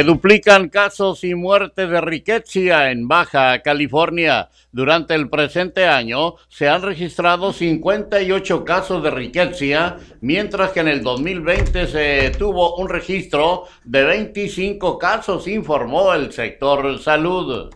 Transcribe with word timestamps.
Se 0.00 0.04
duplican 0.04 0.70
casos 0.70 1.24
y 1.24 1.34
muertes 1.34 1.90
de 1.90 2.00
riqueza 2.00 2.90
en 2.90 3.06
Baja 3.06 3.60
California. 3.60 4.48
Durante 4.72 5.14
el 5.14 5.28
presente 5.28 5.86
año 5.86 6.36
se 6.48 6.70
han 6.70 6.80
registrado 6.80 7.52
58 7.52 8.64
casos 8.64 9.02
de 9.02 9.10
riqueza, 9.10 9.98
mientras 10.22 10.70
que 10.70 10.80
en 10.80 10.88
el 10.88 11.02
2020 11.02 11.86
se 11.86 12.30
tuvo 12.38 12.76
un 12.76 12.88
registro 12.88 13.64
de 13.84 14.04
25 14.04 14.96
casos, 14.96 15.46
informó 15.46 16.14
el 16.14 16.32
sector 16.32 16.98
salud. 16.98 17.68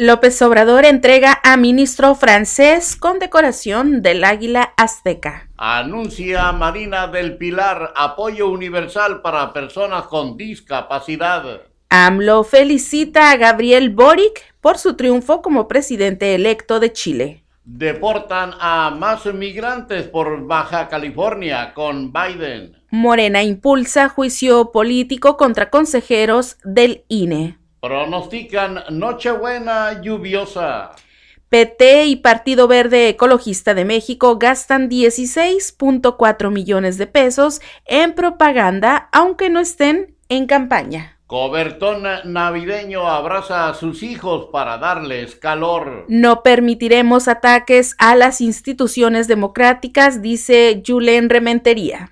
López 0.00 0.40
Obrador 0.42 0.84
entrega 0.84 1.40
a 1.42 1.56
ministro 1.56 2.14
francés 2.14 2.94
con 2.94 3.18
decoración 3.18 4.00
del 4.00 4.22
águila 4.22 4.72
azteca. 4.76 5.48
Anuncia 5.56 6.52
Marina 6.52 7.08
del 7.08 7.36
Pilar 7.36 7.94
apoyo 7.96 8.48
universal 8.48 9.22
para 9.22 9.52
personas 9.52 10.04
con 10.04 10.36
discapacidad. 10.36 11.62
AMLO 11.88 12.44
felicita 12.44 13.32
a 13.32 13.36
Gabriel 13.38 13.90
Boric 13.90 14.54
por 14.60 14.78
su 14.78 14.94
triunfo 14.94 15.42
como 15.42 15.66
presidente 15.66 16.36
electo 16.36 16.78
de 16.78 16.92
Chile. 16.92 17.44
Deportan 17.64 18.52
a 18.60 18.94
más 18.96 19.26
migrantes 19.26 20.06
por 20.06 20.46
Baja 20.46 20.86
California 20.86 21.74
con 21.74 22.12
Biden. 22.12 22.76
Morena 22.90 23.42
impulsa 23.42 24.08
juicio 24.08 24.70
político 24.70 25.36
contra 25.36 25.70
consejeros 25.70 26.56
del 26.62 27.02
INE. 27.08 27.57
Pronostican 27.80 28.82
Nochebuena 28.90 30.02
lluviosa. 30.02 30.90
PT 31.48 32.06
y 32.06 32.16
Partido 32.16 32.68
Verde 32.68 33.08
Ecologista 33.08 33.72
de 33.72 33.84
México 33.84 34.36
gastan 34.36 34.90
16.4 34.90 36.50
millones 36.50 36.98
de 36.98 37.06
pesos 37.06 37.60
en 37.86 38.14
propaganda, 38.14 39.08
aunque 39.12 39.48
no 39.48 39.60
estén 39.60 40.16
en 40.28 40.46
campaña. 40.46 41.18
Cobertón 41.28 42.04
navideño 42.24 43.06
abraza 43.06 43.68
a 43.68 43.74
sus 43.74 44.02
hijos 44.02 44.48
para 44.50 44.78
darles 44.78 45.36
calor. 45.36 46.06
No 46.08 46.42
permitiremos 46.42 47.28
ataques 47.28 47.94
a 47.98 48.16
las 48.16 48.40
instituciones 48.40 49.28
democráticas, 49.28 50.20
dice 50.20 50.82
Julen 50.86 51.30
Rementería. 51.30 52.10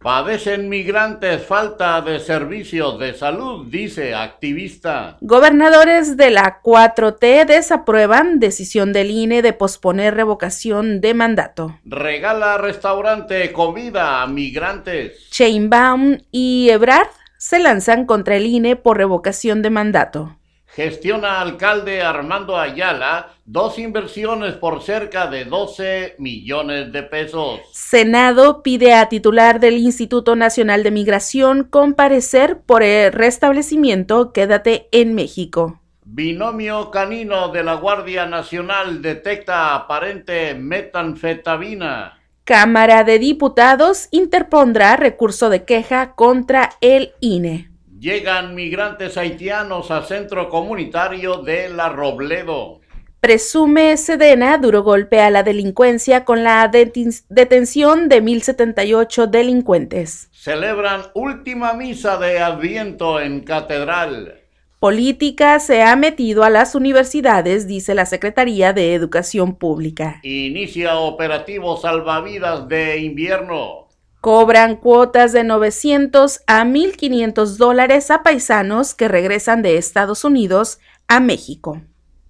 Padecen 0.00 0.68
migrantes 0.68 1.44
falta 1.44 2.00
de 2.02 2.20
servicios 2.20 3.00
de 3.00 3.14
salud, 3.14 3.66
dice 3.68 4.14
activista. 4.14 5.16
Gobernadores 5.20 6.16
de 6.16 6.30
la 6.30 6.62
4T 6.62 7.44
desaprueban 7.44 8.38
decisión 8.38 8.92
del 8.92 9.10
INE 9.10 9.42
de 9.42 9.52
posponer 9.52 10.14
revocación 10.14 11.00
de 11.00 11.14
mandato. 11.14 11.80
Regala 11.84 12.58
restaurante 12.58 13.52
comida 13.52 14.22
a 14.22 14.28
migrantes. 14.28 15.28
Chainbaum 15.30 16.18
y 16.30 16.70
Ebrard 16.70 17.08
se 17.36 17.58
lanzan 17.58 18.06
contra 18.06 18.36
el 18.36 18.46
INE 18.46 18.76
por 18.76 18.98
revocación 18.98 19.62
de 19.62 19.70
mandato. 19.70 20.37
Gestiona 20.74 21.40
alcalde 21.40 22.02
Armando 22.02 22.56
Ayala 22.56 23.30
dos 23.44 23.78
inversiones 23.78 24.54
por 24.54 24.82
cerca 24.82 25.26
de 25.26 25.44
12 25.44 26.16
millones 26.18 26.92
de 26.92 27.02
pesos. 27.02 27.60
Senado 27.72 28.62
pide 28.62 28.94
a 28.94 29.08
titular 29.08 29.58
del 29.58 29.78
Instituto 29.78 30.36
Nacional 30.36 30.82
de 30.82 30.90
Migración 30.90 31.64
comparecer 31.64 32.60
por 32.60 32.82
el 32.82 33.12
restablecimiento 33.12 34.32
Quédate 34.32 34.88
en 34.92 35.14
México. 35.14 35.80
Binomio 36.04 36.90
canino 36.90 37.48
de 37.48 37.64
la 37.64 37.74
Guardia 37.74 38.26
Nacional 38.26 39.02
detecta 39.02 39.74
aparente 39.74 40.54
metanfetamina. 40.54 42.18
Cámara 42.44 43.04
de 43.04 43.18
Diputados 43.18 44.08
interpondrá 44.10 44.96
recurso 44.96 45.50
de 45.50 45.64
queja 45.64 46.14
contra 46.14 46.70
el 46.80 47.12
INE. 47.20 47.67
Llegan 47.98 48.54
migrantes 48.54 49.16
haitianos 49.16 49.90
al 49.90 50.04
centro 50.04 50.48
comunitario 50.48 51.38
de 51.38 51.68
La 51.68 51.88
Robledo. 51.88 52.80
Presume 53.18 53.96
Sedena 53.96 54.56
duro 54.58 54.84
golpe 54.84 55.20
a 55.20 55.30
la 55.30 55.42
delincuencia 55.42 56.24
con 56.24 56.44
la 56.44 56.68
detención 56.68 58.08
de 58.08 58.22
1.078 58.22 59.26
delincuentes. 59.26 60.28
Celebran 60.30 61.06
última 61.14 61.72
misa 61.72 62.18
de 62.18 62.38
Adviento 62.38 63.18
en 63.18 63.40
Catedral. 63.40 64.42
Política 64.78 65.58
se 65.58 65.82
ha 65.82 65.96
metido 65.96 66.44
a 66.44 66.50
las 66.50 66.76
universidades, 66.76 67.66
dice 67.66 67.96
la 67.96 68.06
Secretaría 68.06 68.72
de 68.72 68.94
Educación 68.94 69.56
Pública. 69.56 70.20
Inicia 70.22 70.98
operativo 70.98 71.76
salvavidas 71.76 72.68
de 72.68 72.98
invierno. 72.98 73.87
Cobran 74.20 74.76
cuotas 74.76 75.32
de 75.32 75.44
900 75.44 76.40
a 76.46 76.64
1.500 76.64 77.56
dólares 77.56 78.10
a 78.10 78.22
paisanos 78.22 78.94
que 78.94 79.06
regresan 79.06 79.62
de 79.62 79.76
Estados 79.76 80.24
Unidos 80.24 80.80
a 81.06 81.20
México. 81.20 81.80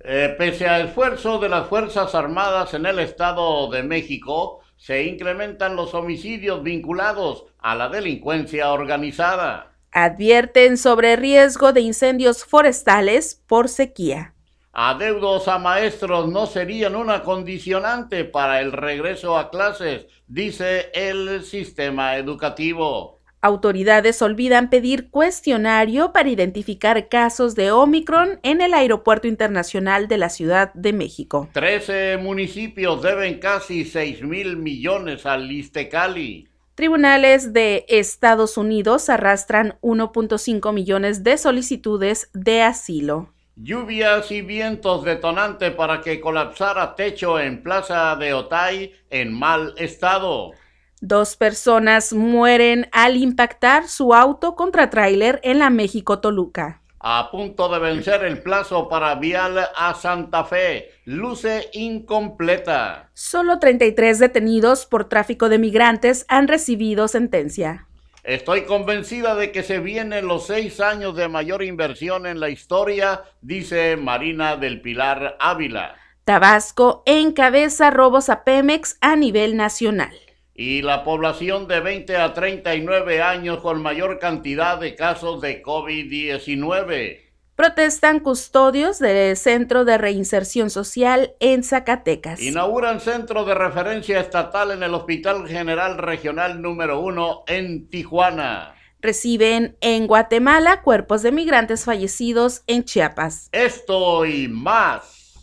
Eh, 0.00 0.34
pese 0.38 0.68
al 0.68 0.88
esfuerzo 0.88 1.38
de 1.38 1.48
las 1.48 1.66
Fuerzas 1.68 2.14
Armadas 2.14 2.74
en 2.74 2.86
el 2.86 2.98
Estado 2.98 3.70
de 3.70 3.82
México, 3.82 4.60
se 4.76 5.04
incrementan 5.04 5.76
los 5.76 5.94
homicidios 5.94 6.62
vinculados 6.62 7.46
a 7.58 7.74
la 7.74 7.88
delincuencia 7.88 8.70
organizada. 8.70 9.72
Advierten 9.90 10.76
sobre 10.76 11.16
riesgo 11.16 11.72
de 11.72 11.80
incendios 11.80 12.44
forestales 12.44 13.42
por 13.46 13.68
sequía. 13.68 14.34
Adeudos 14.80 15.48
a 15.48 15.58
maestros 15.58 16.28
no 16.28 16.46
serían 16.46 16.94
una 16.94 17.24
condicionante 17.24 18.24
para 18.24 18.60
el 18.60 18.70
regreso 18.70 19.36
a 19.36 19.50
clases, 19.50 20.06
dice 20.28 20.92
el 20.94 21.42
sistema 21.42 22.14
educativo. 22.16 23.18
Autoridades 23.40 24.22
olvidan 24.22 24.70
pedir 24.70 25.10
cuestionario 25.10 26.12
para 26.12 26.28
identificar 26.28 27.08
casos 27.08 27.56
de 27.56 27.72
Omicron 27.72 28.38
en 28.44 28.60
el 28.60 28.72
Aeropuerto 28.72 29.26
Internacional 29.26 30.06
de 30.06 30.18
la 30.18 30.28
Ciudad 30.28 30.72
de 30.74 30.92
México. 30.92 31.48
Trece 31.52 32.16
municipios 32.16 33.02
deben 33.02 33.40
casi 33.40 33.84
6 33.84 34.22
mil 34.22 34.56
millones 34.56 35.26
al 35.26 35.50
Istecali. 35.50 36.46
Tribunales 36.76 37.52
de 37.52 37.84
Estados 37.88 38.56
Unidos 38.56 39.08
arrastran 39.08 39.76
1.5 39.82 40.72
millones 40.72 41.24
de 41.24 41.36
solicitudes 41.36 42.30
de 42.32 42.62
asilo. 42.62 43.30
Lluvias 43.60 44.30
y 44.30 44.40
vientos 44.40 45.02
detonante 45.02 45.72
para 45.72 46.00
que 46.00 46.20
colapsara 46.20 46.94
techo 46.94 47.40
en 47.40 47.60
Plaza 47.60 48.14
de 48.14 48.32
Otay 48.32 48.92
en 49.10 49.36
mal 49.36 49.74
estado. 49.76 50.52
Dos 51.00 51.34
personas 51.34 52.12
mueren 52.12 52.88
al 52.92 53.16
impactar 53.16 53.88
su 53.88 54.14
auto 54.14 54.54
contra 54.54 54.90
tráiler 54.90 55.40
en 55.42 55.58
la 55.58 55.70
México 55.70 56.20
Toluca. 56.20 56.82
A 57.00 57.32
punto 57.32 57.68
de 57.68 57.80
vencer 57.80 58.22
el 58.22 58.42
plazo 58.42 58.88
para 58.88 59.16
vial 59.16 59.58
a 59.74 59.92
Santa 59.94 60.44
Fe, 60.44 60.90
luce 61.04 61.68
incompleta. 61.72 63.10
Solo 63.14 63.58
33 63.58 64.20
detenidos 64.20 64.86
por 64.86 65.06
tráfico 65.08 65.48
de 65.48 65.58
migrantes 65.58 66.26
han 66.28 66.46
recibido 66.46 67.08
sentencia. 67.08 67.87
Estoy 68.28 68.64
convencida 68.64 69.34
de 69.36 69.52
que 69.52 69.62
se 69.62 69.78
vienen 69.78 70.28
los 70.28 70.48
seis 70.48 70.80
años 70.80 71.16
de 71.16 71.28
mayor 71.28 71.62
inversión 71.62 72.26
en 72.26 72.40
la 72.40 72.50
historia, 72.50 73.22
dice 73.40 73.96
Marina 73.96 74.58
del 74.58 74.82
Pilar 74.82 75.38
Ávila. 75.40 75.94
Tabasco 76.24 77.02
encabeza 77.06 77.90
robos 77.90 78.28
a 78.28 78.44
Pemex 78.44 78.98
a 79.00 79.16
nivel 79.16 79.56
nacional. 79.56 80.14
Y 80.52 80.82
la 80.82 81.04
población 81.04 81.68
de 81.68 81.80
20 81.80 82.18
a 82.18 82.34
39 82.34 83.22
años 83.22 83.60
con 83.60 83.80
mayor 83.80 84.18
cantidad 84.18 84.78
de 84.78 84.94
casos 84.94 85.40
de 85.40 85.62
COVID-19 85.62 87.27
protestan 87.58 88.20
custodios 88.20 89.00
del 89.00 89.36
Centro 89.36 89.84
de 89.84 89.98
Reinserción 89.98 90.70
Social 90.70 91.32
en 91.40 91.64
Zacatecas. 91.64 92.40
Inauguran 92.40 93.00
centro 93.00 93.44
de 93.44 93.52
referencia 93.52 94.20
estatal 94.20 94.70
en 94.70 94.84
el 94.84 94.94
Hospital 94.94 95.48
General 95.48 95.98
Regional 95.98 96.62
número 96.62 97.00
1 97.00 97.42
en 97.48 97.90
Tijuana. 97.90 98.76
Reciben 99.00 99.76
en 99.80 100.06
Guatemala 100.06 100.82
cuerpos 100.82 101.22
de 101.22 101.32
migrantes 101.32 101.84
fallecidos 101.84 102.62
en 102.68 102.84
Chiapas. 102.84 103.48
Esto 103.50 104.24
y 104.24 104.46
más 104.46 105.34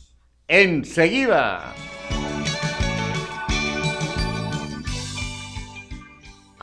enseguida. 0.47 1.75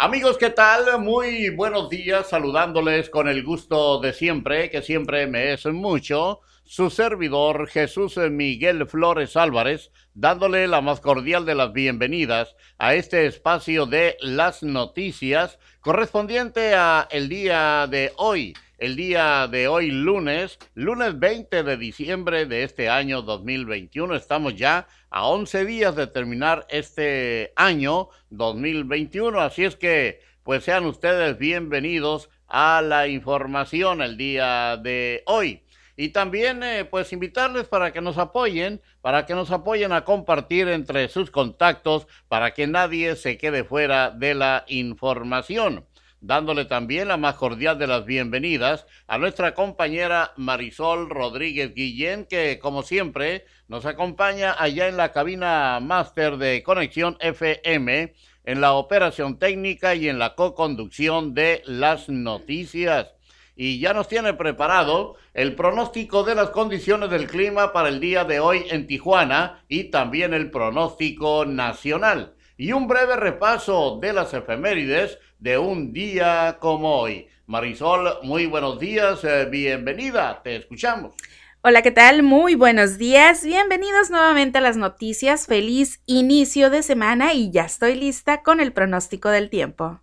Amigos, 0.04 0.37
¿qué 0.37 0.50
tal? 0.50 1.00
Muy 1.00 1.50
buenos 1.50 1.88
días, 1.88 2.28
saludándoles 2.28 3.08
con 3.08 3.28
el 3.28 3.44
gusto 3.44 4.00
de 4.00 4.12
siempre, 4.12 4.69
que 4.69 4.82
siempre 4.82 5.28
me 5.28 5.52
es 5.52 5.64
mucho, 5.66 6.40
su 6.64 6.90
servidor 6.90 7.69
Jesús 7.69 8.16
Miguel 8.16 8.88
Flores 8.88 9.37
Álvarez, 9.37 9.93
dándole 10.12 10.66
la 10.66 10.81
más 10.81 10.99
cordial 10.99 11.46
de 11.46 11.54
las 11.54 11.72
bienvenidas 11.72 12.56
a 12.78 12.94
este 12.94 13.26
espacio 13.26 13.87
de 13.87 14.16
las 14.19 14.64
noticias 14.64 15.60
correspondiente 15.81 16.75
a 16.75 17.06
el 17.08 17.28
día 17.28 17.87
de 17.88 18.10
hoy, 18.16 18.54
el 18.78 18.96
día 18.96 19.46
de 19.46 19.69
hoy 19.69 19.93
lunes, 19.93 20.58
lunes 20.75 21.16
20 21.16 21.62
de 21.62 21.76
diciembre 21.76 22.46
de 22.46 22.64
este 22.64 22.88
año 22.88 23.22
2021. 23.22 24.16
Estamos 24.16 24.56
ya 24.56 24.88
a 25.12 25.26
11 25.26 25.67
días 25.67 25.94
de 25.94 26.06
terminar 26.06 26.67
este 26.70 27.53
año 27.55 28.09
2021, 28.31 29.41
así 29.41 29.64
es 29.64 29.76
que 29.76 30.20
pues 30.43 30.64
sean 30.64 30.87
ustedes 30.87 31.38
bienvenidos 31.38 32.31
a 32.49 32.81
la 32.82 33.06
información 33.06 34.00
el 34.00 34.17
día 34.17 34.79
de 34.79 35.23
hoy. 35.26 35.62
Y 35.97 36.09
también, 36.09 36.62
eh, 36.62 36.87
pues, 36.87 37.12
invitarles 37.12 37.69
para 37.69 37.93
que 37.93 38.00
nos 38.00 38.17
apoyen, 38.17 38.81
para 39.03 39.26
que 39.26 39.35
nos 39.35 39.50
apoyen 39.50 39.93
a 39.93 40.05
compartir 40.05 40.69
entre 40.69 41.09
sus 41.09 41.31
contactos, 41.31 42.06
para 42.29 42.55
que 42.55 42.67
nadie 42.67 43.14
se 43.14 43.37
quede 43.37 43.62
fuera 43.62 44.11
de 44.11 44.35
la 44.35 44.64
información. 44.69 45.87
Dándole 46.24 46.66
también 46.66 47.08
la 47.08 47.16
más 47.16 47.34
cordial 47.34 47.80
de 47.80 47.88
las 47.88 48.04
bienvenidas 48.04 48.86
a 49.08 49.19
nuestra 49.19 49.54
compañera 49.54 50.32
Marisol 50.36 51.10
Rodríguez 51.10 51.74
Guillén, 51.74 52.26
que 52.26 52.60
como 52.60 52.84
siempre 52.84 53.44
nos 53.66 53.86
acompaña 53.86 54.54
allá 54.56 54.86
en 54.86 54.96
la 54.96 55.10
cabina 55.10 55.80
máster 55.82 56.36
de 56.36 56.62
Conexión 56.62 57.16
FM, 57.19 58.14
en 58.44 58.60
la 58.60 58.74
operación 58.74 59.40
técnica 59.40 59.96
y 59.96 60.08
en 60.08 60.20
la 60.20 60.36
co-conducción 60.36 61.34
de 61.34 61.60
las 61.66 62.08
noticias. 62.08 63.08
Y 63.56 63.80
ya 63.80 63.92
nos 63.92 64.06
tiene 64.06 64.32
preparado 64.32 65.16
el 65.34 65.56
pronóstico 65.56 66.22
de 66.22 66.36
las 66.36 66.50
condiciones 66.50 67.10
del 67.10 67.26
clima 67.26 67.72
para 67.72 67.88
el 67.88 67.98
día 67.98 68.22
de 68.22 68.38
hoy 68.38 68.66
en 68.70 68.86
Tijuana 68.86 69.64
y 69.66 69.90
también 69.90 70.34
el 70.34 70.52
pronóstico 70.52 71.46
nacional. 71.46 72.34
Y 72.56 72.70
un 72.70 72.86
breve 72.86 73.16
repaso 73.16 73.98
de 74.00 74.12
las 74.12 74.32
efemérides 74.34 75.18
de 75.42 75.58
un 75.58 75.92
día 75.92 76.58
como 76.60 77.00
hoy. 77.00 77.26
Marisol, 77.46 78.18
muy 78.22 78.46
buenos 78.46 78.78
días, 78.78 79.24
eh, 79.24 79.46
bienvenida, 79.50 80.40
te 80.40 80.54
escuchamos. 80.54 81.16
Hola, 81.62 81.82
¿qué 81.82 81.90
tal? 81.90 82.22
Muy 82.22 82.54
buenos 82.54 82.96
días. 82.96 83.44
Bienvenidos 83.44 84.08
nuevamente 84.08 84.58
a 84.58 84.60
las 84.60 84.76
noticias. 84.76 85.46
Feliz 85.46 86.00
inicio 86.06 86.70
de 86.70 86.84
semana 86.84 87.34
y 87.34 87.50
ya 87.50 87.64
estoy 87.64 87.96
lista 87.96 88.42
con 88.42 88.60
el 88.60 88.72
pronóstico 88.72 89.30
del 89.30 89.50
tiempo. 89.50 90.00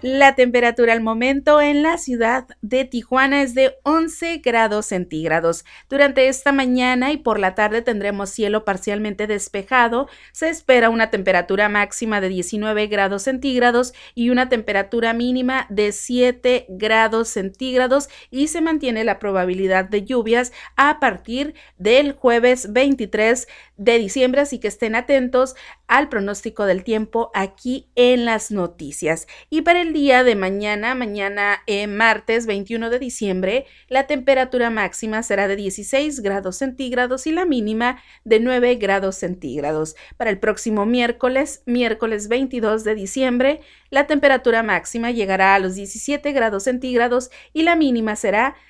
La 0.00 0.36
temperatura 0.36 0.92
al 0.92 1.00
momento 1.00 1.60
en 1.60 1.82
la 1.82 1.98
ciudad 1.98 2.46
de 2.62 2.84
Tijuana 2.84 3.42
es 3.42 3.56
de 3.56 3.78
11 3.82 4.38
grados 4.38 4.86
centígrados. 4.86 5.64
Durante 5.90 6.28
esta 6.28 6.52
mañana 6.52 7.10
y 7.10 7.16
por 7.16 7.40
la 7.40 7.56
tarde 7.56 7.82
tendremos 7.82 8.30
cielo 8.30 8.64
parcialmente 8.64 9.26
despejado. 9.26 10.08
Se 10.30 10.50
espera 10.50 10.88
una 10.88 11.10
temperatura 11.10 11.68
máxima 11.68 12.20
de 12.20 12.28
19 12.28 12.86
grados 12.86 13.24
centígrados 13.24 13.92
y 14.14 14.30
una 14.30 14.48
temperatura 14.48 15.14
mínima 15.14 15.66
de 15.68 15.90
7 15.90 16.66
grados 16.68 17.30
centígrados 17.30 18.08
y 18.30 18.46
se 18.46 18.60
mantiene 18.60 19.02
la 19.02 19.18
probabilidad 19.18 19.86
de 19.86 20.04
lluvias 20.04 20.52
a 20.76 21.00
partir 21.00 21.54
del 21.76 22.12
jueves 22.12 22.72
23 22.72 23.48
de 23.78 23.98
diciembre, 23.98 24.42
así 24.42 24.60
que 24.60 24.68
estén 24.68 24.94
atentos 24.94 25.56
al 25.88 26.08
pronóstico 26.08 26.66
del 26.66 26.84
tiempo 26.84 27.30
aquí 27.34 27.88
en 27.96 28.24
las 28.24 28.50
noticias. 28.50 29.26
Y 29.50 29.62
para 29.62 29.80
el 29.80 29.92
día 29.98 30.22
de 30.22 30.36
mañana, 30.36 30.94
mañana 30.94 31.64
eh, 31.66 31.88
martes 31.88 32.46
21 32.46 32.88
de 32.88 33.00
diciembre, 33.00 33.66
la 33.88 34.06
temperatura 34.06 34.70
máxima 34.70 35.24
será 35.24 35.48
de 35.48 35.56
16 35.56 36.20
grados 36.20 36.54
centígrados 36.58 37.26
y 37.26 37.32
la 37.32 37.44
mínima 37.44 38.00
de 38.22 38.38
9 38.38 38.76
grados 38.76 39.16
centígrados. 39.16 39.96
Para 40.16 40.30
el 40.30 40.38
próximo 40.38 40.86
miércoles, 40.86 41.64
miércoles 41.66 42.28
22 42.28 42.84
de 42.84 42.94
diciembre, 42.94 43.60
la 43.90 44.06
temperatura 44.06 44.62
máxima 44.62 45.10
llegará 45.10 45.56
a 45.56 45.58
los 45.58 45.74
17 45.74 46.30
grados 46.30 46.62
centígrados 46.62 47.30
y 47.52 47.64
la 47.64 47.74
mínima 47.74 48.14
será 48.14 48.50
de 48.50 48.67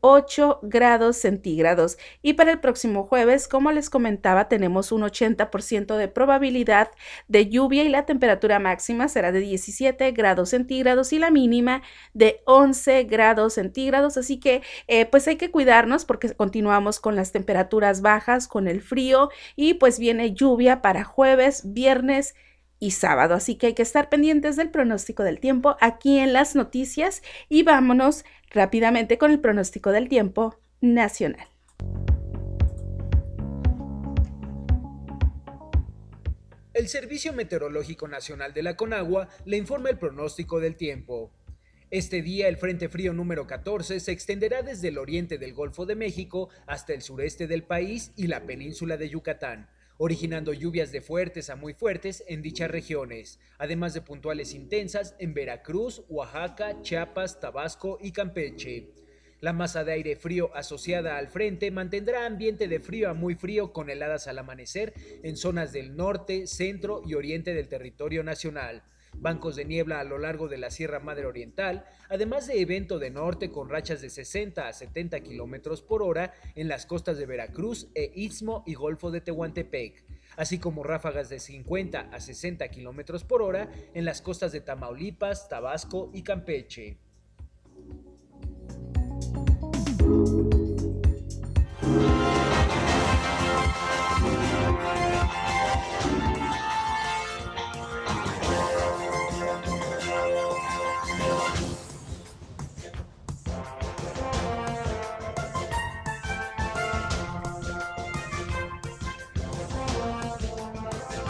8 0.00 0.60
grados 0.62 1.16
centígrados. 1.16 1.98
Y 2.22 2.34
para 2.34 2.52
el 2.52 2.60
próximo 2.60 3.04
jueves, 3.04 3.48
como 3.48 3.72
les 3.72 3.90
comentaba, 3.90 4.48
tenemos 4.48 4.92
un 4.92 5.02
80% 5.02 5.96
de 5.96 6.08
probabilidad 6.08 6.90
de 7.28 7.48
lluvia 7.48 7.84
y 7.84 7.88
la 7.88 8.06
temperatura 8.06 8.58
máxima 8.58 9.08
será 9.08 9.32
de 9.32 9.40
17 9.40 10.10
grados 10.12 10.50
centígrados 10.50 11.12
y 11.12 11.18
la 11.18 11.30
mínima 11.30 11.82
de 12.14 12.40
11 12.46 13.04
grados 13.04 13.54
centígrados. 13.54 14.16
Así 14.16 14.40
que 14.40 14.62
eh, 14.86 15.06
pues 15.06 15.28
hay 15.28 15.36
que 15.36 15.50
cuidarnos 15.50 16.04
porque 16.04 16.32
continuamos 16.34 17.00
con 17.00 17.16
las 17.16 17.32
temperaturas 17.32 18.02
bajas, 18.02 18.48
con 18.48 18.68
el 18.68 18.80
frío 18.80 19.30
y 19.56 19.74
pues 19.74 19.98
viene 19.98 20.34
lluvia 20.34 20.82
para 20.82 21.04
jueves, 21.04 21.62
viernes 21.72 22.34
y 22.80 22.92
sábado. 22.92 23.34
Así 23.34 23.56
que 23.56 23.68
hay 23.68 23.74
que 23.74 23.82
estar 23.82 24.08
pendientes 24.08 24.56
del 24.56 24.70
pronóstico 24.70 25.22
del 25.22 25.40
tiempo 25.40 25.76
aquí 25.80 26.18
en 26.18 26.32
las 26.32 26.54
noticias 26.54 27.22
y 27.48 27.62
vámonos 27.62 28.24
rápidamente 28.50 29.18
con 29.18 29.30
el 29.30 29.40
pronóstico 29.40 29.92
del 29.92 30.08
tiempo 30.08 30.58
nacional. 30.80 31.46
El 36.74 36.88
Servicio 36.88 37.32
Meteorológico 37.32 38.06
Nacional 38.06 38.54
de 38.54 38.62
la 38.62 38.76
Conagua 38.76 39.28
le 39.44 39.56
informa 39.56 39.90
el 39.90 39.98
pronóstico 39.98 40.60
del 40.60 40.76
tiempo. 40.76 41.32
Este 41.90 42.22
día 42.22 42.48
el 42.48 42.56
Frente 42.56 42.88
Frío 42.88 43.12
número 43.12 43.46
14 43.46 43.98
se 43.98 44.12
extenderá 44.12 44.62
desde 44.62 44.88
el 44.88 44.98
oriente 44.98 45.38
del 45.38 45.54
Golfo 45.54 45.86
de 45.86 45.96
México 45.96 46.50
hasta 46.66 46.92
el 46.92 47.02
sureste 47.02 47.48
del 47.48 47.64
país 47.64 48.12
y 48.14 48.28
la 48.28 48.44
península 48.44 48.96
de 48.96 49.08
Yucatán 49.08 49.68
originando 49.98 50.52
lluvias 50.52 50.92
de 50.92 51.02
fuertes 51.02 51.50
a 51.50 51.56
muy 51.56 51.74
fuertes 51.74 52.24
en 52.28 52.40
dichas 52.40 52.70
regiones, 52.70 53.38
además 53.58 53.94
de 53.94 54.00
puntuales 54.00 54.54
intensas 54.54 55.14
en 55.18 55.34
Veracruz, 55.34 56.02
Oaxaca, 56.08 56.80
Chiapas, 56.82 57.40
Tabasco 57.40 57.98
y 58.00 58.12
Campeche. 58.12 58.94
La 59.40 59.52
masa 59.52 59.84
de 59.84 59.92
aire 59.92 60.16
frío 60.16 60.50
asociada 60.54 61.16
al 61.16 61.28
frente 61.28 61.70
mantendrá 61.70 62.26
ambiente 62.26 62.66
de 62.66 62.80
frío 62.80 63.10
a 63.10 63.14
muy 63.14 63.34
frío 63.34 63.72
con 63.72 63.90
heladas 63.90 64.26
al 64.26 64.38
amanecer 64.38 64.94
en 65.22 65.36
zonas 65.36 65.72
del 65.72 65.96
norte, 65.96 66.46
centro 66.46 67.02
y 67.06 67.14
oriente 67.14 67.54
del 67.54 67.68
territorio 67.68 68.24
nacional 68.24 68.82
bancos 69.20 69.56
de 69.56 69.64
niebla 69.64 70.00
a 70.00 70.04
lo 70.04 70.18
largo 70.18 70.48
de 70.48 70.58
la 70.58 70.70
Sierra 70.70 71.00
Madre 71.00 71.26
Oriental, 71.26 71.84
además 72.08 72.46
de 72.46 72.60
evento 72.60 72.98
de 72.98 73.10
norte 73.10 73.50
con 73.50 73.68
rachas 73.68 74.00
de 74.00 74.10
60 74.10 74.66
a 74.66 74.72
70 74.72 75.20
kilómetros 75.20 75.82
por 75.82 76.02
hora 76.02 76.32
en 76.54 76.68
las 76.68 76.86
costas 76.86 77.18
de 77.18 77.26
Veracruz 77.26 77.88
e 77.94 78.12
Istmo 78.14 78.62
y 78.66 78.74
Golfo 78.74 79.10
de 79.10 79.20
Tehuantepec, 79.20 80.04
así 80.36 80.58
como 80.58 80.82
ráfagas 80.82 81.28
de 81.28 81.40
50 81.40 82.08
a 82.12 82.20
60 82.20 82.68
kilómetros 82.68 83.24
por 83.24 83.42
hora 83.42 83.70
en 83.94 84.04
las 84.04 84.22
costas 84.22 84.52
de 84.52 84.60
Tamaulipas, 84.60 85.48
Tabasco 85.48 86.10
y 86.12 86.22
Campeche. 86.22 86.98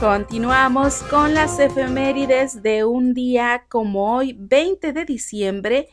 Continuamos 0.01 1.03
con 1.11 1.35
las 1.35 1.59
efemérides 1.59 2.63
de 2.63 2.85
un 2.85 3.15
día 3.15 3.65
como 3.69 4.15
hoy, 4.15 4.37
20 4.39 4.93
de 4.93 5.05
diciembre, 5.05 5.89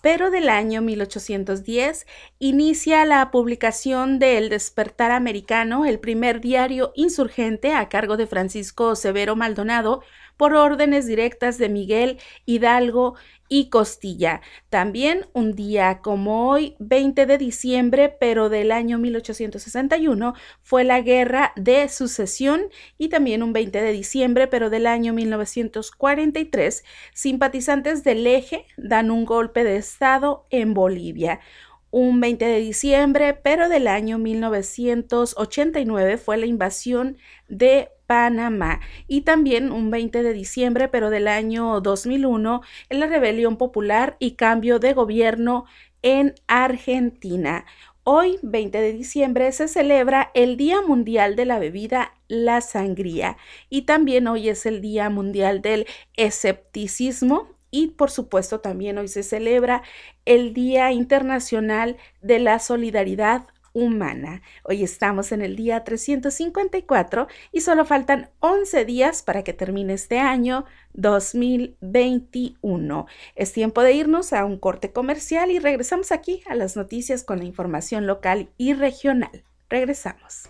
pero 0.00 0.30
del 0.30 0.48
año 0.48 0.80
1810, 0.80 2.06
inicia 2.38 3.04
la 3.04 3.30
publicación 3.30 4.18
de 4.18 4.38
El 4.38 4.48
Despertar 4.48 5.10
Americano, 5.10 5.84
el 5.84 6.00
primer 6.00 6.40
diario 6.40 6.92
insurgente 6.94 7.74
a 7.74 7.90
cargo 7.90 8.16
de 8.16 8.26
Francisco 8.26 8.96
Severo 8.96 9.36
Maldonado, 9.36 10.02
por 10.36 10.54
órdenes 10.54 11.06
directas 11.06 11.58
de 11.58 11.68
Miguel 11.68 12.18
Hidalgo 12.46 13.14
y 13.48 13.68
Costilla. 13.68 14.40
También 14.70 15.26
un 15.34 15.54
día 15.54 16.00
como 16.00 16.48
hoy, 16.48 16.74
20 16.78 17.26
de 17.26 17.36
diciembre, 17.36 18.08
pero 18.08 18.48
del 18.48 18.72
año 18.72 18.98
1861, 18.98 20.32
fue 20.62 20.84
la 20.84 21.02
Guerra 21.02 21.52
de 21.56 21.86
Sucesión 21.90 22.62
y 22.96 23.10
también 23.10 23.42
un 23.42 23.52
20 23.52 23.82
de 23.82 23.92
diciembre, 23.92 24.46
pero 24.46 24.70
del 24.70 24.86
año 24.86 25.12
1943, 25.12 26.82
simpatizantes 27.12 28.04
del 28.04 28.26
eje 28.26 28.64
dan 28.78 29.10
un 29.10 29.26
golpe 29.26 29.64
de 29.64 29.76
Estado 29.76 30.46
en 30.48 30.72
Bolivia 30.72 31.40
un 31.92 32.18
20 32.20 32.44
de 32.46 32.58
diciembre, 32.58 33.34
pero 33.34 33.68
del 33.68 33.86
año 33.86 34.16
1989 34.16 36.16
fue 36.16 36.38
la 36.38 36.46
invasión 36.46 37.18
de 37.48 37.90
Panamá. 38.12 38.80
Y 39.08 39.22
también 39.22 39.72
un 39.72 39.90
20 39.90 40.22
de 40.22 40.34
diciembre, 40.34 40.88
pero 40.88 41.08
del 41.08 41.28
año 41.28 41.80
2001, 41.80 42.60
en 42.90 43.00
la 43.00 43.06
rebelión 43.06 43.56
popular 43.56 44.18
y 44.18 44.32
cambio 44.32 44.78
de 44.78 44.92
gobierno 44.92 45.64
en 46.02 46.34
Argentina. 46.46 47.64
Hoy, 48.04 48.38
20 48.42 48.82
de 48.82 48.92
diciembre, 48.92 49.50
se 49.52 49.66
celebra 49.66 50.30
el 50.34 50.58
Día 50.58 50.82
Mundial 50.82 51.36
de 51.36 51.46
la 51.46 51.58
Bebida, 51.58 52.12
la 52.28 52.60
Sangría. 52.60 53.38
Y 53.70 53.82
también 53.82 54.26
hoy 54.26 54.50
es 54.50 54.66
el 54.66 54.82
Día 54.82 55.08
Mundial 55.08 55.62
del 55.62 55.86
Escepticismo 56.18 57.48
y 57.70 57.88
por 57.88 58.10
supuesto 58.10 58.60
también 58.60 58.98
hoy 58.98 59.08
se 59.08 59.22
celebra 59.22 59.82
el 60.26 60.52
Día 60.52 60.92
Internacional 60.92 61.96
de 62.20 62.40
la 62.40 62.58
Solidaridad 62.58 63.46
humana. 63.72 64.42
Hoy 64.64 64.82
estamos 64.82 65.30
en 65.32 65.42
el 65.42 65.56
día 65.56 65.84
354 65.84 67.28
y 67.52 67.60
solo 67.60 67.84
faltan 67.84 68.30
11 68.40 68.84
días 68.84 69.22
para 69.22 69.44
que 69.44 69.52
termine 69.52 69.92
este 69.94 70.18
año 70.18 70.64
2021. 70.94 73.06
Es 73.34 73.52
tiempo 73.52 73.82
de 73.82 73.94
irnos 73.94 74.32
a 74.32 74.44
un 74.44 74.58
corte 74.58 74.92
comercial 74.92 75.50
y 75.50 75.58
regresamos 75.58 76.12
aquí 76.12 76.42
a 76.46 76.54
las 76.54 76.76
noticias 76.76 77.24
con 77.24 77.38
la 77.38 77.44
información 77.44 78.06
local 78.06 78.50
y 78.56 78.74
regional. 78.74 79.42
Regresamos. 79.68 80.48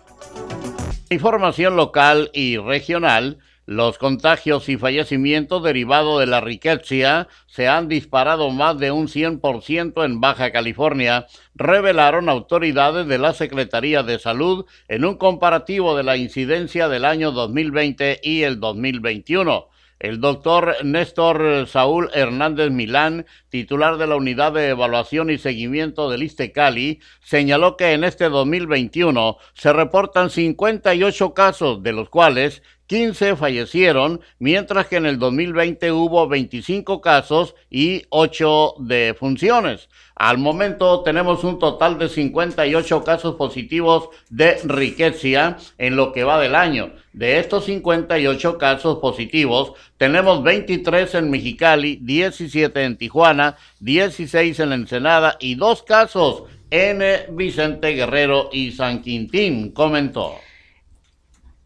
Información 1.09 1.75
local 1.75 2.29
y 2.33 2.57
regional 2.57 3.39
los 3.65 3.97
contagios 3.97 4.67
y 4.69 4.77
fallecimientos 4.77 5.63
derivados 5.63 6.19
de 6.19 6.25
la 6.25 6.41
riqueza 6.41 7.27
se 7.45 7.67
han 7.67 7.87
disparado 7.87 8.49
más 8.49 8.77
de 8.77 8.91
un 8.91 9.07
100% 9.07 10.05
en 10.05 10.19
Baja 10.19 10.51
California, 10.51 11.27
revelaron 11.55 12.29
autoridades 12.29 13.07
de 13.07 13.17
la 13.17 13.33
Secretaría 13.33 14.03
de 14.03 14.19
Salud 14.19 14.65
en 14.87 15.05
un 15.05 15.17
comparativo 15.17 15.95
de 15.95 16.03
la 16.03 16.17
incidencia 16.17 16.89
del 16.89 17.05
año 17.05 17.31
2020 17.31 18.19
y 18.23 18.43
el 18.43 18.59
2021. 18.59 19.69
El 19.99 20.19
doctor 20.19 20.75
Néstor 20.83 21.65
Saúl 21.65 22.09
Hernández 22.13 22.71
Milán, 22.71 23.25
titular 23.47 23.97
de 23.97 24.05
la 24.05 24.17
Unidad 24.17 24.51
de 24.51 24.67
Evaluación 24.67 25.29
y 25.29 25.37
Seguimiento 25.37 26.09
del 26.09 26.23
ISTECALI, 26.23 26.99
señaló 27.21 27.77
que 27.77 27.93
en 27.93 28.03
este 28.03 28.27
2021 28.27 29.37
se 29.53 29.71
reportan 29.71 30.29
58 30.29 31.33
casos, 31.33 31.83
de 31.83 31.93
los 31.93 32.09
cuales 32.09 32.63
15 32.93 33.37
fallecieron, 33.37 34.21
mientras 34.37 34.85
que 34.85 34.97
en 34.97 35.07
el 35.07 35.17
2020 35.17 35.91
hubo 35.91 36.27
25 36.27 37.01
casos 37.01 37.55
y 37.71 38.03
8 38.09 38.75
defunciones. 38.81 39.89
Al 40.13 40.37
momento 40.37 41.01
tenemos 41.01 41.43
un 41.43 41.57
total 41.57 41.97
de 41.97 42.07
58 42.07 43.03
casos 43.03 43.33
positivos 43.33 44.09
de 44.29 44.59
riqueza 44.65 45.57
en 45.79 45.95
lo 45.95 46.13
que 46.13 46.23
va 46.23 46.39
del 46.39 46.53
año. 46.53 46.91
De 47.13 47.39
estos 47.39 47.65
58 47.65 48.59
casos 48.59 48.99
positivos, 48.99 49.73
tenemos 49.97 50.43
23 50.43 51.15
en 51.15 51.31
Mexicali, 51.31 51.97
17 51.99 52.83
en 52.83 52.97
Tijuana, 52.97 53.57
16 53.79 54.59
en 54.59 54.71
Ensenada 54.71 55.37
y 55.39 55.55
dos 55.55 55.81
casos 55.81 56.43
en 56.69 57.01
Vicente 57.35 57.93
Guerrero 57.93 58.49
y 58.53 58.71
San 58.71 59.01
Quintín, 59.01 59.71
comentó. 59.71 60.35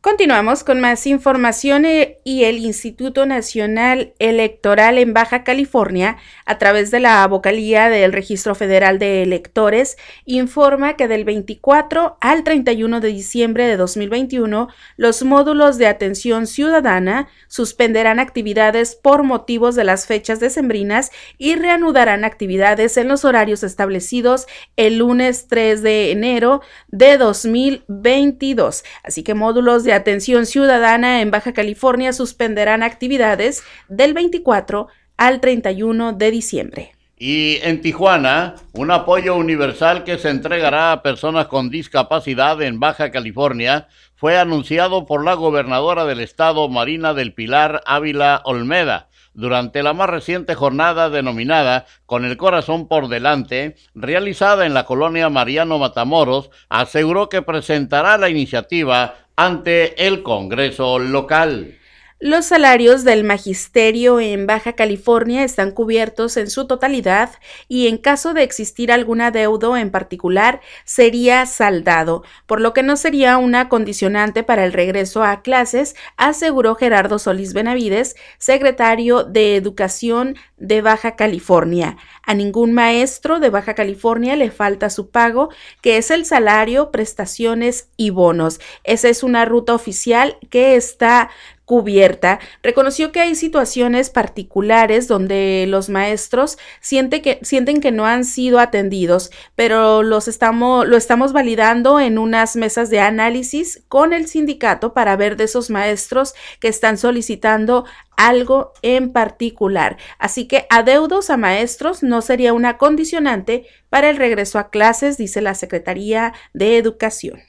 Continuamos 0.07 0.63
con 0.63 0.79
más 0.79 1.05
información 1.05 1.83
eh, 1.83 2.21
y 2.23 2.45
el 2.45 2.59
Instituto 2.59 3.25
Nacional 3.25 4.13
Electoral 4.19 4.99
en 4.99 5.13
Baja 5.13 5.43
California, 5.43 6.15
a 6.45 6.57
través 6.57 6.91
de 6.91 7.01
la 7.01 7.27
vocalía 7.27 7.89
del 7.89 8.13
Registro 8.13 8.55
Federal 8.55 8.99
de 8.99 9.21
Electores, 9.21 9.97
informa 10.23 10.95
que 10.95 11.09
del 11.09 11.25
24 11.25 12.17
al 12.21 12.45
31 12.45 13.01
de 13.01 13.09
diciembre 13.09 13.67
de 13.67 13.75
2021, 13.75 14.69
los 14.95 15.23
módulos 15.23 15.77
de 15.77 15.87
atención 15.87 16.47
ciudadana 16.47 17.27
suspenderán 17.49 18.21
actividades 18.21 18.95
por 18.95 19.23
motivos 19.23 19.75
de 19.75 19.83
las 19.83 20.07
fechas 20.07 20.39
decembrinas 20.39 21.11
y 21.37 21.55
reanudarán 21.55 22.23
actividades 22.23 22.95
en 22.95 23.09
los 23.09 23.25
horarios 23.25 23.61
establecidos 23.61 24.47
el 24.77 24.99
lunes 24.99 25.47
3 25.49 25.81
de 25.81 26.11
enero 26.11 26.61
de 26.87 27.17
2022. 27.17 28.85
Así 29.03 29.23
que 29.23 29.33
módulos 29.33 29.83
de 29.83 29.97
Atención 29.98 30.46
Ciudadana 30.46 31.22
en 31.22 31.30
Baja 31.32 31.54
California 31.54 32.13
suspenderán 32.13 32.82
actividades 32.82 33.63
del 33.89 34.13
24 34.13 34.88
al 35.18 35.42
31 35.42 36.13
de 36.13 36.32
diciembre. 36.32 36.92
Y 37.20 37.58
en 37.63 37.82
Tijuana, 37.82 38.56
un 38.74 38.92
apoyo 38.92 39.36
universal 39.36 40.04
que 40.04 40.18
se 40.18 40.30
entregará 40.30 40.92
a 40.92 41.01
personas 41.01 41.48
con 41.48 41.70
discapacidad 41.70 42.62
en 42.62 42.80
Baja 42.80 43.12
California 43.12 43.88
fue 44.16 44.38
anunciado 44.38 45.06
por 45.06 45.25
la 45.25 45.34
gobernadora 45.34 46.06
del 46.06 46.20
estado, 46.20 46.70
Marina 46.70 47.13
del 47.13 47.34
Pilar 47.34 47.82
Ávila 47.86 48.42
Olmeda 48.46 49.10
durante 49.38 49.84
la 49.84 49.94
más 49.94 50.10
reciente 50.10 50.56
jornada 50.56 51.12
denominada 51.12 51.86
Con 52.08 52.25
el 52.25 52.38
corazón 52.38 52.88
por 52.88 53.08
delante, 53.08 53.75
realizada 53.94 54.66
en 54.66 54.74
la 54.74 54.86
colonia 54.86 55.30
Mariano 55.30 55.77
Matamoros, 55.77 56.50
aseguró 56.70 57.30
que 57.30 57.44
presentará 57.44 58.18
la 58.18 58.30
iniciativa 58.30 59.13
ante 59.38 60.08
el 60.08 60.24
Congreso 60.24 60.98
local. 60.98 61.76
Los 62.19 62.47
salarios 62.47 63.03
del 63.03 63.24
magisterio 63.24 64.19
en 64.19 64.47
Baja 64.47 64.74
California 64.74 65.43
están 65.43 65.69
cubiertos 65.69 66.36
en 66.38 66.50
su 66.50 66.65
totalidad 66.65 67.29
y 67.67 67.86
en 67.86 68.00
caso 68.00 68.33
de 68.33 68.41
existir 68.41 68.91
algún 68.91 69.21
adeudo 69.21 69.77
en 69.77 69.91
particular 69.91 70.59
sería 70.83 71.45
saldado, 71.45 72.24
por 72.47 72.59
lo 72.59 72.74
que 72.74 72.81
no 72.81 72.97
sería 72.97 73.38
una 73.38 73.69
condicionante 73.69 74.41
para 74.41 74.65
el 74.65 74.74
regreso 74.74 75.24
a 75.24 75.43
clases, 75.43 75.95
aseguró 76.15 76.74
Gerardo 76.74 77.19
Solís 77.19 77.53
Benavides, 77.53 78.15
secretario 78.39 79.24
de 79.24 79.55
Educación 79.55 80.38
de 80.57 80.81
Baja 80.81 81.15
California. 81.15 81.97
A 82.24 82.33
ningún 82.33 82.74
maestro 82.74 83.39
de 83.39 83.51
Baja 83.51 83.75
California 83.75 84.36
le 84.36 84.50
falta 84.50 84.89
su 84.89 85.12
pago, 85.12 85.50
que 85.81 85.97
es 85.97 86.09
el 86.09 86.25
salario, 86.25 86.89
prestaciones 86.89 87.89
y 87.95 88.09
bonos. 88.09 88.59
Esa 88.83 89.07
es 89.07 89.21
una 89.21 89.45
ruta 89.45 89.75
oficial 89.75 90.38
que 90.50 90.75
está 90.75 91.29
cubierta, 91.67 92.39
reconoció 92.63 93.12
que 93.12 93.19
hay 93.19 93.36
situaciones 93.36 94.09
particulares 94.09 95.09
donde 95.09 95.65
los 95.67 95.89
maestros 95.89 96.57
que, 96.79 97.39
sienten 97.41 97.81
que 97.81 97.91
no 97.91 98.05
han 98.05 98.24
sido 98.24 98.59
atendidos, 98.59 99.31
pero 99.53 100.01
los 100.01 100.29
estamos, 100.29 100.88
lo 100.88 100.95
estamos 100.95 101.33
validando 101.33 102.00
en 102.00 102.19
unas 102.19 102.55
mesas 102.55 102.89
de 102.89 103.01
análisis 103.01 103.83
con 103.89 104.13
el 104.13 104.27
sindicato 104.27 104.93
para 104.93 105.17
ver 105.17 105.36
de 105.36 105.43
esos 105.43 105.69
maestros 105.69 106.36
que 106.62 106.69
están 106.69 106.97
solicitando 106.97 107.83
algo 108.15 108.71
en 108.81 109.12
particular. 109.12 109.97
Así 110.19 110.47
que 110.47 110.67
adeudos 110.69 111.29
a 111.29 111.36
maestros 111.36 112.01
no 112.01 112.21
sería 112.21 112.53
una 112.53 112.77
condicionante 112.77 113.67
para 113.89 114.09
el 114.09 114.15
regreso 114.15 114.57
a 114.57 114.69
clases, 114.69 115.17
dice 115.17 115.41
la 115.41 115.53
Secretaría 115.53 116.31
de 116.53 116.77
Educación. 116.77 117.41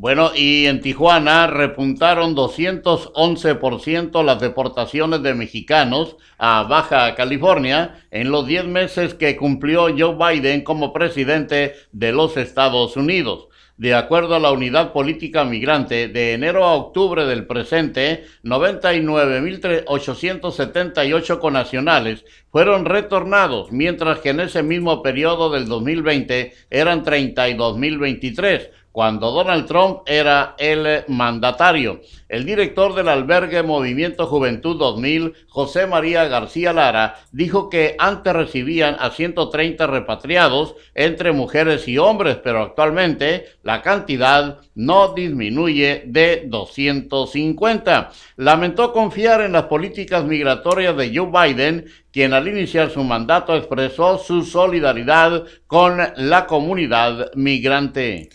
Bueno, 0.00 0.30
y 0.32 0.66
en 0.66 0.80
Tijuana 0.80 1.48
repuntaron 1.48 2.36
211% 2.36 4.22
las 4.22 4.40
deportaciones 4.40 5.24
de 5.24 5.34
mexicanos 5.34 6.16
a 6.38 6.62
Baja 6.62 7.16
California 7.16 7.98
en 8.12 8.30
los 8.30 8.46
10 8.46 8.66
meses 8.66 9.14
que 9.14 9.36
cumplió 9.36 9.88
Joe 9.88 10.14
Biden 10.14 10.62
como 10.62 10.92
presidente 10.92 11.74
de 11.90 12.12
los 12.12 12.36
Estados 12.36 12.96
Unidos. 12.96 13.48
De 13.76 13.94
acuerdo 13.94 14.36
a 14.36 14.40
la 14.40 14.52
Unidad 14.52 14.92
Política 14.92 15.44
Migrante, 15.44 16.06
de 16.06 16.32
enero 16.32 16.64
a 16.64 16.74
octubre 16.74 17.26
del 17.26 17.44
presente, 17.46 18.24
99.878 18.44 21.40
conacionales 21.40 22.24
fueron 22.50 22.84
retornados, 22.84 23.72
mientras 23.72 24.20
que 24.20 24.30
en 24.30 24.38
ese 24.40 24.62
mismo 24.62 25.02
periodo 25.02 25.50
del 25.50 25.66
2020 25.66 26.52
eran 26.70 27.04
32.023 27.04 28.70
cuando 28.98 29.30
Donald 29.30 29.66
Trump 29.66 30.00
era 30.06 30.56
el 30.58 31.04
mandatario. 31.06 32.00
El 32.28 32.44
director 32.44 32.96
del 32.96 33.08
albergue 33.08 33.62
Movimiento 33.62 34.26
Juventud 34.26 34.76
2000, 34.76 35.34
José 35.46 35.86
María 35.86 36.24
García 36.24 36.72
Lara, 36.72 37.14
dijo 37.30 37.70
que 37.70 37.94
antes 37.96 38.32
recibían 38.32 38.96
a 38.98 39.10
130 39.10 39.86
repatriados 39.86 40.74
entre 40.96 41.30
mujeres 41.30 41.86
y 41.86 41.96
hombres, 41.96 42.38
pero 42.42 42.60
actualmente 42.60 43.44
la 43.62 43.82
cantidad 43.82 44.58
no 44.74 45.14
disminuye 45.14 46.02
de 46.06 46.42
250. 46.48 48.10
Lamentó 48.34 48.92
confiar 48.92 49.42
en 49.42 49.52
las 49.52 49.66
políticas 49.66 50.24
migratorias 50.24 50.96
de 50.96 51.16
Joe 51.16 51.30
Biden, 51.30 51.84
quien 52.10 52.32
al 52.32 52.48
iniciar 52.48 52.90
su 52.90 53.04
mandato 53.04 53.54
expresó 53.54 54.18
su 54.18 54.42
solidaridad 54.42 55.44
con 55.68 56.00
la 56.16 56.46
comunidad 56.46 57.30
migrante. 57.36 58.28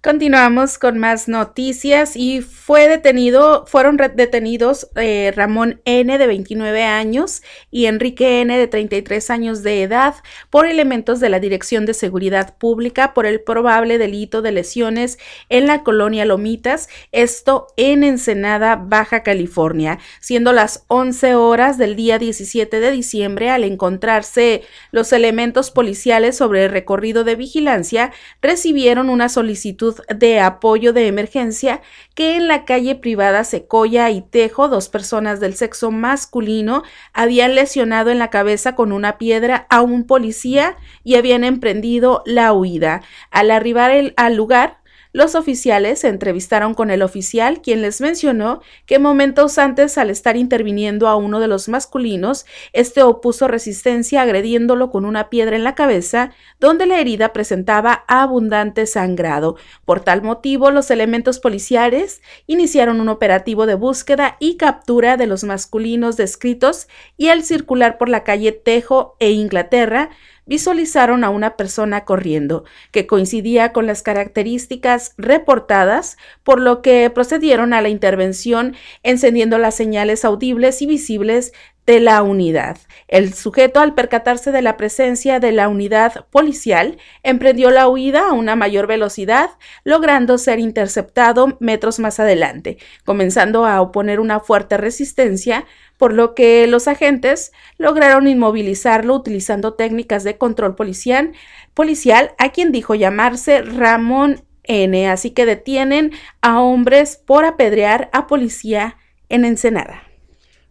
Continuamos 0.00 0.78
con 0.78 0.96
más 0.96 1.26
noticias 1.26 2.14
y 2.14 2.40
fue 2.40 2.86
detenido, 2.86 3.66
fueron 3.66 3.96
detenidos 3.96 4.88
eh, 4.94 5.32
Ramón 5.34 5.80
N 5.84 6.16
de 6.16 6.26
29 6.28 6.84
años 6.84 7.42
y 7.72 7.86
Enrique 7.86 8.40
N 8.40 8.56
de 8.56 8.68
33 8.68 9.28
años 9.30 9.64
de 9.64 9.82
edad 9.82 10.14
por 10.50 10.66
elementos 10.66 11.18
de 11.18 11.30
la 11.30 11.40
Dirección 11.40 11.84
de 11.84 11.94
Seguridad 11.94 12.56
Pública 12.58 13.12
por 13.12 13.26
el 13.26 13.40
probable 13.40 13.98
delito 13.98 14.40
de 14.40 14.52
lesiones 14.52 15.18
en 15.48 15.66
la 15.66 15.82
colonia 15.82 16.24
Lomitas, 16.24 16.88
esto 17.10 17.66
en 17.76 18.04
Ensenada, 18.04 18.76
Baja 18.76 19.24
California, 19.24 19.98
siendo 20.20 20.52
las 20.52 20.84
11 20.86 21.34
horas 21.34 21.76
del 21.76 21.96
día 21.96 22.20
17 22.20 22.78
de 22.78 22.92
diciembre 22.92 23.50
al 23.50 23.64
encontrarse 23.64 24.62
los 24.92 25.12
elementos 25.12 25.72
policiales 25.72 26.36
sobre 26.36 26.66
el 26.66 26.70
recorrido 26.70 27.24
de 27.24 27.34
vigilancia, 27.34 28.12
recibieron 28.40 29.10
una 29.10 29.28
solicitud 29.28 29.88
de 30.14 30.40
apoyo 30.40 30.92
de 30.92 31.06
emergencia 31.06 31.82
que 32.14 32.36
en 32.36 32.48
la 32.48 32.64
calle 32.64 32.94
privada 32.94 33.44
Secoya 33.44 34.10
y 34.10 34.22
Tejo 34.22 34.68
dos 34.68 34.88
personas 34.88 35.40
del 35.40 35.54
sexo 35.54 35.90
masculino 35.90 36.82
habían 37.12 37.54
lesionado 37.54 38.10
en 38.10 38.18
la 38.18 38.30
cabeza 38.30 38.74
con 38.74 38.92
una 38.92 39.18
piedra 39.18 39.66
a 39.70 39.82
un 39.82 40.06
policía 40.06 40.76
y 41.04 41.16
habían 41.16 41.44
emprendido 41.44 42.22
la 42.26 42.52
huida. 42.52 43.02
Al 43.30 43.50
arribar 43.50 43.92
al 44.16 44.34
lugar, 44.34 44.77
los 45.12 45.34
oficiales 45.34 46.00
se 46.00 46.08
entrevistaron 46.08 46.74
con 46.74 46.90
el 46.90 47.02
oficial, 47.02 47.62
quien 47.62 47.82
les 47.82 48.00
mencionó 48.00 48.60
que 48.86 48.98
momentos 48.98 49.58
antes, 49.58 49.98
al 49.98 50.10
estar 50.10 50.36
interviniendo 50.36 51.08
a 51.08 51.16
uno 51.16 51.40
de 51.40 51.48
los 51.48 51.68
masculinos, 51.68 52.46
este 52.72 53.02
opuso 53.02 53.48
resistencia 53.48 54.22
agrediéndolo 54.22 54.90
con 54.90 55.04
una 55.04 55.30
piedra 55.30 55.56
en 55.56 55.64
la 55.64 55.74
cabeza, 55.74 56.32
donde 56.60 56.86
la 56.86 57.00
herida 57.00 57.32
presentaba 57.32 58.04
abundante 58.06 58.86
sangrado. 58.86 59.56
Por 59.84 60.00
tal 60.00 60.22
motivo, 60.22 60.70
los 60.70 60.90
elementos 60.90 61.38
policiales 61.38 62.22
iniciaron 62.46 63.00
un 63.00 63.08
operativo 63.08 63.66
de 63.66 63.74
búsqueda 63.74 64.36
y 64.40 64.56
captura 64.56 65.16
de 65.16 65.26
los 65.26 65.44
masculinos 65.44 66.16
descritos 66.16 66.88
y 67.16 67.28
al 67.28 67.42
circular 67.42 67.98
por 67.98 68.08
la 68.08 68.24
calle 68.24 68.52
Tejo 68.52 69.16
e 69.20 69.30
Inglaterra, 69.30 70.10
visualizaron 70.48 71.22
a 71.22 71.30
una 71.30 71.56
persona 71.56 72.04
corriendo, 72.04 72.64
que 72.90 73.06
coincidía 73.06 73.72
con 73.72 73.86
las 73.86 74.02
características 74.02 75.14
reportadas, 75.18 76.16
por 76.42 76.60
lo 76.60 76.82
que 76.82 77.08
procedieron 77.10 77.72
a 77.72 77.82
la 77.82 77.90
intervención 77.90 78.74
encendiendo 79.02 79.58
las 79.58 79.76
señales 79.76 80.24
audibles 80.24 80.82
y 80.82 80.86
visibles 80.86 81.52
de 81.88 82.00
la 82.00 82.22
unidad. 82.22 82.76
El 83.08 83.32
sujeto, 83.32 83.80
al 83.80 83.94
percatarse 83.94 84.52
de 84.52 84.60
la 84.60 84.76
presencia 84.76 85.40
de 85.40 85.52
la 85.52 85.68
unidad 85.68 86.26
policial, 86.28 86.98
emprendió 87.22 87.70
la 87.70 87.88
huida 87.88 88.28
a 88.28 88.34
una 88.34 88.56
mayor 88.56 88.86
velocidad, 88.86 89.52
logrando 89.84 90.36
ser 90.36 90.58
interceptado 90.58 91.56
metros 91.60 91.98
más 91.98 92.20
adelante, 92.20 92.76
comenzando 93.06 93.64
a 93.64 93.80
oponer 93.80 94.20
una 94.20 94.38
fuerte 94.38 94.76
resistencia, 94.76 95.64
por 95.98 96.14
lo 96.14 96.34
que 96.34 96.66
los 96.66 96.88
agentes 96.88 97.52
lograron 97.76 98.26
inmovilizarlo 98.26 99.14
utilizando 99.14 99.74
técnicas 99.74 100.24
de 100.24 100.38
control 100.38 100.74
policial, 100.74 101.32
policial 101.74 102.30
a 102.38 102.50
quien 102.50 102.72
dijo 102.72 102.94
llamarse 102.94 103.60
Ramón 103.62 104.42
N. 104.62 105.08
Así 105.08 105.32
que 105.32 105.44
detienen 105.44 106.12
a 106.40 106.60
hombres 106.60 107.22
por 107.26 107.44
apedrear 107.44 108.08
a 108.12 108.26
policía 108.26 108.96
en 109.28 109.44
Ensenada. 109.44 110.04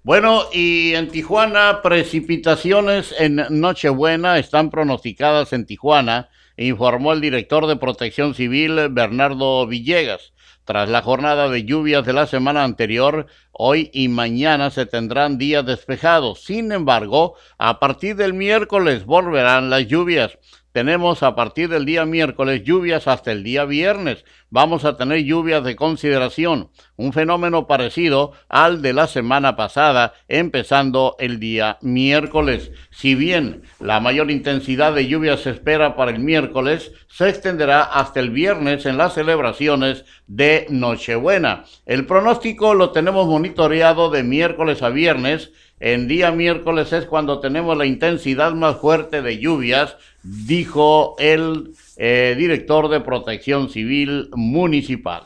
Bueno, 0.04 0.44
y 0.54 0.94
en 0.94 1.10
Tijuana, 1.10 1.82
precipitaciones 1.84 3.14
en 3.20 3.42
Nochebuena 3.50 4.40
están 4.40 4.70
pronosticadas 4.70 5.52
en 5.52 5.66
Tijuana, 5.66 6.30
informó 6.56 7.12
el 7.12 7.20
director 7.20 7.68
de 7.68 7.76
Protección 7.76 8.34
Civil, 8.34 8.88
Bernardo 8.90 9.68
Villegas. 9.68 10.32
Tras 10.68 10.90
la 10.90 11.02
jornada 11.02 11.48
de 11.48 11.64
lluvias 11.64 12.06
de 12.06 12.12
la 12.12 12.28
semana 12.28 12.66
anterior, 12.66 13.28
hoy 13.54 13.90
y 13.94 14.10
mañana 14.10 14.70
se 14.70 14.86
tendrán 14.86 15.38
días 15.38 15.66
despejados. 15.66 16.44
Sin 16.44 16.74
embargo, 16.74 17.36
a 17.58 17.80
partir 17.80 18.18
del 18.18 18.34
miércoles 18.34 19.06
volverán 19.06 19.70
las 19.70 19.88
lluvias. 19.88 20.38
Tenemos 20.78 21.24
a 21.24 21.34
partir 21.34 21.70
del 21.70 21.86
día 21.86 22.06
miércoles 22.06 22.64
lluvias 22.64 23.08
hasta 23.08 23.32
el 23.32 23.44
día 23.44 23.66
viernes. 23.66 24.24
Vamos 24.52 24.86
a 24.86 24.96
tener 24.96 25.24
lluvias 25.24 25.64
de 25.64 25.76
consideración, 25.76 26.70
un 26.98 27.14
fenómeno 27.14 27.66
parecido 27.66 28.34
al 28.48 28.84
de 28.84 28.94
la 28.94 29.08
semana 29.08 29.56
pasada, 29.56 30.14
empezando 30.28 31.16
el 31.18 31.40
día 31.40 31.80
miércoles. 31.82 32.72
Si 32.92 33.16
bien 33.16 33.64
la 33.80 34.00
mayor 34.00 34.30
intensidad 34.30 34.94
de 34.94 35.08
lluvias 35.08 35.40
se 35.40 35.50
espera 35.50 35.96
para 35.96 36.12
el 36.12 36.20
miércoles, 36.20 36.92
se 37.08 37.28
extenderá 37.28 37.82
hasta 37.82 38.20
el 38.20 38.30
viernes 38.30 38.86
en 38.86 38.98
las 38.98 39.16
celebraciones 39.16 40.06
de 40.28 40.68
Nochebuena. 40.70 41.64
El 41.88 42.06
pronóstico 42.06 42.76
lo 42.76 42.92
tenemos 42.92 43.26
monitoreado 43.26 44.12
de 44.12 44.22
miércoles 44.22 44.84
a 44.84 44.90
viernes 44.90 45.52
en 45.80 46.08
día 46.08 46.32
miércoles 46.32 46.92
es 46.94 47.06
cuando 47.06 47.40
tenemos 47.40 47.78
la 47.78 47.86
intensidad 47.86 48.54
más 48.54 48.78
fuerte 48.78 49.22
de 49.22 49.40
lluvias, 49.40 49.96
dijo 50.24 51.16
el 51.20 51.74
eh, 51.98 52.36
director 52.38 52.90
de 52.90 53.02
Protección 53.02 53.70
Civil 53.70 54.30
Municipal. 54.34 55.24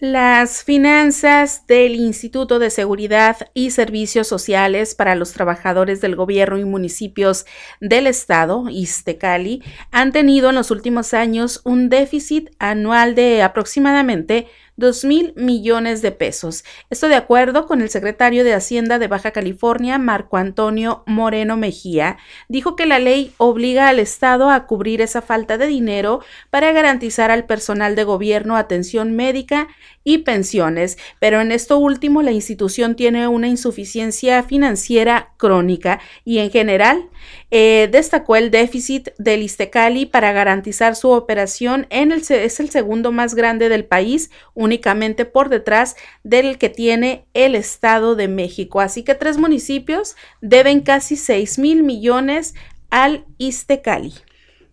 Las 0.00 0.64
finanzas 0.64 1.66
del 1.66 1.94
Instituto 1.94 2.58
de 2.58 2.70
Seguridad 2.70 3.36
y 3.52 3.70
Servicios 3.70 4.26
Sociales 4.26 4.94
para 4.94 5.14
los 5.14 5.34
Trabajadores 5.34 6.00
del 6.00 6.16
Gobierno 6.16 6.56
y 6.56 6.64
Municipios 6.64 7.44
del 7.82 8.06
Estado, 8.06 8.64
ISTECALI, 8.70 9.62
han 9.90 10.12
tenido 10.12 10.48
en 10.48 10.54
los 10.54 10.70
últimos 10.70 11.12
años 11.12 11.60
un 11.64 11.90
déficit 11.90 12.48
anual 12.58 13.14
de 13.14 13.42
aproximadamente 13.42 14.46
2 14.80 15.04
mil 15.04 15.32
millones 15.36 16.02
de 16.02 16.10
pesos. 16.10 16.64
Esto 16.90 17.08
de 17.08 17.14
acuerdo 17.14 17.66
con 17.66 17.82
el 17.82 17.90
secretario 17.90 18.42
de 18.42 18.54
Hacienda 18.54 18.98
de 18.98 19.06
Baja 19.06 19.30
California, 19.30 19.98
Marco 19.98 20.36
Antonio 20.36 21.04
Moreno 21.06 21.56
Mejía, 21.56 22.16
dijo 22.48 22.74
que 22.74 22.86
la 22.86 22.98
ley 22.98 23.32
obliga 23.36 23.88
al 23.88 24.00
Estado 24.00 24.50
a 24.50 24.66
cubrir 24.66 25.00
esa 25.02 25.22
falta 25.22 25.58
de 25.58 25.68
dinero 25.68 26.20
para 26.50 26.72
garantizar 26.72 27.30
al 27.30 27.46
personal 27.46 27.94
de 27.94 28.02
gobierno 28.02 28.56
atención 28.56 29.14
médica 29.14 29.68
y 30.14 30.18
pensiones, 30.18 30.98
pero 31.18 31.40
en 31.40 31.52
esto 31.52 31.78
último 31.78 32.22
la 32.22 32.32
institución 32.32 32.96
tiene 32.96 33.28
una 33.28 33.48
insuficiencia 33.48 34.42
financiera 34.42 35.32
crónica 35.36 36.00
y 36.24 36.38
en 36.38 36.50
general 36.50 37.08
eh, 37.50 37.88
destacó 37.90 38.36
el 38.36 38.50
déficit 38.50 39.10
del 39.18 39.42
Istecali 39.42 40.06
para 40.06 40.32
garantizar 40.32 40.96
su 40.96 41.10
operación 41.10 41.86
en 41.90 42.12
el, 42.12 42.20
es 42.28 42.60
el 42.60 42.70
segundo 42.70 43.12
más 43.12 43.34
grande 43.34 43.68
del 43.68 43.84
país, 43.84 44.30
únicamente 44.54 45.24
por 45.24 45.48
detrás 45.48 45.96
del 46.24 46.58
que 46.58 46.68
tiene 46.68 47.26
el 47.34 47.54
Estado 47.54 48.16
de 48.16 48.28
México. 48.28 48.80
Así 48.80 49.02
que 49.02 49.14
tres 49.14 49.38
municipios 49.38 50.16
deben 50.40 50.80
casi 50.80 51.16
6 51.16 51.58
mil 51.58 51.82
millones 51.82 52.54
al 52.90 53.24
Istecali. 53.38 54.14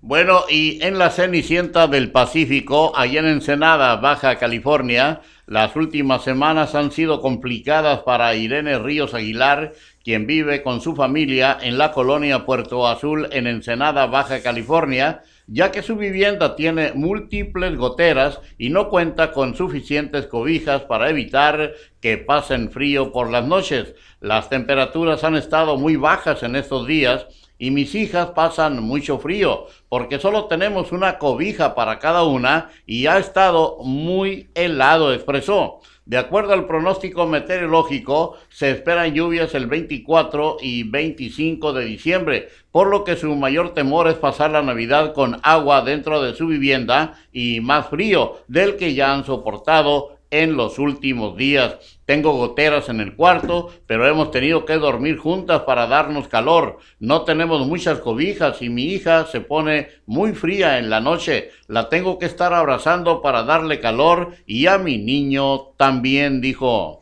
Bueno, 0.07 0.45
y 0.49 0.81
en 0.83 0.97
la 0.97 1.09
Cenicienta 1.09 1.85
del 1.87 2.11
Pacífico, 2.13 2.93
allá 2.95 3.19
en 3.19 3.25
Ensenada, 3.25 3.97
Baja 3.97 4.37
California, 4.37 5.19
las 5.47 5.75
últimas 5.75 6.23
semanas 6.23 6.75
han 6.75 6.91
sido 6.91 7.19
complicadas 7.19 8.03
para 8.03 8.33
Irene 8.33 8.79
Ríos 8.79 9.13
Aguilar, 9.13 9.73
quien 10.05 10.25
vive 10.25 10.63
con 10.63 10.79
su 10.79 10.95
familia 10.95 11.57
en 11.61 11.77
la 11.77 11.91
colonia 11.91 12.45
Puerto 12.45 12.87
Azul 12.87 13.27
en 13.33 13.47
Ensenada, 13.47 14.05
Baja 14.05 14.41
California, 14.41 15.23
ya 15.45 15.73
que 15.73 15.81
su 15.83 15.97
vivienda 15.97 16.55
tiene 16.55 16.93
múltiples 16.93 17.75
goteras 17.75 18.39
y 18.57 18.69
no 18.69 18.87
cuenta 18.87 19.33
con 19.33 19.57
suficientes 19.57 20.27
cobijas 20.27 20.83
para 20.83 21.09
evitar 21.09 21.73
que 21.99 22.17
pasen 22.17 22.71
frío 22.71 23.11
por 23.11 23.29
las 23.29 23.45
noches. 23.45 23.93
Las 24.21 24.49
temperaturas 24.49 25.25
han 25.25 25.35
estado 25.35 25.75
muy 25.75 25.97
bajas 25.97 26.43
en 26.43 26.55
estos 26.55 26.87
días 26.87 27.27
y 27.59 27.71
mis 27.71 27.95
hijas 27.95 28.27
pasan 28.35 28.81
mucho 28.83 29.19
frío 29.19 29.67
porque 29.89 30.19
solo 30.19 30.45
tenemos 30.45 30.91
una 30.91 31.17
cobija 31.17 31.75
para 31.75 31.99
cada 31.99 32.23
una 32.23 32.69
y 32.85 33.07
ha 33.07 33.17
estado 33.17 33.77
muy 33.83 34.49
helado, 34.53 35.13
expresó. 35.13 35.79
De 36.07 36.17
acuerdo 36.17 36.53
al 36.53 36.67
pronóstico 36.67 37.27
meteorológico, 37.27 38.37
se 38.47 38.71
esperan 38.71 39.13
lluvias 39.13 39.53
el 39.55 39.67
24 39.67 40.55
y 40.61 40.83
25 40.83 41.73
de 41.73 41.83
diciembre, 41.83 42.47
por 42.71 42.87
lo 42.87 43.03
que 43.03 43.17
su 43.17 43.35
mayor 43.35 43.73
temor 43.73 44.07
es 44.07 44.15
pasar 44.15 44.51
la 44.51 44.61
Navidad 44.61 45.13
con 45.13 45.37
agua 45.43 45.81
dentro 45.81 46.21
de 46.21 46.33
su 46.33 46.47
vivienda 46.47 47.15
y 47.33 47.59
más 47.59 47.89
frío 47.89 48.37
del 48.47 48.77
que 48.77 48.93
ya 48.93 49.13
han 49.13 49.25
soportado 49.25 50.16
en 50.31 50.55
los 50.55 50.79
últimos 50.79 51.37
días. 51.37 51.75
Tengo 52.05 52.33
goteras 52.33 52.89
en 52.89 52.99
el 52.99 53.15
cuarto, 53.15 53.73
pero 53.85 54.07
hemos 54.07 54.31
tenido 54.31 54.65
que 54.65 54.75
dormir 54.75 55.17
juntas 55.17 55.61
para 55.61 55.87
darnos 55.87 56.27
calor. 56.27 56.79
No 56.99 57.23
tenemos 57.23 57.67
muchas 57.67 57.99
cobijas 57.99 58.61
y 58.61 58.69
mi 58.69 58.85
hija 58.85 59.25
se 59.25 59.41
pone 59.41 59.89
muy 60.05 60.33
fría 60.33 60.79
en 60.79 60.89
la 60.89 60.99
noche. 60.99 61.51
La 61.67 61.89
tengo 61.89 62.17
que 62.17 62.25
estar 62.25 62.53
abrazando 62.53 63.21
para 63.21 63.43
darle 63.43 63.79
calor 63.79 64.35
y 64.45 64.67
a 64.67 64.77
mi 64.77 64.97
niño 64.97 65.73
también, 65.77 66.41
dijo. 66.41 67.01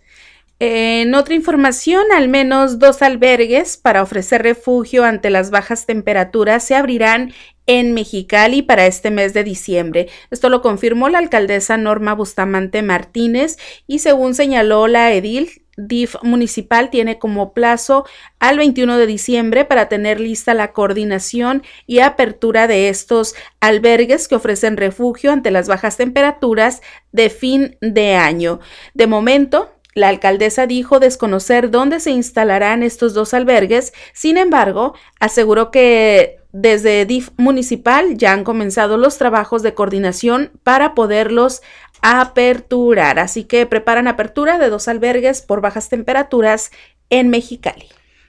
En 0.60 1.14
otra 1.16 1.36
información, 1.36 2.06
al 2.16 2.30
menos 2.30 2.80
dos 2.80 3.02
albergues 3.02 3.76
para 3.76 4.02
ofrecer 4.02 4.42
refugio 4.42 5.04
ante 5.04 5.30
las 5.30 5.52
bajas 5.52 5.86
temperaturas 5.86 6.64
se 6.64 6.76
abrirán 6.76 7.34
en 7.68 7.94
Mexicali 7.94 8.62
para 8.62 8.86
este 8.86 9.12
mes 9.12 9.34
de 9.34 9.44
diciembre. 9.44 10.08
Esto 10.32 10.50
lo 10.50 10.62
confirmó 10.62 11.10
la 11.10 11.20
alcaldesa 11.20 11.78
Norma 11.78 12.14
Bustamante 12.14 12.82
Martínez 12.82 13.58
y 13.88 14.00
según 14.00 14.36
señaló 14.36 14.88
la 14.88 15.14
edil, 15.14 15.66
DIF 15.78 16.16
municipal 16.24 16.90
tiene 16.90 17.20
como 17.20 17.54
plazo 17.54 18.06
al 18.40 18.58
21 18.58 18.98
de 18.98 19.08
diciembre 19.08 19.66
para 19.66 19.90
tener 19.90 20.20
lista 20.20 20.54
la 20.54 20.72
coordinación 20.72 21.64
y 21.86 22.00
apertura 22.00 22.68
de 22.68 22.90
estos 22.90 23.36
albergues 23.60 24.28
que 24.28 24.36
ofrecen 24.36 24.78
refugio 24.78 25.32
ante 25.32 25.52
las 25.52 25.68
bajas 25.68 25.98
temperaturas 25.98 26.82
de 27.12 27.30
fin 27.30 27.78
de 27.82 28.16
año. 28.16 28.60
De 28.94 29.08
momento, 29.08 29.72
la 29.94 30.10
alcaldesa 30.10 30.68
dijo 30.68 31.00
desconocer 31.00 31.72
dónde 31.72 32.00
se 32.00 32.12
instalarán 32.12 32.84
estos 32.84 33.14
dos 33.14 33.34
albergues, 33.34 33.94
sin 34.14 34.38
embargo, 34.38 34.94
aseguró 35.20 35.72
que 35.72 36.38
desde 36.58 37.06
DIF 37.06 37.32
municipal 37.36 38.18
ya 38.18 38.32
han 38.32 38.46
comenzado 38.46 38.96
los 38.96 39.18
trabajos 39.18 39.62
de 39.62 39.74
coordinación 39.74 40.52
para 40.64 40.96
poderlos 40.96 41.62
aperturar. 42.02 43.20
Así 43.20 43.44
que 43.44 43.66
preparan 43.66 44.08
apertura 44.08 44.58
de 44.58 44.70
dos 44.70 44.88
albergues 44.88 45.42
por 45.42 45.60
bajas 45.60 45.90
temperaturas 45.90 46.72
en 47.10 47.30
Mexicali. 47.30 47.88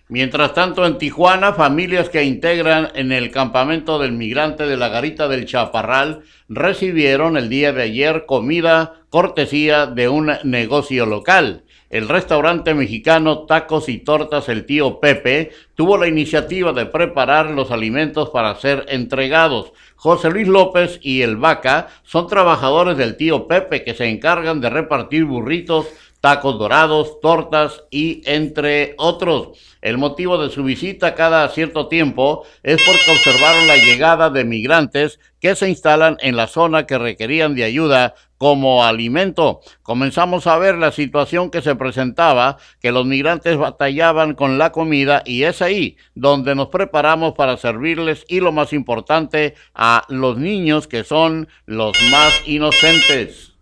Mientras 0.08 0.54
tanto, 0.54 0.84
en 0.86 0.98
Tijuana, 0.98 1.52
familias 1.52 2.08
que 2.08 2.24
integran 2.24 2.88
en 2.94 3.12
el 3.12 3.30
campamento 3.30 4.00
del 4.00 4.12
migrante 4.12 4.66
de 4.66 4.76
la 4.76 4.88
Garita 4.88 5.28
del 5.28 5.46
Chaparral 5.46 6.22
recibieron 6.48 7.36
el 7.36 7.48
día 7.48 7.72
de 7.72 7.82
ayer 7.82 8.24
comida 8.26 9.02
cortesía 9.08 9.86
de 9.86 10.08
un 10.08 10.32
negocio 10.42 11.06
local. 11.06 11.64
El 11.96 12.10
restaurante 12.10 12.74
mexicano 12.74 13.46
Tacos 13.46 13.88
y 13.88 13.96
Tortas 13.96 14.50
El 14.50 14.66
Tío 14.66 15.00
Pepe 15.00 15.52
tuvo 15.74 15.96
la 15.96 16.06
iniciativa 16.06 16.74
de 16.74 16.84
preparar 16.84 17.48
los 17.52 17.70
alimentos 17.70 18.28
para 18.28 18.54
ser 18.56 18.84
entregados. 18.88 19.72
José 19.94 20.28
Luis 20.28 20.46
López 20.46 20.98
y 21.00 21.22
el 21.22 21.38
Vaca 21.38 21.88
son 22.02 22.26
trabajadores 22.26 22.98
del 22.98 23.16
Tío 23.16 23.48
Pepe 23.48 23.82
que 23.82 23.94
se 23.94 24.10
encargan 24.10 24.60
de 24.60 24.68
repartir 24.68 25.24
burritos 25.24 25.86
tacos 26.26 26.58
dorados, 26.58 27.20
tortas 27.20 27.84
y 27.88 28.20
entre 28.28 28.96
otros. 28.98 29.56
El 29.80 29.96
motivo 29.96 30.38
de 30.38 30.50
su 30.50 30.64
visita 30.64 31.14
cada 31.14 31.48
cierto 31.50 31.86
tiempo 31.86 32.42
es 32.64 32.82
porque 32.84 33.12
observaron 33.12 33.68
la 33.68 33.76
llegada 33.76 34.28
de 34.28 34.44
migrantes 34.44 35.20
que 35.38 35.54
se 35.54 35.68
instalan 35.68 36.16
en 36.18 36.34
la 36.34 36.48
zona 36.48 36.84
que 36.84 36.98
requerían 36.98 37.54
de 37.54 37.62
ayuda 37.62 38.16
como 38.38 38.84
alimento. 38.84 39.60
Comenzamos 39.84 40.48
a 40.48 40.58
ver 40.58 40.78
la 40.78 40.90
situación 40.90 41.48
que 41.48 41.62
se 41.62 41.76
presentaba, 41.76 42.56
que 42.80 42.90
los 42.90 43.06
migrantes 43.06 43.56
batallaban 43.56 44.34
con 44.34 44.58
la 44.58 44.72
comida 44.72 45.22
y 45.24 45.44
es 45.44 45.62
ahí 45.62 45.96
donde 46.16 46.56
nos 46.56 46.70
preparamos 46.70 47.34
para 47.34 47.56
servirles 47.56 48.24
y 48.26 48.40
lo 48.40 48.50
más 48.50 48.72
importante 48.72 49.54
a 49.76 50.04
los 50.08 50.38
niños 50.38 50.88
que 50.88 51.04
son 51.04 51.46
los 51.66 51.96
más 52.10 52.34
inocentes. 52.46 53.55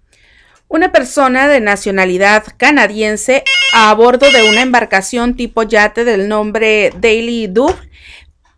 Una 0.74 0.90
persona 0.90 1.46
de 1.46 1.60
nacionalidad 1.60 2.42
canadiense 2.56 3.44
a 3.74 3.94
bordo 3.94 4.28
de 4.32 4.50
una 4.50 4.60
embarcación 4.60 5.37
tipo 5.37 5.62
yate 5.62 6.04
del 6.04 6.26
nombre 6.26 6.90
Daily 6.98 7.46
Dove 7.46 7.76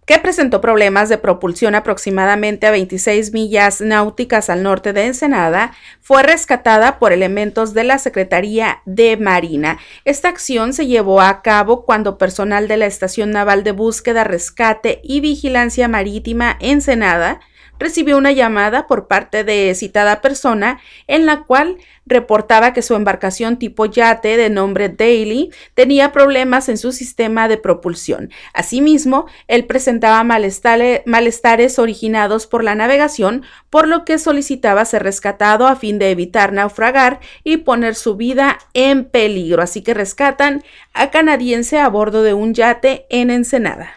que 0.06 0.18
presentó 0.18 0.62
problemas 0.62 1.10
de 1.10 1.18
propulsión 1.18 1.74
aproximadamente 1.74 2.66
a 2.66 2.70
26 2.70 3.34
millas 3.34 3.82
náuticas 3.82 4.48
al 4.48 4.62
norte 4.62 4.94
de 4.94 5.04
Ensenada, 5.04 5.72
fue 6.00 6.22
rescatada 6.22 6.98
por 6.98 7.12
elementos 7.12 7.74
de 7.74 7.84
la 7.84 7.98
Secretaría 7.98 8.80
de 8.86 9.18
Marina. 9.18 9.78
Esta 10.06 10.28
acción 10.28 10.72
se 10.72 10.86
llevó 10.86 11.20
a 11.20 11.42
cabo 11.42 11.84
cuando 11.84 12.16
personal 12.16 12.66
de 12.66 12.78
la 12.78 12.86
Estación 12.86 13.30
Naval 13.30 13.62
de 13.62 13.72
Búsqueda, 13.72 14.24
Rescate 14.24 15.00
y 15.04 15.20
Vigilancia 15.20 15.86
Marítima 15.86 16.56
Ensenada 16.60 17.40
recibió 17.78 18.16
una 18.16 18.32
llamada 18.32 18.86
por 18.86 19.06
parte 19.06 19.44
de 19.44 19.74
citada 19.74 20.20
persona 20.20 20.80
en 21.06 21.26
la 21.26 21.44
cual 21.44 21.78
reportaba 22.06 22.72
que 22.72 22.82
su 22.82 22.94
embarcación 22.94 23.58
tipo 23.58 23.84
yate 23.86 24.36
de 24.36 24.48
nombre 24.48 24.88
Daily 24.88 25.50
tenía 25.74 26.12
problemas 26.12 26.68
en 26.68 26.78
su 26.78 26.92
sistema 26.92 27.48
de 27.48 27.56
propulsión. 27.58 28.30
Asimismo, 28.54 29.26
él 29.48 29.66
presentaba 29.66 30.22
malestares 30.24 31.78
originados 31.78 32.46
por 32.46 32.62
la 32.62 32.74
navegación, 32.74 33.42
por 33.70 33.88
lo 33.88 34.04
que 34.04 34.18
solicitaba 34.18 34.84
ser 34.84 35.02
rescatado 35.02 35.66
a 35.66 35.76
fin 35.76 35.98
de 35.98 36.10
evitar 36.10 36.52
naufragar 36.52 37.20
y 37.42 37.58
poner 37.58 37.94
su 37.96 38.16
vida 38.16 38.58
en 38.72 39.04
peligro. 39.04 39.62
Así 39.62 39.82
que 39.82 39.94
rescatan 39.94 40.62
a 40.94 41.10
canadiense 41.10 41.78
a 41.78 41.88
bordo 41.88 42.22
de 42.22 42.34
un 42.34 42.54
yate 42.54 43.06
en 43.10 43.30
Ensenada. 43.30 43.94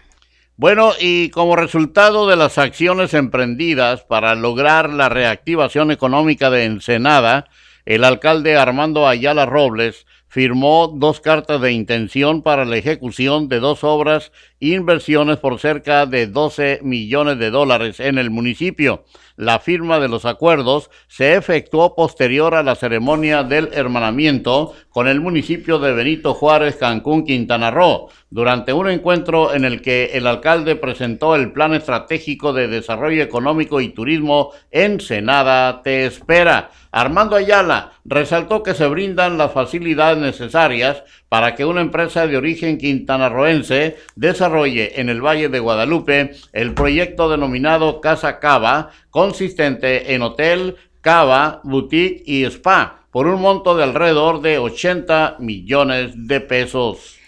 Bueno, 0.60 0.91
y 1.00 1.30
como 1.30 1.56
resultado 1.56 2.28
de 2.28 2.36
las 2.36 2.58
acciones 2.58 3.13
emprendidas 3.13 4.04
para 4.04 4.36
lograr 4.36 4.89
la 4.89 5.08
reactivación 5.08 5.89
económica 5.89 6.50
de 6.50 6.65
Ensenada, 6.65 7.48
el 7.86 8.04
alcalde 8.04 8.58
Armando 8.58 9.08
Ayala 9.08 9.45
Robles 9.45 10.06
firmó 10.28 10.93
dos 10.93 11.22
cartas 11.22 11.62
de 11.62 11.72
intención 11.72 12.41
para 12.41 12.65
la 12.65 12.76
ejecución 12.76 13.48
de 13.48 13.62
dos 13.62 13.86
obras 13.86 14.34
inversiones 14.60 15.38
por 15.38 15.60
cerca 15.60 16.06
de 16.06 16.28
12 16.28 16.82
millones 16.84 17.39
de 17.39 17.52
dólares 17.52 18.02
en 18.02 18.17
el 18.17 18.30
municipio. 18.30 19.06
La 19.39 19.60
firma 19.60 20.02
de 20.02 20.10
los 20.10 20.25
acuerdos 20.25 20.89
se 21.08 21.36
efectuó 21.36 21.95
posterior 21.95 22.56
a 22.56 22.62
la 22.62 22.75
ceremonia 22.75 23.41
del 23.43 23.69
hermanamiento 23.71 24.73
con 24.89 25.08
el 25.08 25.21
municipio 25.21 25.80
de 25.80 25.93
Benito 25.93 26.34
Juárez, 26.34 26.75
Cancún, 26.75 27.23
Quintana 27.23 27.71
Roo, 27.71 28.10
durante 28.30 28.73
un 28.73 28.89
encuentro 28.89 29.54
en 29.54 29.63
el 29.63 29.82
que 29.82 30.12
el 30.12 30.28
alcalde 30.28 30.75
presentó 30.75 31.36
el 31.36 31.54
Plan 31.54 31.73
Estratégico 31.73 32.52
de 32.52 32.67
Desarrollo 32.67 33.23
Económico 33.23 33.80
y 33.80 33.93
Turismo 33.93 34.52
en 34.71 34.99
Senada 34.99 35.84
Te 35.84 36.06
Espera. 36.06 36.71
Armando 36.91 37.38
Ayala 37.38 37.93
resaltó 38.04 38.62
que 38.62 38.73
se 38.73 38.88
brindan 38.88 39.38
las 39.38 39.54
facilidades 39.54 40.17
necesarias 40.17 41.04
para 41.30 41.56
que 41.56 41.63
una 41.63 41.82
empresa 41.82 42.28
de 42.28 42.36
origen 42.36 42.78
quintanarroense 42.78 43.98
desarrolle 44.15 45.00
en 45.00 45.10
el 45.10 45.22
Valle 45.22 45.48
de 45.48 45.60
Guadalupe 45.60 46.32
el 46.52 46.74
proyecto 46.74 47.30
denominado 47.30 48.02
Casa 48.02 48.39
Cava, 48.39 48.89
consistente 49.12 50.13
en 50.13 50.24
hotel, 50.24 50.76
cava, 51.02 51.62
boutique 51.63 52.24
y 52.26 52.44
spa, 52.46 53.06
por 53.12 53.28
un 53.28 53.42
monto 53.42 53.76
de 53.76 53.84
alrededor 53.84 54.42
de 54.42 54.58
80 54.58 55.38
millones 55.39 56.12
de 56.28 56.42
pesos. 56.42 57.18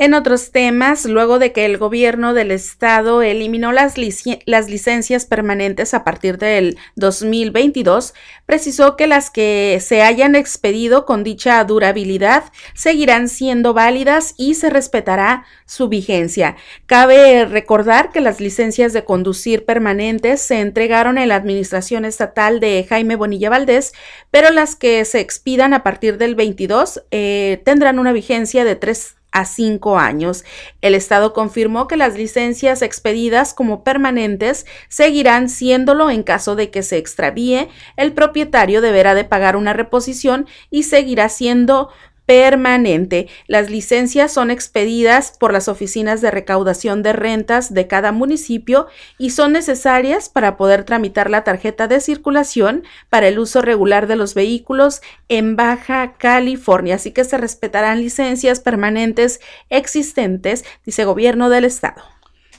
En 0.00 0.14
otros 0.14 0.50
temas, 0.50 1.04
luego 1.04 1.38
de 1.38 1.52
que 1.52 1.66
el 1.66 1.76
gobierno 1.76 2.32
del 2.32 2.52
estado 2.52 3.20
eliminó 3.20 3.70
las, 3.70 3.98
licencias 3.98 5.26
permanentes 5.26 5.92
a 5.92 6.04
partir 6.04 6.38
del 6.38 6.78
2022, 6.96 8.14
precisó 8.46 8.96
que 8.96 9.06
las 9.06 9.28
que 9.28 9.76
se 9.82 10.00
hayan 10.00 10.36
expedido 10.36 11.04
con 11.04 11.22
dicha 11.22 11.62
durabilidad 11.64 12.44
seguirán 12.72 13.28
siendo 13.28 13.74
válidas 13.74 14.32
y 14.38 14.54
se 14.54 14.70
respetará 14.70 15.44
su 15.66 15.90
vigencia. 15.90 16.56
Cabe 16.86 17.44
recordar 17.44 18.10
que 18.10 18.22
las 18.22 18.40
licencias 18.40 18.94
de 18.94 19.04
conducir 19.04 19.66
permanentes 19.66 20.40
se 20.40 20.60
entregaron 20.60 21.18
en 21.18 21.28
la 21.28 21.36
administración 21.36 22.06
estatal 22.06 22.58
de 22.58 22.86
Jaime 22.88 23.16
Bonilla 23.16 23.50
Valdés, 23.50 23.92
pero 24.30 24.48
las 24.48 24.76
que 24.76 25.04
se 25.04 25.20
expidan 25.20 25.74
a 25.74 25.82
partir 25.82 26.16
del 26.16 26.36
22 26.36 27.02
eh, 27.10 27.60
tendrán 27.66 27.98
una 27.98 28.14
vigencia 28.14 28.64
de 28.64 28.76
tres 28.76 29.16
a 29.32 29.44
cinco 29.44 29.98
años. 29.98 30.44
El 30.80 30.94
Estado 30.94 31.32
confirmó 31.32 31.86
que 31.86 31.96
las 31.96 32.14
licencias 32.14 32.82
expedidas 32.82 33.54
como 33.54 33.84
permanentes 33.84 34.66
seguirán 34.88 35.48
siéndolo 35.48 36.10
en 36.10 36.22
caso 36.22 36.56
de 36.56 36.70
que 36.70 36.82
se 36.82 36.98
extravíe. 36.98 37.68
El 37.96 38.12
propietario 38.12 38.80
deberá 38.80 39.14
de 39.14 39.24
pagar 39.24 39.56
una 39.56 39.72
reposición 39.72 40.46
y 40.70 40.84
seguirá 40.84 41.28
siendo 41.28 41.90
permanente. 42.30 43.26
Las 43.48 43.70
licencias 43.70 44.32
son 44.32 44.52
expedidas 44.52 45.36
por 45.36 45.52
las 45.52 45.66
oficinas 45.66 46.20
de 46.20 46.30
recaudación 46.30 47.02
de 47.02 47.12
rentas 47.12 47.74
de 47.74 47.88
cada 47.88 48.12
municipio 48.12 48.86
y 49.18 49.30
son 49.30 49.50
necesarias 49.52 50.28
para 50.28 50.56
poder 50.56 50.84
tramitar 50.84 51.28
la 51.28 51.42
tarjeta 51.42 51.88
de 51.88 51.98
circulación 51.98 52.84
para 53.08 53.26
el 53.26 53.40
uso 53.40 53.62
regular 53.62 54.06
de 54.06 54.14
los 54.14 54.34
vehículos 54.34 55.00
en 55.28 55.56
Baja 55.56 56.12
California. 56.18 56.94
Así 56.94 57.10
que 57.10 57.24
se 57.24 57.36
respetarán 57.36 58.00
licencias 58.00 58.60
permanentes 58.60 59.40
existentes, 59.68 60.64
dice 60.86 61.04
gobierno 61.04 61.50
del 61.50 61.64
estado. 61.64 62.00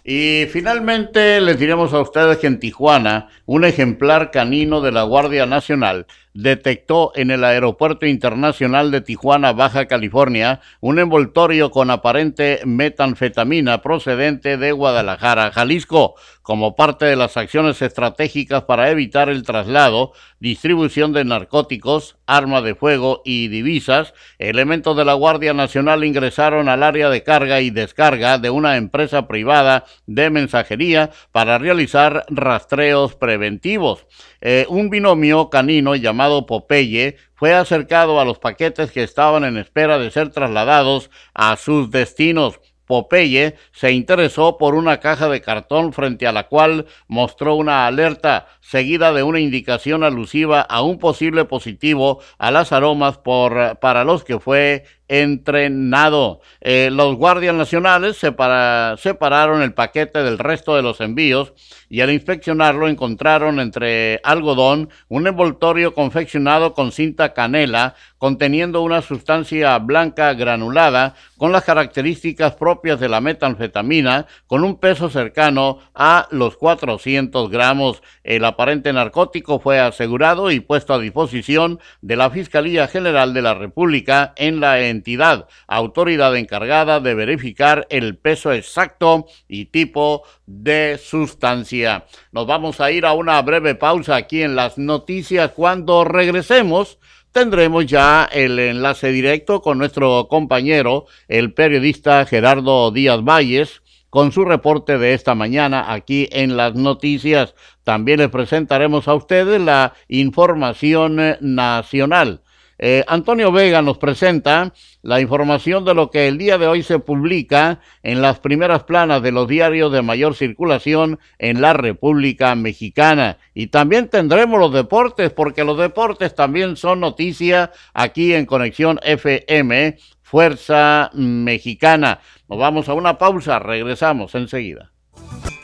Y 0.04 0.48
finalmente 0.52 1.40
les 1.40 1.60
diremos 1.60 1.94
a 1.94 2.02
ustedes 2.02 2.40
que 2.40 2.48
en 2.48 2.60
Tijuana 2.60 3.30
un 3.46 3.64
ejemplar 3.64 4.32
canino 4.32 4.82
de 4.82 4.92
la 4.92 5.04
Guardia 5.04 5.46
Nacional 5.46 6.08
detectó 6.34 7.12
en 7.16 7.32
el 7.32 7.44
Aeropuerto 7.44 8.06
Internacional 8.06 8.92
de 8.92 9.02
Tijuana, 9.02 9.54
Baja 9.54 9.88
California, 9.88 10.62
un 10.80 11.00
envoltorio 11.00 11.72
con 11.72 11.90
aparente 11.90 12.62
metanfetamina 12.66 13.82
procedente 13.82 14.58
de 14.58 14.72
Guadalajara, 14.72 15.52
Jalisco, 15.52 16.16
como 16.42 16.76
parte 16.76 17.06
de 17.06 17.16
las 17.16 17.38
acciones 17.38 17.82
estratégicas 17.82 18.64
para 18.64 18.90
evitar 18.90 19.30
el 19.30 19.44
traslado, 19.44 20.14
distribución 20.40 21.14
de 21.14 21.24
narcóticos, 21.24 22.18
armas 22.26 22.64
de 22.64 22.76
fuego 22.76 23.22
y 23.26 23.48
divisas. 23.48 24.14
Elementos 24.40 24.98
de 24.98 25.06
la 25.06 25.14
Guardia 25.14 25.54
Nacional 25.54 26.04
ingresaron 26.04 26.68
al 26.70 26.84
área 26.84 27.10
de 27.10 27.24
carga 27.24 27.62
y 27.62 27.70
descarga 27.70 28.38
de 28.38 28.50
una 28.50 28.78
empresa 28.78 29.28
privada 29.28 29.86
de 30.08 30.30
mensajería 30.30 31.12
para 31.32 31.58
realizar 31.58 32.26
rastreos 32.30 33.16
preventivos. 33.16 34.08
Eh, 34.42 34.66
un 34.70 34.90
binomio 34.90 35.50
canino 35.50 35.96
llamado 35.96 36.48
Popeye 36.48 37.18
fue 37.36 37.54
acercado 37.54 38.20
a 38.20 38.26
los 38.26 38.40
paquetes 38.40 38.92
que 38.92 39.04
estaban 39.04 39.44
en 39.44 39.58
espera 39.58 40.00
de 40.00 40.10
ser 40.10 40.30
trasladados 40.30 41.12
a 41.34 41.56
sus 41.58 41.92
destinos. 41.92 42.60
Popeye 42.92 43.56
se 43.72 43.94
interesó 43.94 44.58
por 44.58 44.76
una 44.76 45.00
caja 45.00 45.30
de 45.30 45.40
cartón 45.40 45.94
frente 45.94 46.28
a 46.28 46.34
la 46.34 46.50
cual 46.50 46.88
mostró 47.08 47.56
una 47.56 47.88
alerta. 47.88 48.48
seguida 48.60 49.14
de 49.14 49.24
una 49.24 49.40
indicación 49.40 50.04
alusiva 50.04 50.60
a 50.62 50.82
un 50.82 51.00
posible 51.00 51.46
positivo 51.46 52.20
a 52.38 52.52
las 52.52 52.72
aromas 52.72 53.18
por, 53.18 53.80
para 53.80 54.04
los 54.04 54.24
que 54.24 54.40
fue 54.40 54.84
entrenado. 55.12 56.40
Eh, 56.62 56.90
los 56.90 57.18
guardias 57.18 57.54
nacionales 57.54 58.16
separaron 58.16 59.62
el 59.62 59.74
paquete 59.74 60.24
del 60.24 60.40
resto 60.40 60.74
de 60.74 60.82
los 60.82 61.02
envíos 61.02 61.54
y 61.90 62.00
al 62.00 62.12
inspeccionarlo 62.12 62.88
encontraron 62.88 63.60
entre 63.60 64.22
algodón 64.24 64.90
un 65.10 65.28
envoltorio 65.28 65.94
confeccionado 65.94 66.74
con 66.74 66.94
cinta 66.94 67.34
canela 67.34 67.96
conteniendo 68.22 68.84
una 68.84 69.02
sustancia 69.02 69.76
blanca 69.80 70.36
granulada 70.36 71.16
con 71.38 71.52
las 71.52 71.64
características 71.64 72.54
propias 72.54 73.00
de 73.00 73.10
la 73.10 73.20
metanfetamina 73.20 74.28
con 74.46 74.64
un 74.64 74.80
peso 74.80 75.10
cercano 75.10 75.80
a 75.96 76.28
los 76.30 76.56
400 76.56 77.50
gramos. 77.50 78.04
El 78.24 78.46
aparente 78.46 78.94
narcótico 78.94 79.58
fue 79.58 79.80
asegurado 79.80 80.52
y 80.52 80.60
puesto 80.60 80.94
a 80.94 81.00
disposición 81.00 81.80
de 82.02 82.16
la 82.16 82.30
Fiscalía 82.30 82.88
General 82.88 83.34
de 83.34 83.42
la 83.42 83.56
República 83.56 84.34
en 84.36 84.60
la 84.60 84.82
entidad, 84.82 85.48
autoridad 85.66 86.38
encargada 86.38 87.00
de 87.00 87.16
verificar 87.16 87.88
el 87.90 88.18
peso 88.18 88.54
exacto 88.54 89.26
y 89.48 89.66
tipo 89.66 90.22
de 90.46 91.00
sustancia. 91.04 92.06
Nos 92.32 92.46
vamos 92.46 92.82
a 92.82 92.92
ir 92.92 93.08
a 93.08 93.14
una 93.14 93.42
breve 93.42 93.74
pausa 93.74 94.16
aquí 94.16 94.44
en 94.44 94.56
las 94.56 94.78
noticias. 94.78 95.54
Cuando 95.56 96.04
regresemos, 96.04 97.00
tendremos 97.32 97.86
ya 97.86 98.28
el 98.32 98.60
enlace 98.60 99.12
directo 99.12 99.62
con 99.62 99.78
nuestro 99.78 100.28
compañero, 100.30 101.06
el 101.28 101.54
periodista 101.54 102.26
Gerardo 102.26 102.92
Díaz 102.92 103.24
Valles, 103.24 103.82
con 104.10 104.34
su 104.34 104.44
reporte 104.44 104.98
de 104.98 105.14
esta 105.14 105.36
mañana 105.36 105.94
aquí 105.94 106.28
en 106.32 106.58
las 106.58 106.76
noticias. 106.76 107.56
También 107.84 108.20
les 108.20 108.30
presentaremos 108.30 109.08
a 109.08 109.16
ustedes 109.16 109.62
la 109.62 109.94
información 110.10 111.38
nacional. 111.40 112.42
Eh, 112.84 113.06
Antonio 113.08 113.52
Vega 113.52 113.84
nos 113.84 114.00
presenta 114.00 114.74
la 115.04 115.22
información 115.22 115.86
de 115.86 115.94
lo 115.94 116.10
que 116.10 116.28
el 116.28 116.40
día 116.40 116.58
de 116.58 116.66
hoy 116.66 116.82
se 116.82 116.98
publica 116.98 117.80
en 118.02 118.24
las 118.24 118.40
primeras 118.40 118.86
planas 118.86 119.22
de 119.22 119.32
los 119.32 119.48
diarios 119.48 119.92
de 119.92 120.02
mayor 120.02 120.34
circulación 120.34 121.20
en 121.38 121.62
la 121.62 121.74
República 121.74 122.56
Mexicana. 122.56 123.38
Y 123.54 123.68
también 123.68 124.10
tendremos 124.10 124.60
los 124.60 124.74
deportes, 124.74 125.32
porque 125.32 125.64
los 125.64 125.78
deportes 125.78 126.34
también 126.34 126.76
son 126.76 127.02
noticia 127.02 127.72
aquí 127.94 128.34
en 128.34 128.48
Conexión 128.48 129.00
FM, 129.04 129.98
Fuerza 130.24 131.12
Mexicana. 131.14 132.20
Nos 132.50 132.58
vamos 132.58 132.90
a 132.90 132.96
una 132.96 133.20
pausa, 133.20 133.60
regresamos 133.60 134.34
enseguida. 134.34 134.92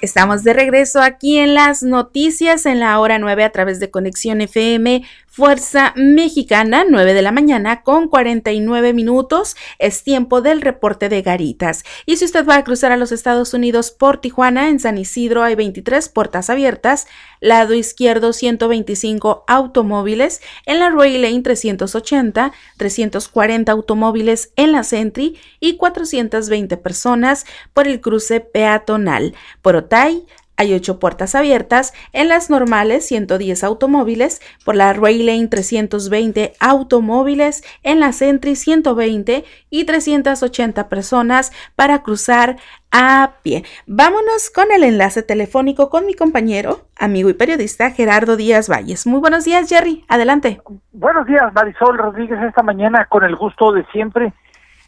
Estamos 0.01 0.43
de 0.43 0.53
regreso 0.53 1.01
aquí 1.01 1.39
en 1.39 1.55
las 1.55 1.81
noticias 1.81 2.67
en 2.67 2.79
la 2.79 2.99
hora 2.99 3.17
9 3.17 3.43
a 3.43 3.51
través 3.51 3.79
de 3.79 3.89
Conexión 3.89 4.41
FM 4.41 5.03
Fuerza 5.37 5.93
Mexicana, 5.95 6.83
9 6.89 7.13
de 7.13 7.21
la 7.21 7.31
mañana 7.31 7.83
con 7.83 8.07
49 8.07 8.91
minutos. 8.93 9.55
Es 9.77 10.01
tiempo 10.01 10.41
del 10.41 10.61
reporte 10.61 11.09
de 11.09 11.21
Garitas. 11.21 11.83
Y 12.07 12.17
si 12.17 12.25
usted 12.25 12.43
va 12.43 12.55
a 12.55 12.63
cruzar 12.63 12.91
a 12.91 12.97
los 12.97 13.11
Estados 13.11 13.53
Unidos 13.53 13.91
por 13.91 14.17
Tijuana, 14.17 14.67
en 14.67 14.79
San 14.79 14.97
Isidro 14.97 15.43
hay 15.43 15.53
23 15.53 16.09
puertas 16.09 16.49
abiertas, 16.49 17.05
lado 17.39 17.75
izquierdo 17.75 18.33
125 18.33 19.45
automóviles, 19.47 20.41
en 20.65 20.79
la 20.79 20.89
Roy 20.89 21.19
Lane 21.19 21.43
380, 21.43 22.51
340 22.77 23.71
automóviles 23.71 24.53
en 24.55 24.71
la 24.71 24.81
Sentry 24.81 25.37
y 25.59 25.77
420 25.77 26.77
personas 26.77 27.45
por 27.73 27.87
el 27.87 28.01
cruce 28.01 28.39
peatonal. 28.39 29.35
Por 29.61 29.75
Otay 29.75 30.25
hay 30.57 30.73
ocho 30.73 30.99
puertas 30.99 31.35
abiertas, 31.35 31.93
en 32.13 32.27
las 32.27 32.49
normales 32.49 33.05
110 33.07 33.63
automóviles, 33.63 34.41
por 34.65 34.75
la 34.75 34.91
Rail 34.93 35.25
Lane 35.27 35.47
320 35.47 36.53
automóviles, 36.59 37.63
en 37.83 37.99
la 37.99 38.11
Sentry 38.11 38.55
120 38.55 39.45
y 39.69 39.85
380 39.85 40.89
personas 40.89 41.51
para 41.75 42.01
cruzar 42.01 42.57
a 42.91 43.33
pie. 43.43 43.63
Vámonos 43.85 44.49
con 44.49 44.71
el 44.71 44.83
enlace 44.83 45.21
telefónico 45.21 45.89
con 45.89 46.05
mi 46.05 46.15
compañero, 46.15 46.81
amigo 46.97 47.29
y 47.29 47.33
periodista 47.33 47.91
Gerardo 47.91 48.35
Díaz 48.35 48.69
Valles. 48.69 49.05
Muy 49.05 49.19
buenos 49.19 49.45
días, 49.45 49.69
Jerry. 49.69 50.05
Adelante. 50.07 50.61
Buenos 50.91 51.27
días, 51.27 51.53
Marisol 51.53 51.97
Rodríguez, 51.97 52.41
esta 52.41 52.63
mañana 52.63 53.05
con 53.05 53.23
el 53.23 53.35
gusto 53.35 53.71
de 53.71 53.85
siempre, 53.91 54.33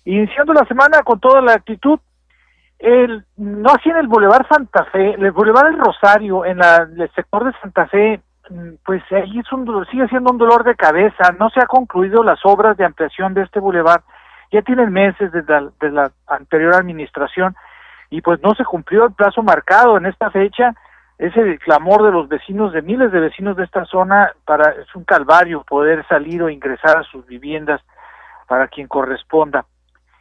iniciando 0.05 0.53
la 0.53 0.65
semana 0.65 1.03
con 1.03 1.19
toda 1.19 1.41
la 1.41 1.53
actitud 1.53 1.99
el, 2.79 3.25
no 3.35 3.69
así 3.71 3.89
en 3.89 3.97
el 3.97 4.07
Boulevard 4.07 4.47
Santa 4.47 4.85
Fe, 4.85 5.13
el 5.13 5.31
Boulevard 5.31 5.67
El 5.67 5.79
Rosario, 5.79 6.45
en 6.45 6.59
el 6.63 7.11
sector 7.13 7.43
de 7.43 7.59
Santa 7.59 7.87
Fe, 7.87 8.21
mm, 8.49 8.75
pues 8.85 9.03
ahí 9.11 9.39
es 9.39 9.51
un, 9.51 9.85
sigue 9.91 10.07
siendo 10.07 10.31
un 10.31 10.37
dolor 10.37 10.63
de 10.63 10.75
cabeza, 10.75 11.35
no 11.37 11.49
se 11.49 11.59
ha 11.59 11.67
concluido 11.67 12.23
las 12.23 12.39
obras 12.45 12.77
de 12.77 12.85
ampliación 12.85 13.33
de 13.33 13.43
este 13.43 13.59
boulevard, 13.59 14.01
ya 14.51 14.61
tienen 14.61 14.91
meses 14.91 15.31
desde 15.31 15.91
la, 15.91 16.11
anterior 16.27 16.75
administración 16.75 17.55
y 18.09 18.21
pues 18.21 18.41
no 18.41 18.55
se 18.55 18.63
cumplió 18.63 19.05
el 19.05 19.13
plazo 19.13 19.43
marcado 19.43 19.97
en 19.97 20.05
esta 20.05 20.31
fecha, 20.31 20.73
es 21.17 21.35
el 21.35 21.59
clamor 21.59 22.03
de 22.03 22.11
los 22.11 22.29
vecinos, 22.29 22.71
de 22.71 22.81
miles 22.81 23.11
de 23.11 23.19
vecinos 23.19 23.57
de 23.57 23.65
esta 23.65 23.83
zona, 23.85 24.31
para 24.45 24.71
es 24.71 24.95
un 24.95 25.03
calvario 25.03 25.63
poder 25.63 26.07
salir 26.07 26.41
o 26.41 26.49
ingresar 26.49 26.97
a 26.97 27.03
sus 27.03 27.25
viviendas 27.27 27.81
para 28.47 28.69
quien 28.69 28.87
corresponda. 28.87 29.65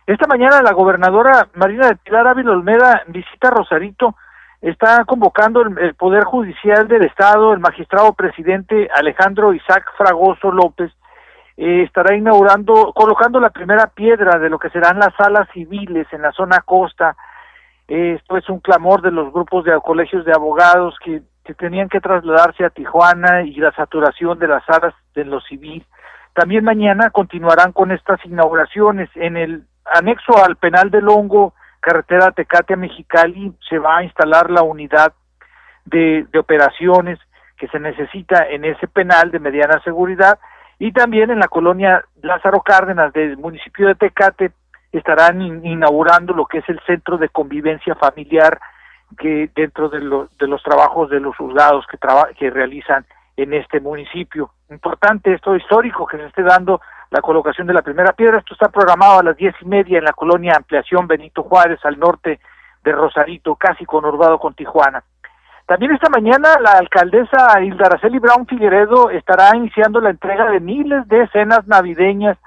Esta 0.09 0.27
mañana 0.27 0.63
la 0.63 0.73
gobernadora 0.73 1.49
Marina 1.53 1.89
de 1.89 1.97
Pilar 1.97 2.27
Ávila 2.27 2.53
Olmeda 2.53 3.03
visita 3.09 3.51
Rosarito, 3.51 4.15
está 4.63 5.05
convocando 5.05 5.61
el, 5.61 5.95
Poder 5.97 6.25
Judicial 6.25 6.89
del 6.89 7.05
Estado, 7.05 7.53
el 7.53 7.61
magistrado 7.61 8.15
presidente 8.15 8.89
Alejandro 8.97 9.53
Isaac 9.53 9.85
Fragoso 9.99 10.51
López, 10.51 10.91
eh, 11.59 11.83
estará 11.83 12.17
inaugurando, 12.17 12.95
colocando 12.95 13.39
la 13.39 13.51
primera 13.51 13.89
piedra 13.89 14.39
de 14.39 14.49
lo 14.49 14.59
que 14.59 14.71
serán 14.71 14.99
las 14.99 15.15
salas 15.15 15.47
civiles 15.53 16.07
en 16.13 16.23
la 16.23 16.33
zona 16.33 16.61
costa. 16.65 17.15
esto 17.87 18.39
es 18.39 18.49
un 18.49 18.61
clamor 18.61 19.03
de 19.03 19.11
los 19.11 19.31
grupos 19.31 19.67
de 19.67 19.79
colegios 19.85 20.25
de 20.25 20.33
abogados 20.33 20.97
que, 21.05 21.21
que 21.45 21.53
tenían 21.53 21.91
que 21.91 22.01
trasladarse 22.01 22.65
a 22.65 22.71
Tijuana 22.71 23.43
y 23.43 23.57
la 23.57 23.73
saturación 23.73 24.39
de 24.39 24.49
las 24.49 24.65
salas 24.65 24.95
de 25.15 25.27
lo 25.27 25.43
civil. 25.43 25.85
También 26.33 26.65
mañana 26.65 27.11
continuarán 27.11 27.73
con 27.73 27.93
estas 27.93 28.25
inauguraciones 28.25 29.11
en 29.15 29.37
el 29.37 29.65
anexo 29.95 30.45
al 30.45 30.57
penal 30.57 30.91
del 30.91 31.09
Hongo, 31.09 31.55
carretera 31.81 32.33
Tecate 32.33 32.75
a 32.75 32.77
Mexicali, 32.77 33.53
se 33.69 33.79
va 33.79 33.99
a 33.99 34.05
instalar 34.05 34.51
la 34.51 34.63
unidad 34.63 35.13
de, 35.85 36.27
de 36.31 36.39
operaciones 36.39 37.19
que 37.57 37.69
se 37.69 37.81
necesita 37.81 38.49
en 38.49 38.65
ese 38.65 38.87
penal 38.87 39.31
de 39.31 39.41
mediana 39.41 39.81
seguridad 39.83 40.39
y 40.79 40.93
también 40.93 41.31
en 41.31 41.41
la 41.41 41.49
colonia 41.49 42.05
Lázaro 42.23 42.61
Cárdenas 42.61 43.13
del 43.13 43.37
municipio 43.37 43.89
de 43.89 43.95
Tecate 43.97 44.53
estarán 44.93 45.43
inaugurando 45.65 46.33
lo 46.33 46.47
que 46.47 46.59
es 46.59 46.69
el 46.69 46.81
centro 46.87 47.19
de 47.19 47.29
convivencia 47.29 47.95
familiar 47.97 48.61
que 49.19 49.51
dentro 49.55 49.89
de, 49.89 49.99
de 50.01 50.47
los 50.47 50.63
trabajos 50.63 51.11
de 51.11 51.21
los 51.21 51.37
juzgados 51.37 51.85
que, 51.87 51.99
que 52.39 52.51
realizan 52.51 53.05
en 53.39 53.55
este 53.55 53.81
municipio. 53.81 54.51
Importante 54.69 55.33
esto 55.33 55.55
histórico 55.55 56.07
que 56.07 56.17
se 56.17 56.27
esté 56.27 56.43
dando 56.43 56.81
la 57.11 57.21
colocación 57.21 57.69
de 57.69 57.73
la 57.73 57.83
primera 57.83 58.13
piedra. 58.13 58.39
Esto 58.39 58.55
está 58.55 58.69
programado 58.69 59.21
a 59.21 59.23
las 59.23 59.37
diez 59.37 59.55
y 59.63 59.65
media 59.65 59.99
en 59.99 60.05
la 60.05 60.13
colonia 60.13 60.55
Ampliación 60.57 61.07
Benito 61.07 61.45
Juárez, 61.45 61.79
al 61.85 61.99
norte 61.99 62.41
de 62.83 62.93
Rosarito, 62.93 63.55
casi 63.55 63.85
conurbado 63.87 64.39
con 64.41 64.55
Tijuana. 64.55 65.05
También 65.67 65.93
esta 65.93 66.09
mañana 66.09 66.59
la 66.61 66.73
alcaldesa 66.73 67.61
Hilda 67.63 67.87
Araceli 67.87 68.19
Brown 68.19 68.47
Figueredo 68.47 69.11
estará 69.11 69.55
iniciando 69.55 70.01
la 70.01 70.11
entrega 70.11 70.51
de 70.51 70.59
miles 70.59 71.07
de 71.07 71.29
cenas 71.29 71.67
navideñas 71.69 72.39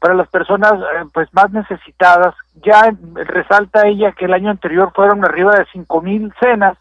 para 0.00 0.14
las 0.14 0.28
personas 0.28 0.72
eh, 0.72 1.04
pues 1.12 1.28
más 1.34 1.50
necesitadas. 1.50 2.34
Ya 2.62 2.90
resalta 3.14 3.86
ella 3.86 4.12
que 4.12 4.24
el 4.24 4.32
año 4.32 4.50
anterior 4.50 4.92
fueron 4.94 5.24
arriba 5.24 5.56
de 5.56 5.66
cinco 5.72 6.00
mil 6.00 6.32
cenas 6.40 6.78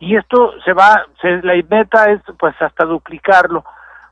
y 0.00 0.16
esto 0.16 0.54
se 0.64 0.72
va, 0.72 1.06
se, 1.20 1.42
la 1.42 1.54
meta 1.68 2.10
es 2.10 2.20
pues 2.38 2.60
hasta 2.60 2.84
duplicarlo. 2.84 3.64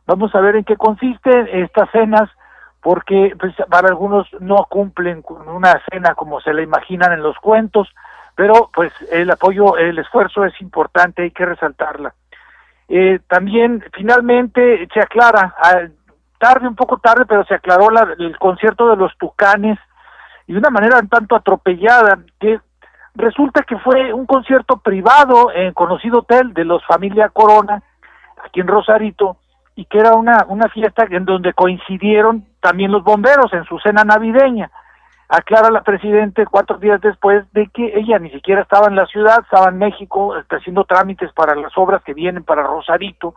Vamos 0.06 0.34
a 0.34 0.40
ver 0.40 0.56
en 0.56 0.64
qué 0.64 0.76
consisten 0.76 1.48
estas 1.50 1.90
cenas 1.90 2.30
porque 2.80 3.34
pues, 3.40 3.54
para 3.68 3.88
algunos 3.88 4.28
no 4.38 4.66
cumplen 4.68 5.22
con 5.22 5.48
una 5.48 5.82
cena 5.90 6.14
como 6.14 6.40
se 6.40 6.52
la 6.52 6.62
imaginan 6.62 7.12
en 7.12 7.22
los 7.22 7.36
cuentos, 7.38 7.88
pero 8.34 8.70
pues 8.72 8.92
el 9.10 9.30
apoyo, 9.30 9.76
el 9.78 9.98
esfuerzo 9.98 10.44
es 10.44 10.60
importante, 10.60 11.22
hay 11.22 11.30
que 11.30 11.46
resaltarla. 11.46 12.14
Eh, 12.88 13.20
también 13.26 13.82
finalmente 13.94 14.88
se 14.92 15.00
aclara, 15.00 15.54
tarde, 16.38 16.68
un 16.68 16.76
poco 16.76 16.98
tarde, 16.98 17.24
pero 17.26 17.44
se 17.44 17.54
aclaró 17.54 17.88
el 18.18 18.38
concierto 18.38 18.88
de 18.90 18.96
los 18.96 19.16
Tucanes 19.18 19.78
y 20.46 20.52
de 20.52 20.58
una 20.58 20.70
manera 20.70 20.98
un 20.98 21.08
tanto 21.08 21.34
atropellada, 21.34 22.18
que 22.38 22.60
resulta 23.18 23.62
que 23.62 23.76
fue 23.78 24.12
un 24.12 24.26
concierto 24.26 24.78
privado 24.78 25.52
en 25.52 25.74
conocido 25.74 26.20
hotel 26.20 26.54
de 26.54 26.64
los 26.64 26.84
Familia 26.86 27.28
Corona, 27.28 27.82
aquí 28.44 28.60
en 28.60 28.68
Rosarito, 28.68 29.36
y 29.74 29.84
que 29.84 29.98
era 29.98 30.14
una, 30.14 30.46
una 30.48 30.68
fiesta 30.68 31.04
en 31.10 31.24
donde 31.24 31.52
coincidieron 31.52 32.46
también 32.60 32.90
los 32.92 33.04
bomberos 33.04 33.52
en 33.52 33.64
su 33.64 33.78
cena 33.80 34.04
navideña. 34.04 34.70
Aclara 35.28 35.70
la 35.70 35.82
Presidente 35.82 36.46
cuatro 36.46 36.78
días 36.78 37.00
después 37.00 37.44
de 37.52 37.66
que 37.66 37.92
ella 37.98 38.18
ni 38.18 38.30
siquiera 38.30 38.62
estaba 38.62 38.86
en 38.86 38.96
la 38.96 39.06
ciudad, 39.06 39.40
estaba 39.42 39.68
en 39.68 39.78
México 39.78 40.34
haciendo 40.48 40.84
trámites 40.84 41.30
para 41.32 41.54
las 41.54 41.76
obras 41.76 42.02
que 42.02 42.14
vienen 42.14 42.44
para 42.44 42.62
Rosarito 42.62 43.34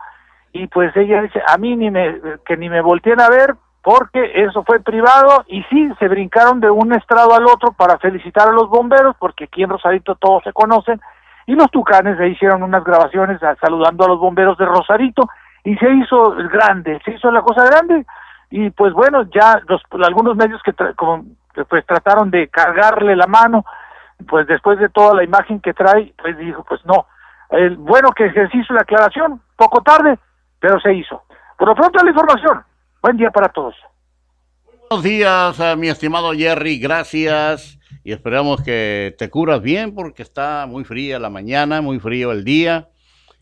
y 0.52 0.68
pues 0.68 0.96
ella 0.96 1.22
dice, 1.22 1.42
a 1.46 1.58
mí 1.58 1.76
ni 1.76 1.90
me, 1.90 2.20
que 2.46 2.56
ni 2.56 2.70
me 2.70 2.80
volteen 2.80 3.20
a 3.20 3.28
ver 3.28 3.54
porque 3.82 4.30
eso 4.34 4.62
fue 4.64 4.80
privado 4.80 5.44
y 5.48 5.62
sí, 5.64 5.90
se 5.98 6.08
brincaron 6.08 6.60
de 6.60 6.70
un 6.70 6.94
estrado 6.94 7.34
al 7.34 7.46
otro 7.46 7.72
para 7.72 7.98
felicitar 7.98 8.48
a 8.48 8.52
los 8.52 8.68
bomberos 8.68 9.16
porque 9.18 9.44
aquí 9.44 9.62
en 9.62 9.70
Rosarito 9.70 10.14
todos 10.14 10.44
se 10.44 10.52
conocen 10.52 11.00
y 11.46 11.54
los 11.54 11.70
tucanes 11.70 12.16
se 12.16 12.28
hicieron 12.28 12.62
unas 12.62 12.84
grabaciones 12.84 13.40
saludando 13.60 14.04
a 14.04 14.08
los 14.08 14.20
bomberos 14.20 14.56
de 14.56 14.66
Rosarito 14.66 15.28
y 15.64 15.76
se 15.76 15.92
hizo 15.92 16.34
grande, 16.52 17.00
se 17.04 17.12
hizo 17.12 17.30
la 17.32 17.42
cosa 17.42 17.64
grande 17.64 18.06
y 18.50 18.70
pues 18.70 18.92
bueno, 18.92 19.24
ya 19.34 19.60
los, 19.66 19.82
algunos 20.06 20.36
medios 20.36 20.62
que 20.62 20.72
como, 20.94 21.24
pues 21.68 21.84
trataron 21.84 22.30
de 22.30 22.48
cargarle 22.48 23.16
la 23.16 23.26
mano, 23.26 23.64
pues 24.28 24.46
después 24.46 24.78
de 24.78 24.90
toda 24.90 25.14
la 25.14 25.24
imagen 25.24 25.58
que 25.60 25.74
trae, 25.74 26.14
pues 26.20 26.38
dijo, 26.38 26.62
pues 26.68 26.84
no, 26.84 27.06
el, 27.50 27.76
bueno 27.76 28.10
que 28.12 28.30
se 28.30 28.48
hizo 28.52 28.74
la 28.74 28.82
aclaración, 28.82 29.40
poco 29.56 29.82
tarde, 29.82 30.18
pero 30.60 30.78
se 30.80 30.94
hizo. 30.94 31.22
Por 31.58 31.68
lo 31.68 31.74
pronto 31.74 32.02
la 32.04 32.10
información. 32.10 32.62
Buen 33.02 33.16
día 33.16 33.32
para 33.32 33.48
todos. 33.48 33.74
Buenos 34.88 35.02
días, 35.02 35.58
eh, 35.58 35.74
mi 35.74 35.88
estimado 35.88 36.32
Jerry, 36.34 36.78
gracias. 36.78 37.80
Y 38.04 38.12
esperamos 38.12 38.62
que 38.62 39.16
te 39.18 39.28
curas 39.28 39.60
bien 39.60 39.92
porque 39.92 40.22
está 40.22 40.66
muy 40.68 40.84
fría 40.84 41.18
la 41.18 41.28
mañana, 41.28 41.80
muy 41.82 41.98
frío 41.98 42.30
el 42.30 42.44
día. 42.44 42.90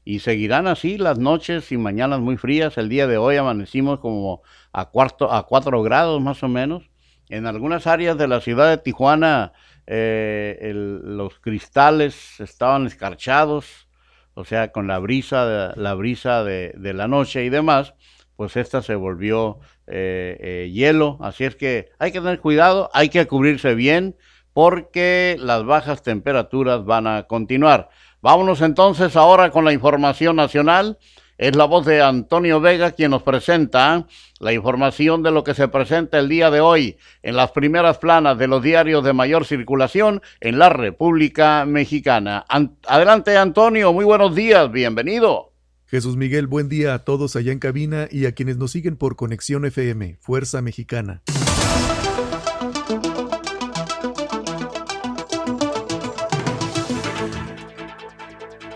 Y 0.03 0.21
seguirán 0.21 0.67
así 0.67 0.97
las 0.97 1.19
noches 1.19 1.73
y 1.73 1.77
mañanas 1.77 2.21
muy 2.21 2.39
frías. 2.39 2.79
El 2.79 2.89
día 2.89 3.07
de 3.07 3.19
hoy 3.19 3.37
amanecimos 3.37 4.01
como 4.01 4.41
a, 4.73 4.87
cuarto, 4.87 5.31
a 5.31 5.47
4 5.47 5.83
grados 5.83 6.23
más 6.23 6.43
o 6.43 6.49
menos. 6.49 6.89
En 7.29 7.47
algunas 7.47 7.87
áreas 7.87 8.17
de 8.17 8.29
la 8.29 8.41
ciudad 8.41 8.71
de 8.71 8.79
Tijuana 8.79 9.53
eh, 9.87 10.73
los 10.73 11.39
cristales 11.39 12.41
estaban 12.41 12.87
escarchados, 12.87 13.89
o 14.33 14.47
sea, 14.47 14.73
con 14.73 14.87
la 14.87 14.99
brisa, 15.01 15.75
la 15.77 15.93
brisa 15.93 16.45
de 16.45 16.93
la 16.95 17.09
noche 17.09 17.45
y 17.45 17.51
demás 17.51 17.93
pues 18.41 18.57
esta 18.57 18.81
se 18.81 18.95
volvió 18.95 19.59
eh, 19.87 20.35
eh, 20.41 20.71
hielo. 20.73 21.19
Así 21.21 21.45
es 21.45 21.57
que 21.57 21.91
hay 21.99 22.11
que 22.11 22.21
tener 22.21 22.41
cuidado, 22.41 22.89
hay 22.95 23.11
que 23.11 23.27
cubrirse 23.27 23.75
bien 23.75 24.17
porque 24.55 25.37
las 25.39 25.67
bajas 25.67 26.03
temperaturas 26.03 26.87
van 26.87 27.07
a 27.07 27.25
continuar. 27.25 27.91
Vámonos 28.23 28.63
entonces 28.63 29.15
ahora 29.15 29.51
con 29.51 29.67
la 29.67 29.75
información 29.75 30.37
nacional. 30.37 30.97
Es 31.37 31.55
la 31.55 31.67
voz 31.67 31.85
de 31.85 32.01
Antonio 32.01 32.63
Vega 32.63 32.93
quien 32.93 33.11
nos 33.11 33.23
presenta 33.23 34.07
la 34.39 34.55
información 34.55 35.23
de 35.23 35.33
lo 35.33 35.45
que 35.45 35.53
se 35.53 35.69
presenta 35.69 36.19
el 36.19 36.31
día 36.31 36.51
de 36.51 36.63
hoy 36.63 36.97
en 37.23 37.37
las 37.37 37.51
primeras 37.51 37.99
planas 37.99 38.39
de 38.39 38.49
los 38.49 38.63
diarios 38.63 39.05
de 39.05 39.13
mayor 39.13 39.45
circulación 39.45 40.23
en 40.41 40.59
la 40.59 40.71
República 40.71 41.67
Mexicana. 41.67 42.47
adelante 42.87 43.37
Antonio, 43.37 43.93
muy 43.93 44.07
buenos 44.07 44.35
días, 44.35 44.73
bienvenido. 44.73 45.50
Jesús 45.91 46.17
Miguel, 46.17 46.47
buen 46.47 46.69
día 46.69 46.95
a 46.95 47.01
todos 47.01 47.35
allá 47.35 47.51
en 47.51 47.59
cabina 47.59 48.07
y 48.09 48.27
a 48.27 48.33
quienes 48.33 48.57
nos 48.57 48.71
siguen 48.71 48.97
por 48.97 49.17
Conexión 49.17 49.65
FM, 49.65 50.19
Fuerza 50.21 50.63
Mexicana. 50.63 51.23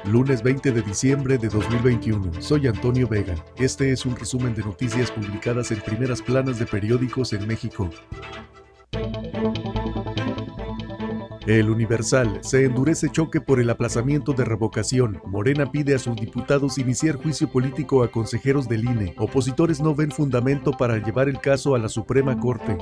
Lunes 0.04 0.42
20 0.42 0.72
de 0.72 0.82
diciembre 0.82 1.38
de 1.38 1.48
2021. 1.50 2.42
Soy 2.42 2.66
Antonio 2.66 3.06
Vega. 3.06 3.36
Este 3.58 3.92
es 3.92 4.04
un 4.04 4.16
resumen 4.16 4.52
de 4.56 4.64
noticias 4.64 5.12
publicadas 5.12 5.70
en 5.70 5.80
primeras 5.82 6.20
planas 6.20 6.58
de 6.58 6.66
periódicos 6.66 7.32
en 7.32 7.46
México. 7.46 7.90
El 11.46 11.68
Universal. 11.68 12.38
Se 12.42 12.64
endurece 12.64 13.10
choque 13.10 13.40
por 13.40 13.60
el 13.60 13.68
aplazamiento 13.68 14.32
de 14.32 14.44
revocación. 14.44 15.20
Morena 15.26 15.70
pide 15.70 15.94
a 15.94 15.98
sus 15.98 16.16
diputados 16.16 16.78
iniciar 16.78 17.16
juicio 17.16 17.48
político 17.48 18.02
a 18.02 18.10
consejeros 18.10 18.66
del 18.66 18.84
INE. 18.84 19.14
Opositores 19.18 19.80
no 19.80 19.94
ven 19.94 20.10
fundamento 20.10 20.70
para 20.70 20.96
llevar 20.96 21.28
el 21.28 21.40
caso 21.40 21.74
a 21.74 21.78
la 21.78 21.90
Suprema 21.90 22.38
Corte. 22.40 22.78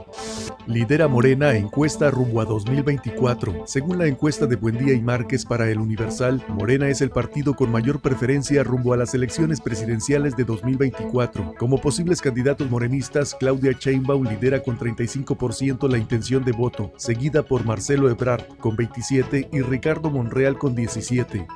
Lidera 0.69 1.09
Morena 1.09 1.57
encuesta 1.57 2.11
rumbo 2.13 2.41
a 2.41 2.45
2024. 2.45 3.65
Según 3.67 3.99
la 3.99 4.07
encuesta 4.07 4.47
de 4.47 4.55
Buendía 4.55 4.95
y 4.95 5.01
Márquez 5.01 5.45
para 5.45 5.69
el 5.69 5.79
Universal, 5.79 6.45
Morena 6.49 6.89
es 6.89 7.01
el 7.01 7.11
partido 7.11 7.55
con 7.55 7.73
mayor 7.73 8.01
preferencia 8.01 8.63
rumbo 8.63 8.93
a 8.93 8.97
las 8.97 9.13
elecciones 9.15 9.61
presidenciales 9.61 10.37
de 10.37 10.45
2024. 10.45 11.55
Como 11.59 11.81
posibles 11.81 12.21
candidatos 12.21 12.71
morenistas, 12.71 13.35
Claudia 13.35 13.73
Sheinbaum 13.73 14.25
lidera 14.25 14.63
con 14.63 14.79
35% 14.79 15.91
la 15.91 15.99
intención 15.99 16.45
de 16.45 16.53
voto, 16.53 16.93
seguida 16.97 17.43
por 17.43 17.65
Marcelo 17.65 18.09
Ebrard 18.09 18.52
con 18.59 18.77
27 18.77 19.49
y 19.53 19.61
Ricardo 19.63 20.11
Monreal 20.11 20.59
con 20.59 20.75
17. 20.75 21.47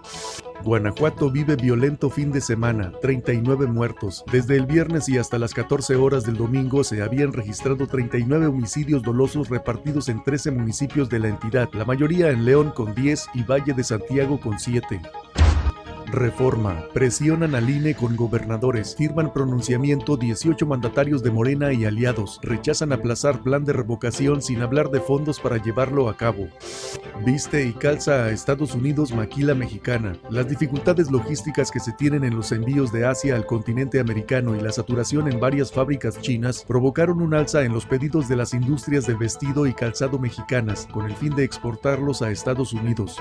Guanajuato 0.65 1.31
vive 1.31 1.57
violento 1.57 2.11
fin 2.11 2.33
de 2.33 2.41
semana, 2.41 2.93
39 3.01 3.67
muertos. 3.67 4.25
Desde 4.33 4.57
el 4.57 4.67
viernes 4.67 5.09
y 5.09 5.19
hasta 5.19 5.39
las 5.39 5.55
14 5.55 5.97
horas 5.97 6.25
del 6.25 6.37
domingo 6.37 6.83
se 6.83 7.03
habían 7.03 7.33
registrado 7.33 7.87
39 7.87 8.47
homicidios 8.47 9.03
dolosos 9.03 9.49
repartidos 9.49 10.09
en 10.09 10.25
13 10.25 10.51
municipios 10.51 11.09
de 11.09 11.21
la 11.21 11.29
entidad, 11.29 11.69
la 11.73 11.85
mayoría 11.85 12.31
en 12.31 12.45
León 12.45 12.73
con 12.75 12.95
10 12.95 13.27
y 13.35 13.43
Valle 13.45 13.75
de 13.75 13.85
Santiago 13.85 14.41
con 14.41 14.59
7. 14.59 15.01
Reforma. 16.07 16.85
Presionan 16.93 17.55
al 17.55 17.69
INE 17.69 17.95
con 17.95 18.15
gobernadores. 18.15 18.95
Firman 18.95 19.33
pronunciamiento 19.33 20.17
18 20.17 20.65
mandatarios 20.65 21.23
de 21.23 21.33
Morena 21.33 21.73
y 21.73 21.85
aliados. 21.85 22.39
Rechazan 22.43 22.93
aplazar 22.93 23.43
plan 23.43 23.65
de 23.65 23.73
revocación 23.73 24.41
sin 24.41 24.63
hablar 24.63 24.91
de 24.91 25.01
fondos 25.01 25.41
para 25.41 25.57
llevarlo 25.57 26.09
a 26.09 26.17
cabo. 26.17 26.47
Viste 27.25 27.67
y 27.67 27.73
calza 27.73 28.25
a 28.25 28.31
Estados 28.31 28.75
Unidos 28.75 29.13
maquila 29.13 29.55
mexicana. 29.55 30.17
Las 30.31 30.49
dificultades 30.49 31.11
logísticas 31.11 31.71
que 31.71 31.81
se 31.81 31.93
tienen 31.93 32.25
en 32.25 32.37
los 32.37 32.53
envíos 32.53 32.93
de 32.93 33.07
Asia 33.07 33.35
al 33.35 33.47
continente 33.47 33.99
americano 33.99 34.55
y 34.55 34.61
la 34.61 34.71
saturación 34.71 35.33
en 35.33 35.41
varias 35.41 35.73
fábricas 35.73 36.21
chinas 36.21 36.65
provocaron 36.69 37.21
un 37.21 37.35
alza 37.35 37.65
en 37.65 37.73
los 37.73 37.85
pedidos 37.85 38.29
de 38.29 38.37
las 38.37 38.55
industrias 38.55 39.07
de 39.07 39.15
vestido 39.15 39.67
y 39.67 39.75
calzado 39.75 40.19
mexicanas 40.19 40.87
con 40.93 41.07
el 41.07 41.17
fin 41.17 41.35
de 41.35 41.45
exportarlos 41.45 42.23
a 42.23 42.31
Estados 42.31 42.73
Unidos. 42.73 43.19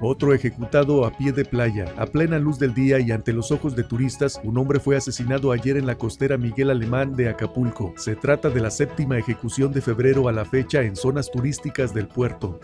Otro 0.00 0.34
ejecutado 0.34 1.04
a 1.04 1.16
pie 1.16 1.32
de 1.32 1.44
playa 1.44 1.94
plena 2.16 2.25
luz 2.34 2.58
del 2.58 2.74
día 2.74 2.98
y 2.98 3.12
ante 3.12 3.32
los 3.32 3.52
ojos 3.52 3.76
de 3.76 3.84
turistas, 3.84 4.40
un 4.42 4.58
hombre 4.58 4.80
fue 4.80 4.96
asesinado 4.96 5.52
ayer 5.52 5.76
en 5.76 5.86
la 5.86 5.96
costera 5.96 6.36
Miguel 6.36 6.70
Alemán 6.70 7.14
de 7.14 7.28
Acapulco. 7.28 7.94
Se 7.96 8.16
trata 8.16 8.50
de 8.50 8.60
la 8.60 8.70
séptima 8.70 9.18
ejecución 9.18 9.72
de 9.72 9.80
febrero 9.80 10.28
a 10.28 10.32
la 10.32 10.44
fecha 10.44 10.82
en 10.82 10.96
zonas 10.96 11.30
turísticas 11.30 11.94
del 11.94 12.08
puerto. 12.08 12.58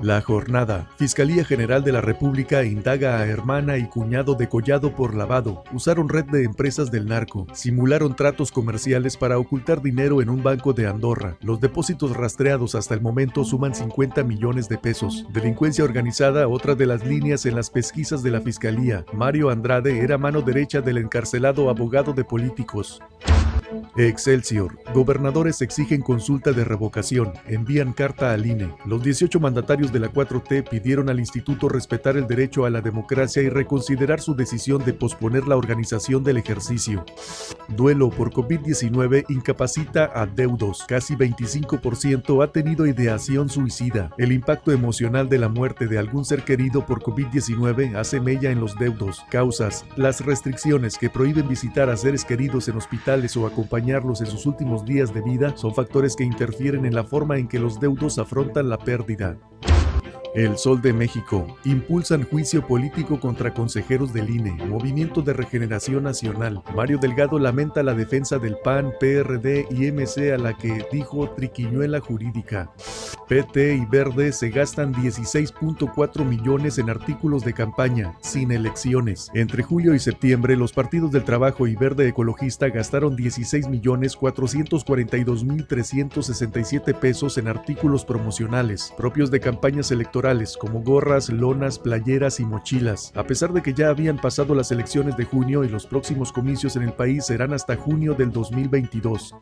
La 0.00 0.20
jornada. 0.20 0.88
Fiscalía 0.96 1.44
General 1.44 1.82
de 1.82 1.90
la 1.90 2.00
República 2.00 2.62
indaga 2.62 3.18
a 3.18 3.26
hermana 3.26 3.78
y 3.78 3.88
cuñado 3.88 4.34
de 4.34 4.48
Collado 4.48 4.94
por 4.94 5.12
lavado. 5.12 5.64
Usaron 5.72 6.08
red 6.08 6.24
de 6.26 6.44
empresas 6.44 6.92
del 6.92 7.06
narco. 7.06 7.48
Simularon 7.52 8.14
tratos 8.14 8.52
comerciales 8.52 9.16
para 9.16 9.38
ocultar 9.38 9.82
dinero 9.82 10.22
en 10.22 10.30
un 10.30 10.44
banco 10.44 10.72
de 10.72 10.86
Andorra. 10.86 11.36
Los 11.40 11.60
depósitos 11.60 12.16
rastreados 12.16 12.76
hasta 12.76 12.94
el 12.94 13.00
momento 13.00 13.42
suman 13.42 13.74
50 13.74 14.22
millones 14.22 14.68
de 14.68 14.78
pesos. 14.78 15.26
Delincuencia 15.32 15.82
organizada, 15.82 16.46
otra 16.46 16.76
de 16.76 16.86
las 16.86 17.04
líneas 17.04 17.44
en 17.46 17.56
las 17.56 17.68
pesquisas 17.68 18.22
de 18.22 18.30
la 18.30 18.40
Fiscalía. 18.40 19.04
Mario 19.12 19.50
Andrade 19.50 19.98
era 19.98 20.16
mano 20.16 20.42
derecha 20.42 20.80
del 20.80 20.98
encarcelado 20.98 21.70
abogado 21.70 22.12
de 22.12 22.22
políticos. 22.22 23.00
Excelsior. 23.96 24.78
Gobernadores 24.94 25.60
exigen 25.60 26.02
consulta 26.02 26.52
de 26.52 26.64
revocación. 26.64 27.32
Envían 27.46 27.92
carta 27.92 28.32
al 28.32 28.46
INE. 28.46 28.74
Los 28.84 29.02
18 29.02 29.40
mandatarios 29.40 29.92
de 29.92 30.00
la 30.00 30.12
4T 30.12 30.68
pidieron 30.68 31.08
al 31.08 31.18
instituto 31.18 31.68
respetar 31.68 32.16
el 32.16 32.26
derecho 32.26 32.64
a 32.64 32.70
la 32.70 32.80
democracia 32.80 33.42
y 33.42 33.48
reconsiderar 33.48 34.20
su 34.20 34.34
decisión 34.34 34.84
de 34.84 34.92
posponer 34.92 35.48
la 35.48 35.56
organización 35.56 36.22
del 36.22 36.36
ejercicio. 36.36 37.04
Duelo 37.68 38.10
por 38.10 38.32
COVID-19 38.32 39.24
incapacita 39.28 40.10
a 40.14 40.26
deudos. 40.26 40.84
Casi 40.86 41.16
25% 41.16 42.44
ha 42.44 42.52
tenido 42.52 42.86
ideación 42.86 43.48
suicida. 43.48 44.10
El 44.16 44.32
impacto 44.32 44.72
emocional 44.72 45.28
de 45.28 45.38
la 45.38 45.48
muerte 45.48 45.86
de 45.86 45.98
algún 45.98 46.24
ser 46.24 46.44
querido 46.44 46.86
por 46.86 47.02
COVID-19 47.02 47.96
hace 47.96 48.20
mella 48.20 48.50
en 48.50 48.60
los 48.60 48.78
deudos. 48.78 49.24
Causas. 49.30 49.84
Las 49.96 50.24
restricciones 50.24 50.96
que 50.98 51.10
prohíben 51.10 51.48
visitar 51.48 51.90
a 51.90 51.96
seres 51.96 52.24
queridos 52.24 52.68
en 52.68 52.76
hospitales 52.76 53.36
acompañarlos 53.46 54.20
en 54.20 54.26
sus 54.26 54.46
últimos 54.46 54.84
días 54.84 55.12
de 55.14 55.22
vida 55.22 55.56
son 55.56 55.74
factores 55.74 56.16
que 56.16 56.24
interfieren 56.24 56.84
en 56.84 56.94
la 56.94 57.04
forma 57.04 57.38
en 57.38 57.48
que 57.48 57.58
los 57.58 57.80
deudos 57.80 58.18
afrontan 58.18 58.68
la 58.68 58.78
pérdida. 58.78 59.38
El 60.38 60.56
Sol 60.56 60.80
de 60.80 60.92
México. 60.92 61.58
Impulsan 61.64 62.22
juicio 62.22 62.64
político 62.64 63.18
contra 63.18 63.52
consejeros 63.52 64.12
del 64.12 64.30
INE. 64.30 64.52
Movimiento 64.66 65.20
de 65.20 65.32
Regeneración 65.32 66.04
Nacional. 66.04 66.62
Mario 66.76 66.98
Delgado 66.98 67.40
lamenta 67.40 67.82
la 67.82 67.92
defensa 67.92 68.38
del 68.38 68.56
PAN, 68.62 68.92
PRD 69.00 69.66
y 69.68 69.90
MC 69.90 70.32
a 70.32 70.38
la 70.38 70.56
que 70.56 70.86
dijo 70.92 71.28
triquiñuela 71.30 71.98
jurídica. 71.98 72.70
PT 73.26 73.74
y 73.74 73.84
Verde 73.84 74.32
se 74.32 74.50
gastan 74.50 74.94
16.4 74.94 76.24
millones 76.24 76.78
en 76.78 76.88
artículos 76.88 77.44
de 77.44 77.52
campaña, 77.52 78.14
sin 78.20 78.52
elecciones. 78.52 79.30
Entre 79.34 79.64
julio 79.64 79.92
y 79.92 79.98
septiembre, 79.98 80.56
los 80.56 80.72
partidos 80.72 81.10
del 81.10 81.24
Trabajo 81.24 81.66
y 81.66 81.74
Verde 81.74 82.08
Ecologista 82.08 82.68
gastaron 82.68 83.16
16 83.16 83.68
millones 83.68 84.16
442 84.16 85.44
mil 85.44 85.66
367 85.66 86.94
pesos 86.94 87.38
en 87.38 87.48
artículos 87.48 88.04
promocionales, 88.04 88.94
propios 88.96 89.32
de 89.32 89.40
campañas 89.40 89.90
electorales 89.90 90.27
electorales 90.28 90.56
como 90.56 90.82
gorras, 90.82 91.30
lonas, 91.30 91.78
playeras 91.78 92.40
y 92.40 92.44
mochilas, 92.44 93.12
a 93.14 93.24
pesar 93.24 93.52
de 93.52 93.62
que 93.62 93.72
ya 93.72 93.88
habían 93.88 94.18
pasado 94.18 94.54
las 94.54 94.70
elecciones 94.70 95.16
de 95.16 95.24
junio 95.24 95.64
y 95.64 95.68
los 95.68 95.86
próximos 95.86 96.32
comicios 96.32 96.76
en 96.76 96.82
el 96.82 96.92
país 96.92 97.26
serán 97.26 97.52
hasta 97.52 97.76
junio 97.76 98.14
del 98.14 98.30
2022. 98.30 99.34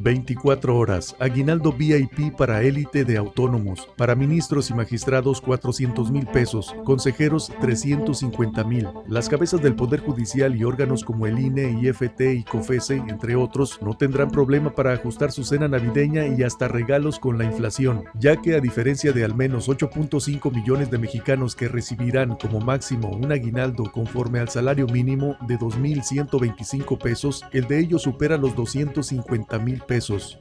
24 0.00 0.76
horas. 0.76 1.16
Aguinaldo 1.18 1.72
VIP 1.72 2.36
para 2.36 2.62
élite 2.62 3.04
de 3.04 3.16
autónomos. 3.16 3.88
Para 3.96 4.14
ministros 4.14 4.70
y 4.70 4.74
magistrados 4.74 5.40
400 5.40 6.10
mil 6.10 6.26
pesos. 6.26 6.74
Consejeros 6.84 7.52
350 7.60 8.64
mil. 8.64 8.88
Las 9.08 9.28
cabezas 9.28 9.60
del 9.60 9.74
Poder 9.74 10.00
Judicial 10.00 10.56
y 10.56 10.64
órganos 10.64 11.04
como 11.04 11.26
el 11.26 11.38
INE, 11.38 11.80
IFT 11.82 12.20
y 12.20 12.44
COFESE, 12.44 12.96
entre 13.08 13.36
otros, 13.36 13.78
no 13.82 13.96
tendrán 13.96 14.30
problema 14.30 14.74
para 14.74 14.92
ajustar 14.92 15.32
su 15.32 15.44
cena 15.44 15.68
navideña 15.68 16.26
y 16.26 16.42
hasta 16.42 16.68
regalos 16.68 17.18
con 17.18 17.38
la 17.38 17.44
inflación, 17.44 18.04
ya 18.14 18.36
que 18.36 18.54
a 18.54 18.60
diferencia 18.60 19.12
de 19.12 19.24
al 19.24 19.34
menos 19.34 19.68
8.5 19.78 20.52
millones 20.52 20.90
de 20.90 20.98
mexicanos 20.98 21.54
que 21.54 21.68
recibirán 21.68 22.36
como 22.36 22.60
máximo 22.60 23.10
un 23.10 23.30
aguinaldo 23.30 23.84
conforme 23.92 24.40
al 24.40 24.48
salario 24.48 24.86
mínimo 24.86 25.36
de 25.46 25.56
2.125 25.56 26.98
pesos, 26.98 27.44
el 27.52 27.68
de 27.68 27.78
ellos 27.78 28.02
supera 28.02 28.36
los 28.36 28.56
250 28.56 29.58
mil 29.60 29.80
pesos. 29.82 30.38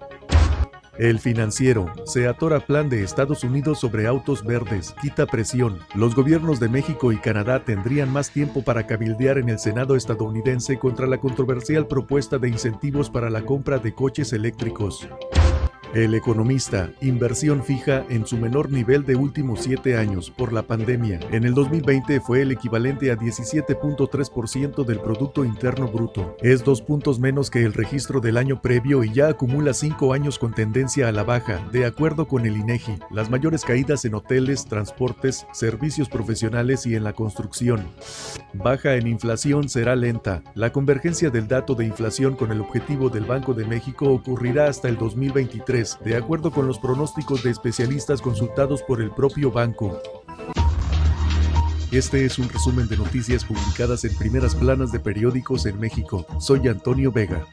El 0.97 1.19
financiero 1.19 1.85
se 2.05 2.27
atora 2.27 2.59
plan 2.59 2.89
de 2.89 3.03
Estados 3.03 3.43
Unidos 3.43 3.79
sobre 3.79 4.07
autos 4.07 4.43
verdes, 4.43 4.95
quita 4.99 5.27
presión. 5.27 5.77
Los 5.93 6.15
gobiernos 6.15 6.59
de 6.59 6.69
México 6.69 7.11
y 7.11 7.17
Canadá 7.17 7.63
tendrían 7.63 8.11
más 8.11 8.31
tiempo 8.31 8.63
para 8.63 8.87
cabildear 8.87 9.37
en 9.37 9.49
el 9.49 9.59
Senado 9.59 9.95
estadounidense 9.95 10.79
contra 10.79 11.05
la 11.05 11.19
controversial 11.19 11.85
propuesta 11.85 12.39
de 12.39 12.49
incentivos 12.49 13.11
para 13.11 13.29
la 13.29 13.43
compra 13.43 13.77
de 13.77 13.93
coches 13.93 14.33
eléctricos. 14.33 15.07
El 15.97 16.13
economista, 16.13 16.91
inversión 17.01 17.63
fija 17.63 18.05
en 18.07 18.27
su 18.27 18.37
menor 18.37 18.69
nivel 18.69 19.03
de 19.03 19.15
últimos 19.15 19.61
siete 19.63 19.97
años 19.97 20.29
por 20.29 20.53
la 20.53 20.61
pandemia. 20.61 21.19
En 21.31 21.43
el 21.43 21.55
2020 21.55 22.21
fue 22.21 22.43
el 22.43 22.51
equivalente 22.51 23.09
a 23.09 23.17
17.3% 23.17 24.85
del 24.85 24.99
Producto 24.99 25.43
Interno 25.43 25.87
Bruto. 25.87 26.37
Es 26.39 26.63
dos 26.63 26.83
puntos 26.83 27.19
menos 27.19 27.49
que 27.49 27.63
el 27.63 27.73
registro 27.73 28.19
del 28.19 28.37
año 28.37 28.61
previo 28.61 29.03
y 29.03 29.11
ya 29.11 29.29
acumula 29.29 29.73
cinco 29.73 30.13
años 30.13 30.37
con 30.37 30.53
tendencia 30.53 31.07
a 31.07 31.11
la 31.11 31.23
baja, 31.23 31.67
de 31.71 31.87
acuerdo 31.87 32.27
con 32.27 32.45
el 32.45 32.57
INEGI. 32.57 32.99
Las 33.09 33.31
mayores 33.31 33.65
caídas 33.65 34.05
en 34.05 34.13
hoteles, 34.13 34.65
transportes, 34.65 35.47
servicios 35.51 36.09
profesionales 36.09 36.85
y 36.85 36.93
en 36.93 37.05
la 37.05 37.13
construcción. 37.13 37.87
Baja 38.53 38.97
en 38.97 39.07
inflación 39.07 39.67
será 39.67 39.95
lenta. 39.95 40.43
La 40.53 40.71
convergencia 40.71 41.31
del 41.31 41.47
dato 41.47 41.73
de 41.73 41.85
inflación 41.85 42.35
con 42.35 42.51
el 42.51 42.61
objetivo 42.61 43.09
del 43.09 43.25
Banco 43.25 43.55
de 43.55 43.65
México 43.65 44.11
ocurrirá 44.11 44.67
hasta 44.67 44.89
el 44.89 44.97
2023 44.97 45.86
de 46.03 46.17
acuerdo 46.17 46.51
con 46.51 46.67
los 46.67 46.79
pronósticos 46.79 47.43
de 47.43 47.51
especialistas 47.51 48.21
consultados 48.21 48.83
por 48.83 49.01
el 49.01 49.11
propio 49.11 49.51
banco. 49.51 50.01
Este 51.91 52.25
es 52.25 52.37
un 52.37 52.49
resumen 52.49 52.87
de 52.87 52.97
noticias 52.97 53.45
publicadas 53.45 54.03
en 54.03 54.15
primeras 54.17 54.55
planas 54.55 54.91
de 54.91 54.99
periódicos 54.99 55.65
en 55.65 55.79
México. 55.79 56.25
Soy 56.39 56.67
Antonio 56.67 57.11
Vega. 57.11 57.45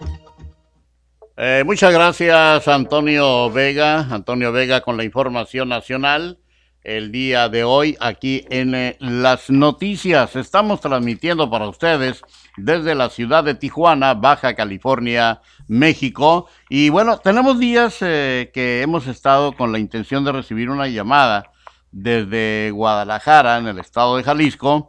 Eh, 1.36 1.62
muchas 1.64 1.92
gracias 1.92 2.66
Antonio 2.68 3.50
Vega, 3.50 4.00
Antonio 4.10 4.52
Vega 4.52 4.80
con 4.80 4.96
la 4.96 5.04
información 5.04 5.68
nacional 5.68 6.38
el 6.84 7.10
día 7.10 7.48
de 7.48 7.64
hoy 7.64 7.96
aquí 7.98 8.44
en 8.50 8.74
eh, 8.74 8.96
las 9.00 9.48
noticias. 9.48 10.36
Estamos 10.36 10.82
transmitiendo 10.82 11.50
para 11.50 11.66
ustedes 11.66 12.22
desde 12.58 12.94
la 12.94 13.08
ciudad 13.08 13.42
de 13.42 13.54
Tijuana, 13.54 14.12
Baja 14.12 14.54
California, 14.54 15.40
México. 15.66 16.46
Y 16.68 16.90
bueno, 16.90 17.18
tenemos 17.18 17.58
días 17.58 17.96
eh, 18.02 18.50
que 18.52 18.82
hemos 18.82 19.06
estado 19.06 19.54
con 19.54 19.72
la 19.72 19.78
intención 19.78 20.24
de 20.24 20.32
recibir 20.32 20.68
una 20.68 20.86
llamada 20.86 21.50
desde 21.90 22.70
Guadalajara, 22.70 23.58
en 23.58 23.66
el 23.66 23.78
estado 23.78 24.16
de 24.16 24.22
Jalisco, 24.22 24.88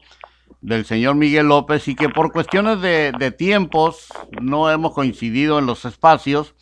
del 0.59 0.85
señor 0.85 1.15
Miguel 1.15 1.47
López 1.47 1.87
y 1.87 1.95
que 1.95 2.09
por 2.09 2.33
cuestiones 2.33 2.81
de, 2.81 3.13
de 3.17 3.31
tiempos 3.31 4.07
no 4.41 4.69
hemos 4.69 4.93
coincidido 4.93 5.59
en 5.59 5.65
los 5.65 5.85
espacios 5.85 6.55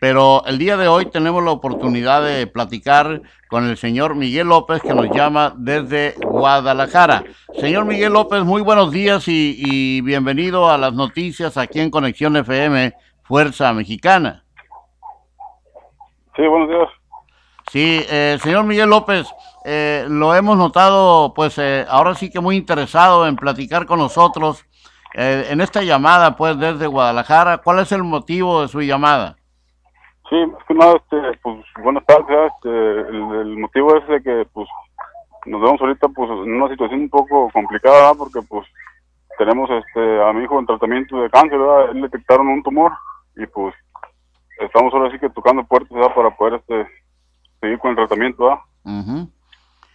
pero 0.00 0.44
el 0.46 0.58
día 0.58 0.76
de 0.76 0.88
hoy 0.88 1.06
tenemos 1.06 1.42
la 1.42 1.50
oportunidad 1.50 2.22
de 2.22 2.46
platicar 2.46 3.22
con 3.48 3.68
el 3.68 3.76
señor 3.76 4.14
Miguel 4.14 4.48
López 4.48 4.80
que 4.80 4.94
nos 4.94 5.10
llama 5.10 5.54
desde 5.56 6.14
Guadalajara. 6.20 7.24
Señor 7.58 7.84
Miguel 7.84 8.12
López, 8.12 8.44
muy 8.44 8.62
buenos 8.62 8.92
días 8.92 9.24
y, 9.26 10.00
bienvenido 10.02 10.70
a 10.70 10.78
las 10.78 10.92
noticias 10.92 11.56
aquí 11.56 11.80
en 11.80 11.90
Conexión 11.90 12.36
FM 12.36 12.94
Fuerza 13.24 13.72
Mexicana. 13.72 14.44
Sí, 16.36 16.46
buenos 16.46 16.68
días. 16.68 16.88
Sí, 17.72 18.04
eh, 18.08 18.38
señor 18.40 18.64
Miguel 18.64 18.90
López, 18.90 19.26
eh, 19.64 20.06
lo 20.08 20.34
hemos 20.34 20.56
notado, 20.56 21.34
pues 21.34 21.58
eh, 21.58 21.84
ahora 21.88 22.14
sí 22.14 22.30
que 22.30 22.40
muy 22.40 22.56
interesado 22.56 23.26
en 23.26 23.36
platicar 23.36 23.84
con 23.86 23.98
nosotros 23.98 24.64
en 25.14 25.60
esta 25.62 25.82
llamada, 25.82 26.36
pues 26.36 26.56
desde 26.58 26.86
Guadalajara. 26.86 27.58
¿Cuál 27.58 27.80
es 27.80 27.90
el 27.90 28.04
motivo 28.04 28.62
de 28.62 28.68
su 28.68 28.82
llamada? 28.82 29.37
Sí, 30.28 30.36
más 30.46 30.62
que 30.66 30.74
nada, 30.74 30.96
este, 30.96 31.38
pues, 31.42 31.56
buenas 31.82 32.04
tardes, 32.04 32.52
este, 32.54 32.68
el, 32.68 33.56
motivo 33.56 33.96
es 33.96 34.06
de 34.08 34.22
que, 34.22 34.46
pues, 34.52 34.68
nos 35.46 35.62
vemos 35.62 35.80
ahorita, 35.80 36.08
pues, 36.08 36.30
en 36.30 36.54
una 36.54 36.68
situación 36.68 37.00
un 37.00 37.08
poco 37.08 37.48
complicada, 37.50 38.12
porque, 38.14 38.40
pues, 38.46 38.66
tenemos, 39.38 39.70
este, 39.70 40.22
a 40.22 40.32
mi 40.34 40.44
hijo 40.44 40.58
en 40.58 40.66
tratamiento 40.66 41.20
de 41.22 41.30
cáncer, 41.30 41.58
¿verdad? 41.58 41.90
Él 41.92 42.02
detectaron 42.02 42.48
un 42.48 42.62
tumor, 42.62 42.92
y, 43.36 43.46
pues, 43.46 43.74
estamos 44.60 44.92
ahora 44.92 45.10
sí 45.10 45.18
que 45.18 45.30
tocando 45.30 45.64
puertas, 45.64 45.90
¿verdad? 45.90 46.14
Para 46.14 46.36
poder, 46.36 46.54
este, 46.54 46.86
seguir 47.60 47.78
con 47.78 47.90
el 47.92 47.96
tratamiento, 47.96 48.44
¿verdad? 48.44 49.28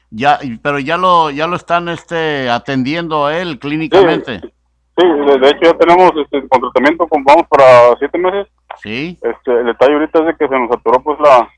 Ya, 0.09 0.39
pero 0.63 0.79
ya 0.79 0.97
lo, 0.97 1.29
ya 1.29 1.45
lo 1.45 1.55
están, 1.57 1.89
este, 1.89 2.49
atendiendo 2.49 3.27
a 3.27 3.37
él 3.37 3.59
clínicamente. 3.59 4.39
Sí, 4.39 5.07
de, 5.07 5.49
hecho 5.49 5.61
ya 5.61 5.73
tenemos, 5.73 6.11
este, 6.15 6.47
con 6.47 6.61
tratamiento, 6.61 7.07
con, 7.07 7.23
vamos 7.23 7.47
para 7.47 7.95
siete 7.99 8.17
meses, 8.17 8.47
Sí. 8.77 9.17
Este, 9.21 9.51
el 9.51 9.65
detalle 9.65 9.93
ahorita 9.93 10.19
es 10.19 10.25
de 10.25 10.35
que 10.35 10.47
se 10.47 10.59
nos 10.59 10.71
atoró 10.71 11.01
pues 11.03 11.19
la, 11.19 11.49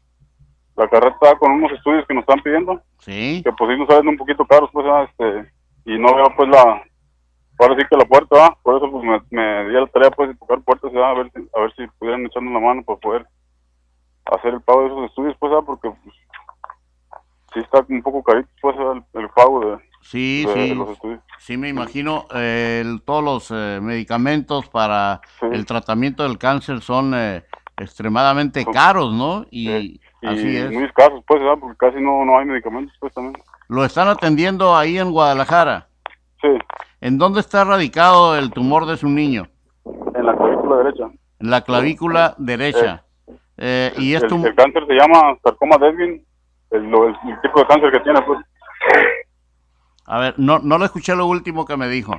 la 0.75 0.87
carreta 0.89 1.35
con 1.39 1.51
unos 1.51 1.71
estudios 1.71 2.05
que 2.07 2.13
nos 2.13 2.23
están 2.23 2.41
pidiendo. 2.41 2.81
Sí. 2.99 3.41
Que 3.43 3.51
pues 3.53 3.71
sí 3.71 3.79
nos 3.79 3.87
salen 3.87 4.07
un 4.09 4.17
poquito 4.17 4.45
caros 4.45 4.69
pues, 4.71 4.85
este, 5.09 5.51
y 5.85 5.97
no 5.97 6.15
veo 6.15 6.33
pues 6.35 6.49
la, 6.49 6.83
ahora 7.59 7.75
sí 7.77 7.87
que 7.89 7.97
la 7.97 8.05
puerta, 8.05 8.57
por 8.63 8.77
eso 8.77 8.91
pues 8.91 9.03
me, 9.03 9.21
me, 9.29 9.69
di 9.69 9.73
la 9.73 9.87
tarea 9.87 10.11
pues 10.11 10.29
de 10.29 10.35
tocar 10.35 10.61
puertas, 10.61 10.93
a 10.93 11.13
ver 11.13 11.31
si, 11.33 11.49
a 11.55 11.61
ver 11.61 11.73
si 11.75 11.87
pudieran 11.99 12.25
echarnos 12.25 12.53
la 12.53 12.59
mano 12.59 12.83
para 12.83 12.99
poder 12.99 13.25
hacer 14.25 14.53
el 14.53 14.61
pago 14.61 14.81
de 14.81 14.87
esos 14.87 15.05
estudios 15.09 15.35
pues, 15.39 15.53
porque 15.65 15.91
pues, 16.03 16.15
sí 17.53 17.59
está 17.59 17.85
un 17.87 18.01
poco 18.01 18.23
carito 18.23 18.49
pues 18.61 18.75
el 19.13 19.29
pago 19.29 19.59
de, 19.61 19.77
Sí, 20.05 20.45
sí. 20.53 20.79
Sí, 21.39 21.57
me 21.57 21.67
imagino. 21.67 22.27
todos 23.05 23.23
los 23.23 23.51
eh, 23.51 23.79
medicamentos 23.81 24.69
para 24.69 25.19
el 25.41 25.65
tratamiento 25.65 26.21
del 26.21 26.37
cáncer 26.37 26.81
son 26.81 27.13
eh, 27.15 27.43
extremadamente 27.75 28.63
caros, 28.65 29.11
¿no? 29.13 29.47
Y, 29.49 29.99
así 30.21 30.57
es. 30.57 30.71
Muy 30.71 30.83
escasos, 30.83 31.23
pues, 31.27 31.41
porque 31.59 31.77
casi 31.77 31.99
no, 31.99 32.23
no 32.23 32.37
hay 32.37 32.45
medicamentos, 32.45 32.95
pues 32.99 33.13
también. 33.15 33.35
¿Lo 33.67 33.83
están 33.83 34.07
atendiendo 34.07 34.75
ahí 34.77 34.99
en 34.99 35.11
Guadalajara? 35.11 35.87
Sí. 36.39 36.49
¿En 37.01 37.17
dónde 37.17 37.39
está 37.39 37.63
radicado 37.63 38.37
el 38.37 38.51
tumor 38.51 38.85
de 38.85 38.97
su 38.97 39.09
niño? 39.09 39.47
En 40.13 40.23
la 40.23 40.37
clavícula 40.37 40.77
derecha. 40.77 41.05
En 41.39 41.49
la 41.49 41.61
clavícula 41.61 42.35
derecha. 42.37 43.03
Eh, 43.57 43.91
y 43.97 44.13
el, 44.13 44.23
el, 44.23 44.55
cáncer 44.55 44.85
se 44.85 44.93
llama 44.93 45.35
sarcoma 45.43 45.77
Devin, 45.79 46.23
el, 46.69 46.83
el 46.83 47.41
tipo 47.41 47.59
de 47.59 47.65
cáncer 47.65 47.91
que 47.91 47.99
tiene, 48.01 48.21
pues. 48.21 48.39
A 50.05 50.19
ver, 50.19 50.35
no, 50.37 50.59
no 50.59 50.77
le 50.77 50.85
escuché 50.85 51.15
lo 51.15 51.25
último 51.25 51.65
que 51.65 51.77
me 51.77 51.87
dijo. 51.87 52.13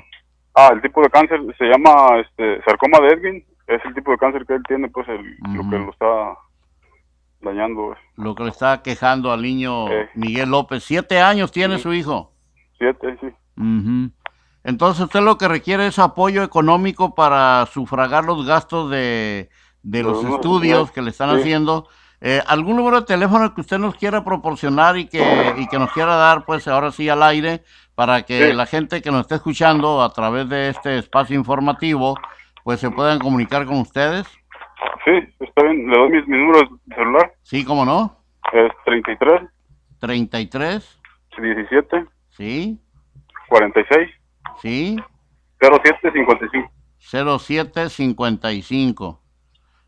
Ah, 0.55 0.71
el 0.73 0.81
tipo 0.83 1.03
de 1.03 1.11
cáncer 1.11 1.41
se 1.59 1.65
llama 1.65 2.19
este, 2.19 2.63
sarcoma 2.65 2.99
de 3.01 3.09
Edwin. 3.09 3.45
Es 3.67 3.85
el 3.85 3.95
tipo 3.95 4.11
de 4.11 4.19
cáncer 4.19 4.47
que 4.47 4.55
él 4.55 4.63
tiene, 4.67 4.89
pues 4.89 5.09
el, 5.09 5.37
lo 5.55 5.69
que 5.69 5.79
lo 5.79 5.91
está 5.91 6.39
dañando. 7.41 7.95
Lo 8.17 8.35
que 8.35 8.45
le 8.45 8.51
está 8.51 8.83
quejando 8.83 9.33
al 9.33 9.43
niño 9.43 9.89
eh. 9.89 10.09
Miguel 10.15 10.51
López. 10.51 10.85
¿Siete 10.85 11.21
años 11.21 11.53
tiene 11.53 11.79
su 11.79 11.93
hijo? 11.93 12.33
Siete, 12.79 13.19
sí. 13.21 13.29
Entonces 14.65 15.05
usted 15.05 15.21
lo 15.21 15.39
que 15.39 15.49
requiere 15.49 15.87
es 15.87 15.99
apoyo 15.99 16.43
económico 16.43 17.15
para 17.15 17.67
sufragar 17.67 18.25
los 18.25 18.47
gastos 18.47 18.91
de, 18.91 19.49
de 19.83 20.03
los 20.03 20.25
estudios 20.25 20.91
que 20.91 21.03
le 21.03 21.11
están 21.11 21.31
haciendo 21.31 21.89
eh, 22.21 22.43
¿Algún 22.47 22.77
número 22.77 23.01
de 23.01 23.07
teléfono 23.07 23.55
que 23.55 23.61
usted 23.61 23.79
nos 23.79 23.97
quiera 23.97 24.25
proporcionar 24.25 24.97
y 24.97 25.07
que, 25.07 25.23
y 25.59 25.69
que 25.69 25.79
nos 25.79 25.93
quiera 25.93 26.17
dar, 26.17 26.45
pues 26.45 26.67
ahora 26.67 26.91
sí 26.91 27.09
al 27.09 27.23
aire, 27.23 27.63
para 27.95 28.23
que 28.23 28.55
la 28.55 28.67
gente 28.67 29.03
que 29.03 29.11
nos 29.11 29.23
esté 29.23 29.37
escuchando 29.37 30.03
a 30.03 30.13
través 30.13 30.49
de 30.49 30.71
este 30.71 30.99
espacio 30.99 31.37
informativo, 31.37 32.17
pues 32.65 32.81
se 32.81 32.91
puedan 32.91 33.19
comunicar 33.19 33.67
con 33.67 33.81
ustedes? 33.81 34.27
Sí, 35.05 35.13
está 35.41 35.63
bien. 35.63 35.89
¿Le 35.89 35.97
doy 35.97 36.23
mi, 36.27 36.39
número 36.39 36.61
de 36.85 36.95
celular? 36.95 37.33
Sí, 37.43 37.65
¿cómo 37.65 37.85
no? 37.85 38.17
Es 38.53 38.73
33. 38.85 39.43
33. 40.01 41.01
17. 41.39 42.07
Sí. 42.31 42.81
46. 43.49 44.11
Sí. 44.61 44.97
0755. 45.61 46.71
0755. 46.99 49.23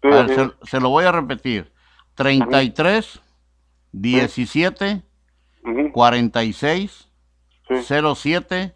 Sí, 0.00 0.08
a 0.08 0.22
ver, 0.22 0.28
se, 0.28 0.50
se, 0.62 0.80
lo 0.80 0.90
voy 0.90 1.04
a 1.04 1.12
repetir. 1.12 1.72
33 2.18 3.22
17 3.92 5.02
46 5.92 7.08
07 7.86 8.74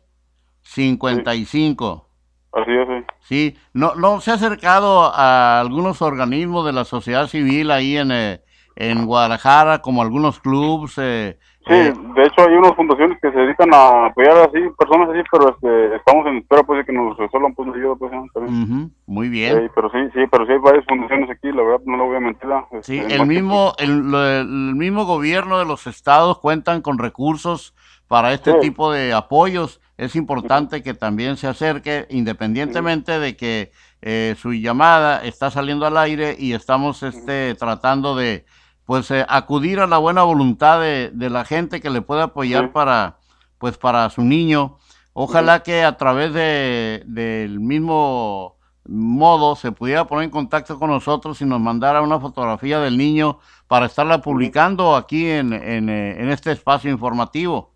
55. 0.63 2.09
Así 2.53 2.71
es, 2.71 2.87
sí. 2.87 3.05
Sí, 3.21 3.59
¿No, 3.73 3.97
¿no 3.97 4.21
se 4.21 4.31
ha 4.31 4.35
acercado 4.35 5.13
a 5.13 5.59
algunos 5.59 6.03
organismos 6.03 6.65
de 6.65 6.73
la 6.73 6.85
sociedad 6.85 7.27
civil 7.27 7.73
ahí 7.73 7.97
en, 7.97 8.13
eh, 8.13 8.45
en 8.77 9.07
Guadalajara, 9.07 9.81
como 9.81 10.03
algunos 10.03 10.39
clubs? 10.39 10.95
Eh, 10.99 11.39
Sí, 11.67 11.75
eh, 11.75 11.95
de 12.17 12.23
hecho 12.25 12.41
hay 12.49 12.55
unas 12.57 12.75
fundaciones 12.75 13.19
que 13.23 13.31
se 13.31 13.39
dedican 13.39 13.73
a 13.73 14.07
apoyar 14.07 14.37
así, 14.39 14.59
personas 14.77 15.11
así, 15.11 15.21
pero 15.31 15.51
este, 15.51 15.97
estamos 15.97 16.27
en 16.27 16.39
espera 16.39 16.63
pues 16.65 16.79
de 16.81 16.85
que 16.85 16.93
nos 16.93 17.17
resuelvan 17.17 17.55
pues 17.55 17.69
ayuda 17.75 17.95
pues 17.95 18.13
¿eh? 18.13 18.21
también. 18.35 18.63
ujú, 18.63 18.91
muy 19.07 19.29
bien. 19.29 19.61
Sí, 19.61 19.71
pero 19.75 19.89
sí, 19.91 19.99
sí, 20.13 20.21
pero 20.31 20.45
sí 20.47 20.53
hay 20.53 20.59
varias 20.59 20.85
fundaciones 20.89 21.31
aquí, 21.31 21.53
la 21.53 21.63
verdad 21.63 21.81
no 21.87 21.97
lo 21.99 22.07
voy 22.07 22.17
a 22.17 22.21
mentir. 22.21 22.51
¿eh? 22.51 22.65
Este, 22.73 22.83
Sí, 22.83 22.99
el 22.99 23.21
que, 23.21 23.25
mismo, 23.27 23.75
el, 23.79 24.75
mismo 24.75 25.05
gobierno 25.05 25.59
de 25.61 25.65
los 25.65 25.87
estados 25.87 26.39
cuentan 26.41 26.83
con 26.83 26.99
recursos 26.99 27.75
para 28.09 28.33
este 28.33 28.53
Sí. 28.55 28.59
tipo 28.61 28.91
de 28.91 29.13
apoyos. 29.13 29.81
Es 29.97 30.17
importante 30.17 30.83
que 30.83 30.95
también 30.95 31.37
se 31.37 31.47
acerque, 31.47 32.07
independientemente 32.11 33.21
de 33.21 33.37
que 33.37 33.71
eh, 34.01 34.35
su 34.37 34.53
llamada 34.53 35.23
está 35.25 35.51
saliendo 35.53 35.87
al 35.87 35.97
aire 35.97 36.35
y 36.37 36.55
estamos 36.55 37.05
este, 37.05 37.55
tratando 37.55 38.17
de 38.17 38.45
pues 38.93 39.11
eh, 39.11 39.25
acudir 39.27 39.81
a 39.81 39.87
la 39.87 39.97
buena 39.97 40.23
voluntad 40.23 40.79
de, 40.79 41.09
de 41.15 41.31
la 41.31 41.47
gente 41.47 41.81
que 41.81 41.89
le 41.89 42.03
puede 42.03 42.21
apoyar 42.21 42.65
Sí. 42.65 42.71
para 42.75 43.17
pues 43.57 43.79
para 43.79 44.11
su 44.11 44.21
niño. 44.21 44.77
Ojalá 45.15 45.63
que 45.63 45.83
a 45.83 45.97
través 45.97 46.35
de, 46.35 47.03
del 47.07 47.59
mismo 47.59 48.57
modo 48.85 49.57
se 49.57 49.73
pudiera 49.73 50.05
poner 50.05 50.25
en 50.25 50.31
contacto 50.31 50.79
con 50.79 50.91
nosotros 50.91 51.41
y 51.41 51.47
nos 51.47 51.59
mandara 51.59 52.03
una 52.03 52.21
fotografía 52.21 52.81
del 52.81 52.99
niño 52.99 53.39
para 53.67 53.87
estarla 53.87 54.21
publicando 54.21 54.95
aquí 54.95 55.27
en, 55.31 55.55
en, 55.55 55.89
eh, 55.89 56.21
en 56.21 56.29
este 56.29 56.53
espacio 56.53 56.91
informativo. 56.91 57.71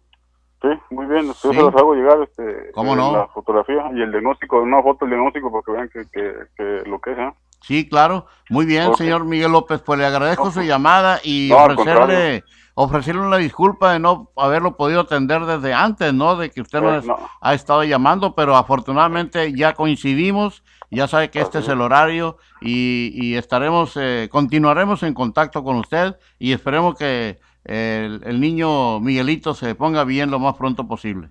Sí, 0.60 0.68
muy 0.90 1.06
bien, 1.06 1.32
Sí. 1.32 1.48
yo 1.48 1.52
se 1.54 1.62
las 1.62 1.76
hago 1.76 1.94
llegar 1.94 2.18
este, 2.24 2.72
¿Cómo 2.74 2.92
eh, 2.92 2.96
no? 2.96 3.12
la 3.12 3.28
fotografía 3.28 3.90
y 3.94 4.02
el 4.02 4.10
diagnóstico, 4.10 4.60
una 4.60 4.82
foto 4.82 5.06
del 5.06 5.14
diagnóstico 5.14 5.50
para 5.50 5.62
que 5.64 5.72
vean 5.72 5.88
que, 5.88 6.10
que, 6.12 6.34
que 6.58 6.90
lo 6.90 7.00
que 7.00 7.12
es. 7.12 7.18
¿eh? 7.18 7.32
Sí, 7.60 7.88
claro. 7.88 8.26
Muy 8.48 8.64
bien, 8.64 8.94
señor 8.96 9.24
Miguel 9.24 9.52
López. 9.52 9.80
Pues 9.80 9.98
le 9.98 10.06
agradezco 10.06 10.44
No, 10.44 10.50
su 10.50 10.56
pues, 10.56 10.68
llamada 10.68 11.20
y 11.24 11.48
no, 11.50 11.64
ofrecerle, 11.64 12.44
ofrecerle 12.74 13.22
una 13.22 13.38
disculpa 13.38 13.92
de 13.92 13.98
no 13.98 14.30
haberlo 14.36 14.76
podido 14.76 15.00
atender 15.00 15.44
desde 15.44 15.74
antes, 15.74 16.14
¿no? 16.14 16.36
De 16.36 16.50
que 16.50 16.60
usted 16.60 16.80
nos 16.80 17.04
no. 17.04 17.18
ha 17.40 17.54
estado 17.54 17.82
llamando, 17.84 18.34
pero 18.34 18.56
afortunadamente 18.56 19.52
ya 19.52 19.74
coincidimos. 19.74 20.62
Ya 20.90 21.08
sabe 21.08 21.30
que 21.30 21.40
este 21.40 21.58
es 21.58 21.68
el 21.68 21.80
horario 21.80 22.38
y, 22.60 23.10
y 23.14 23.34
estaremos, 23.34 23.96
eh, 23.96 24.28
continuaremos 24.30 25.02
en 25.02 25.14
contacto 25.14 25.64
con 25.64 25.76
usted 25.76 26.14
y 26.38 26.52
esperemos 26.52 26.96
que 26.96 27.40
el, 27.64 28.22
el 28.24 28.40
niño 28.40 29.00
Miguelito 29.00 29.52
se 29.54 29.74
ponga 29.74 30.04
bien 30.04 30.30
lo 30.30 30.38
más 30.38 30.54
pronto 30.54 30.86
posible. 30.86 31.30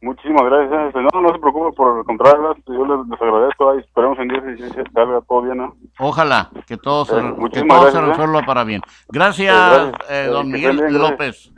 Muchísimas 0.00 0.44
gracias. 0.44 0.94
No, 0.94 1.20
no 1.20 1.32
se 1.32 1.38
preocupe 1.38 1.76
por 1.76 2.04
este, 2.56 2.72
yo 2.72 2.86
les, 2.86 3.08
les 3.08 3.20
agradezco. 3.20 3.70
Ahí 3.70 3.78
esperemos 3.80 4.18
en 4.20 4.28
Dios 4.28 4.42
y 4.54 4.62
si 4.62 4.68
se 4.70 4.82
salga 4.92 5.20
todo 5.28 5.42
bien. 5.42 5.56
¿no? 5.58 5.76
Ojalá 5.98 6.50
que 6.66 6.76
todo 6.76 7.04
se, 7.04 7.16
Eh, 7.16 7.22
que 7.22 7.40
muchísimas 7.40 7.78
todo 7.80 7.90
se 7.90 7.92
gracias, 7.98 8.04
¿eh? 8.04 8.08
resuelva 8.20 8.46
para 8.46 8.64
bien. 8.64 8.80
Gracias, 9.08 9.54
Eh, 9.56 9.92
gracias. 9.92 10.10
eh, 10.10 10.26
don 10.30 10.50
Miguel 10.50 10.76
bien, 10.76 10.98
López. 10.98 11.52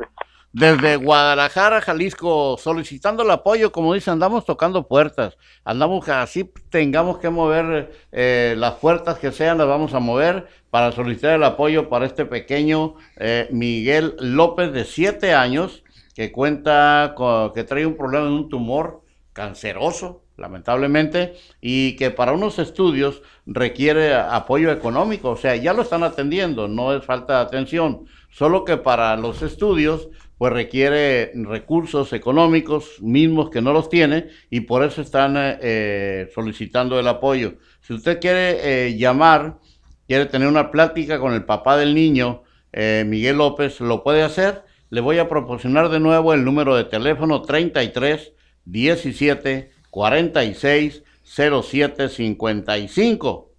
Desde 0.53 0.97
Guadalajara, 0.97 1.81
Jalisco, 1.81 2.57
solicitando 2.59 3.23
el 3.23 3.31
apoyo, 3.31 3.71
como 3.71 3.95
dice, 3.95 4.11
andamos 4.11 4.45
tocando 4.45 4.89
puertas, 4.89 5.39
andamos 5.65 6.09
así 6.09 6.51
tengamos 6.71 7.19
que 7.19 7.31
mover 7.31 7.93
eh, 8.11 8.57
las 8.59 8.73
puertas 8.75 9.21
que 9.21 9.31
sean, 9.31 9.59
las 9.59 9.69
vamos 9.69 9.95
a 9.95 10.01
mover 10.01 10.49
para 10.71 10.91
solicitar 10.91 11.35
el 11.35 11.45
apoyo 11.45 11.89
para 11.89 12.05
este 12.05 12.25
pequeño 12.25 12.95
eh, 13.17 13.47
Miguel 13.53 14.17
López 14.19 14.73
de 14.73 14.85
siete 14.85 15.35
años 15.35 15.85
que 16.15 16.33
cuenta 16.33 17.15
con, 17.17 17.53
que 17.53 17.65
trae 17.65 17.87
un 17.87 17.97
problema 17.97 18.27
de 18.27 18.33
un 18.33 18.49
tumor 18.49 19.03
canceroso, 19.33 20.25
lamentablemente, 20.37 21.35
y 21.61 21.97
que 21.97 22.11
para 22.11 22.33
unos 22.33 22.59
estudios 22.59 23.23
requiere 23.47 24.15
apoyo 24.15 24.73
económico, 24.73 25.31
o 25.31 25.37
sea, 25.37 25.57
ya 25.57 25.73
lo 25.73 25.83
están 25.83 26.03
atendiendo, 26.03 26.67
no 26.69 26.95
es 26.95 27.05
falta 27.05 27.37
de 27.39 27.43
atención, 27.43 28.07
solo 28.31 28.65
que 28.65 28.77
para 28.77 29.17
los 29.17 29.43
estudios 29.43 30.09
pues 30.39 30.55
requiere 30.55 31.33
recursos 31.35 32.15
económicos 32.15 33.03
mismos 33.03 33.51
que 33.51 33.61
no 33.61 33.75
los 33.75 33.91
tiene 33.91 34.29
y 34.49 34.61
por 34.61 34.83
eso 34.83 35.03
están 35.03 35.37
eh, 35.37 35.59
eh, 35.61 36.31
solicitando 36.35 36.99
el 36.99 37.07
apoyo. 37.09 37.57
Si 37.83 37.93
usted 37.93 38.19
quiere 38.19 38.87
eh, 38.87 38.97
llamar, 38.97 39.59
quiere 40.07 40.25
tener 40.27 40.49
una 40.49 40.71
plática 40.71 41.21
con 41.21 41.35
el 41.35 41.45
papá 41.45 41.77
del 41.77 41.95
niño, 41.95 42.43
eh, 42.73 43.05
Miguel 43.07 43.37
López, 43.37 43.81
lo 43.81 44.03
puede 44.03 44.23
hacer. 44.23 44.65
Le 44.91 45.01
voy 45.01 45.19
a 45.19 45.29
proporcionar 45.29 45.89
de 45.89 46.01
nuevo 46.01 46.35
el 46.35 46.45
número 46.45 46.77
de 46.77 46.85
teléfono 46.85 47.43
33 47.43 48.33
17 48.65 49.71
46 49.91 51.03
07 51.25 52.09
55. 52.09 53.51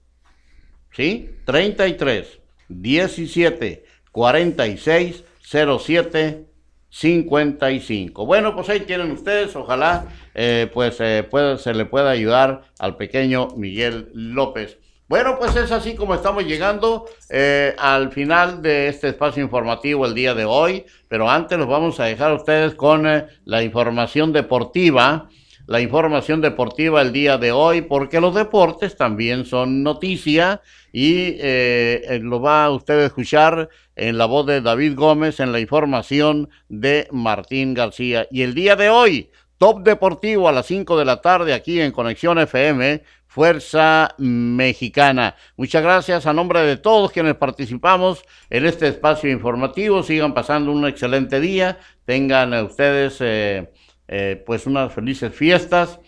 ¿Sí? 0.91 1.29
33 1.45 2.39
17 2.67 3.85
46 4.11 5.23
07 5.41 6.45
55. 6.89 8.25
Bueno, 8.25 8.53
pues 8.53 8.67
ahí 8.69 8.81
tienen 8.81 9.11
ustedes, 9.11 9.55
ojalá 9.55 10.07
eh, 10.35 10.69
pues 10.73 10.97
eh, 10.99 11.25
pueda- 11.29 11.57
se 11.57 11.73
le 11.73 11.85
pueda 11.85 12.09
ayudar 12.11 12.63
al 12.79 12.97
pequeño 12.97 13.47
Miguel 13.55 14.09
López. 14.13 14.77
Bueno, 15.11 15.37
pues 15.37 15.53
es 15.57 15.73
así 15.73 15.93
como 15.93 16.15
estamos 16.15 16.45
llegando 16.45 17.05
eh, 17.29 17.75
al 17.77 18.13
final 18.13 18.61
de 18.61 18.87
este 18.87 19.09
espacio 19.09 19.43
informativo 19.43 20.05
el 20.05 20.13
día 20.13 20.33
de 20.33 20.45
hoy, 20.45 20.85
pero 21.09 21.29
antes 21.29 21.57
los 21.57 21.67
vamos 21.67 21.99
a 21.99 22.05
dejar 22.05 22.31
a 22.31 22.35
ustedes 22.35 22.75
con 22.75 23.05
eh, 23.05 23.25
la 23.43 23.61
información 23.61 24.31
deportiva, 24.31 25.27
la 25.67 25.81
información 25.81 26.39
deportiva 26.39 27.01
el 27.01 27.11
día 27.11 27.37
de 27.37 27.51
hoy, 27.51 27.81
porque 27.81 28.21
los 28.21 28.33
deportes 28.33 28.95
también 28.95 29.43
son 29.43 29.83
noticia 29.83 30.61
y 30.93 31.35
eh, 31.39 32.03
eh, 32.07 32.19
lo 32.23 32.39
va 32.39 32.69
usted 32.69 33.01
a 33.01 33.05
escuchar 33.07 33.67
en 33.97 34.17
la 34.17 34.27
voz 34.27 34.45
de 34.45 34.61
David 34.61 34.95
Gómez 34.95 35.41
en 35.41 35.51
la 35.51 35.59
información 35.59 36.49
de 36.69 37.09
Martín 37.11 37.73
García. 37.73 38.29
Y 38.31 38.43
el 38.43 38.53
día 38.53 38.77
de 38.77 38.89
hoy, 38.89 39.29
Top 39.61 39.83
Deportivo 39.83 40.49
a 40.49 40.51
las 40.51 40.65
5 40.65 40.97
de 40.97 41.05
la 41.05 41.21
tarde 41.21 41.53
aquí 41.53 41.81
en 41.81 41.91
Conexión 41.91 42.39
FM, 42.39 43.03
Fuerza 43.35 44.13
Mexicana. 44.17 45.35
Muchas 45.55 45.81
gracias 45.81 46.25
a 46.25 46.33
nombre 46.33 46.59
de 46.63 46.75
todos 46.75 47.13
quienes 47.13 47.35
participamos 47.35 48.25
en 48.49 48.65
este 48.65 48.89
espacio 48.89 49.31
informativo. 49.31 50.03
Sigan 50.03 50.33
pasando 50.33 50.69
un 50.69 50.85
excelente 50.85 51.39
día. 51.39 51.79
Tengan 52.03 52.53
eh, 52.53 52.61
ustedes 52.61 53.19
eh, 53.21 53.71
eh, 54.09 54.43
pues 54.45 54.67
unas 54.67 54.91
felices 54.91 55.33
fiestas. 55.33 56.01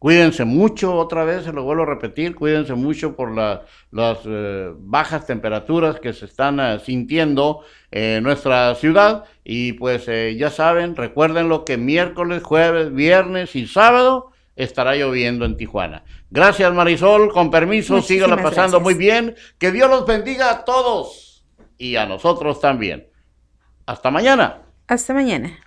Cuídense 0.00 0.44
mucho, 0.44 0.96
otra 0.96 1.22
vez 1.24 1.44
se 1.44 1.52
lo 1.52 1.62
vuelvo 1.62 1.84
a 1.84 1.86
repetir, 1.86 2.34
cuídense 2.34 2.74
mucho 2.74 3.14
por 3.14 3.32
la- 3.34 3.62
las 3.92 4.18
eh, 4.26 4.72
bajas 4.76 5.24
temperaturas 5.24 6.00
que 6.00 6.12
se 6.12 6.24
están 6.24 6.80
sintiendo 6.80 7.60
en 7.92 8.24
nuestra 8.24 8.74
ciudad. 8.74 9.22
Y 9.44 9.74
pues 9.74 10.06
ya 10.36 10.50
saben, 10.50 10.96
recuerden 10.96 11.48
lo 11.48 11.64
que 11.64 11.76
miércoles, 11.76 12.42
jueves, 12.42 12.92
viernes 12.92 13.54
y 13.54 13.68
sábado 13.68 14.32
estará 14.56 14.96
lloviendo 14.96 15.44
en 15.44 15.56
Tijuana. 15.56 16.04
Gracias 16.30 16.72
Marisol, 16.72 17.32
con 17.32 17.50
permiso, 17.50 18.02
síganla 18.02 18.36
pasando 18.36 18.80
gracias. 18.80 18.82
muy 18.82 18.94
bien. 18.94 19.36
Que 19.58 19.70
Dios 19.70 19.88
los 19.88 20.06
bendiga 20.06 20.50
a 20.50 20.64
todos 20.64 21.46
y 21.78 21.96
a 21.96 22.06
nosotros 22.06 22.60
también. 22.60 23.08
Hasta 23.86 24.10
mañana. 24.10 24.62
Hasta 24.88 25.14
mañana. 25.14 25.58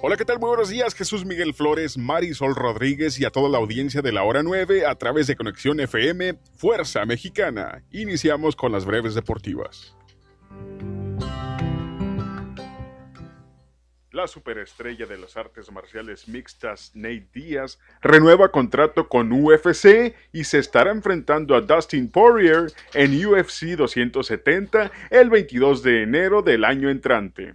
Hola, 0.00 0.16
¿qué 0.16 0.24
tal? 0.24 0.38
Muy 0.38 0.48
buenos 0.48 0.68
días, 0.68 0.94
Jesús 0.94 1.24
Miguel 1.24 1.54
Flores, 1.54 1.98
Marisol 1.98 2.54
Rodríguez 2.54 3.18
y 3.18 3.24
a 3.24 3.30
toda 3.30 3.48
la 3.48 3.58
audiencia 3.58 4.00
de 4.00 4.12
la 4.12 4.22
hora 4.22 4.44
9 4.44 4.86
a 4.86 4.94
través 4.94 5.26
de 5.26 5.34
Conexión 5.34 5.80
FM 5.80 6.38
Fuerza 6.56 7.04
Mexicana. 7.04 7.82
Iniciamos 7.90 8.54
con 8.54 8.70
las 8.70 8.84
breves 8.84 9.14
deportivas. 9.16 9.97
La 14.18 14.26
superestrella 14.26 15.06
de 15.06 15.16
las 15.16 15.36
artes 15.36 15.70
marciales 15.70 16.26
mixtas, 16.26 16.90
Nate 16.92 17.28
Díaz, 17.32 17.78
renueva 18.02 18.50
contrato 18.50 19.08
con 19.08 19.30
UFC 19.30 20.12
y 20.32 20.42
se 20.42 20.58
estará 20.58 20.90
enfrentando 20.90 21.54
a 21.54 21.60
Dustin 21.60 22.10
Poirier 22.10 22.72
en 22.94 23.24
UFC 23.24 23.76
270 23.76 24.90
el 25.10 25.30
22 25.30 25.84
de 25.84 26.02
enero 26.02 26.42
del 26.42 26.64
año 26.64 26.90
entrante. 26.90 27.54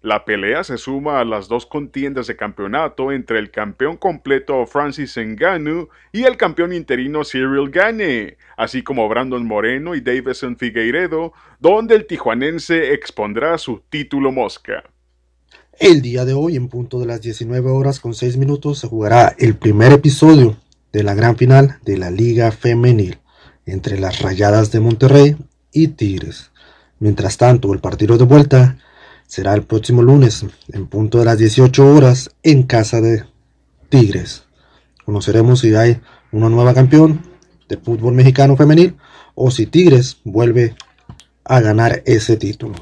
La 0.00 0.24
pelea 0.24 0.62
se 0.62 0.78
suma 0.78 1.18
a 1.18 1.24
las 1.24 1.48
dos 1.48 1.66
contiendas 1.66 2.28
de 2.28 2.36
campeonato 2.36 3.10
entre 3.10 3.40
el 3.40 3.50
campeón 3.50 3.96
completo 3.96 4.64
Francis 4.64 5.18
Ngannou 5.18 5.88
y 6.12 6.22
el 6.22 6.36
campeón 6.36 6.72
interino 6.72 7.24
Cyril 7.24 7.68
Gane, 7.68 8.36
así 8.56 8.84
como 8.84 9.08
Brandon 9.08 9.44
Moreno 9.44 9.96
y 9.96 10.00
Davison 10.02 10.56
Figueiredo, 10.56 11.32
donde 11.58 11.96
el 11.96 12.06
tijuanense 12.06 12.92
expondrá 12.92 13.58
su 13.58 13.82
título 13.90 14.30
mosca. 14.30 14.84
El 15.78 16.00
día 16.00 16.24
de 16.24 16.32
hoy, 16.32 16.56
en 16.56 16.68
punto 16.68 16.98
de 16.98 17.04
las 17.04 17.20
19 17.20 17.70
horas 17.70 18.00
con 18.00 18.14
6 18.14 18.38
minutos, 18.38 18.78
se 18.78 18.88
jugará 18.88 19.36
el 19.38 19.56
primer 19.56 19.92
episodio 19.92 20.56
de 20.90 21.02
la 21.02 21.12
gran 21.12 21.36
final 21.36 21.80
de 21.84 21.98
la 21.98 22.10
Liga 22.10 22.50
Femenil 22.50 23.18
entre 23.66 24.00
las 24.00 24.22
Rayadas 24.22 24.72
de 24.72 24.80
Monterrey 24.80 25.36
y 25.72 25.88
Tigres. 25.88 26.50
Mientras 26.98 27.36
tanto, 27.36 27.74
el 27.74 27.80
partido 27.80 28.16
de 28.16 28.24
vuelta 28.24 28.78
será 29.26 29.52
el 29.52 29.64
próximo 29.64 30.00
lunes 30.00 30.46
en 30.72 30.86
punto 30.86 31.18
de 31.18 31.26
las 31.26 31.36
18 31.36 31.94
horas 31.94 32.30
en 32.42 32.62
casa 32.62 33.02
de 33.02 33.24
Tigres. 33.90 34.44
Conoceremos 35.04 35.60
si 35.60 35.74
hay 35.74 36.00
una 36.32 36.48
nueva 36.48 36.72
campeón 36.72 37.20
de 37.68 37.76
fútbol 37.76 38.14
mexicano 38.14 38.56
femenil 38.56 38.96
o 39.34 39.50
si 39.50 39.66
Tigres 39.66 40.16
vuelve 40.24 40.74
a 41.44 41.60
ganar 41.60 42.02
ese 42.06 42.38
título. 42.38 42.76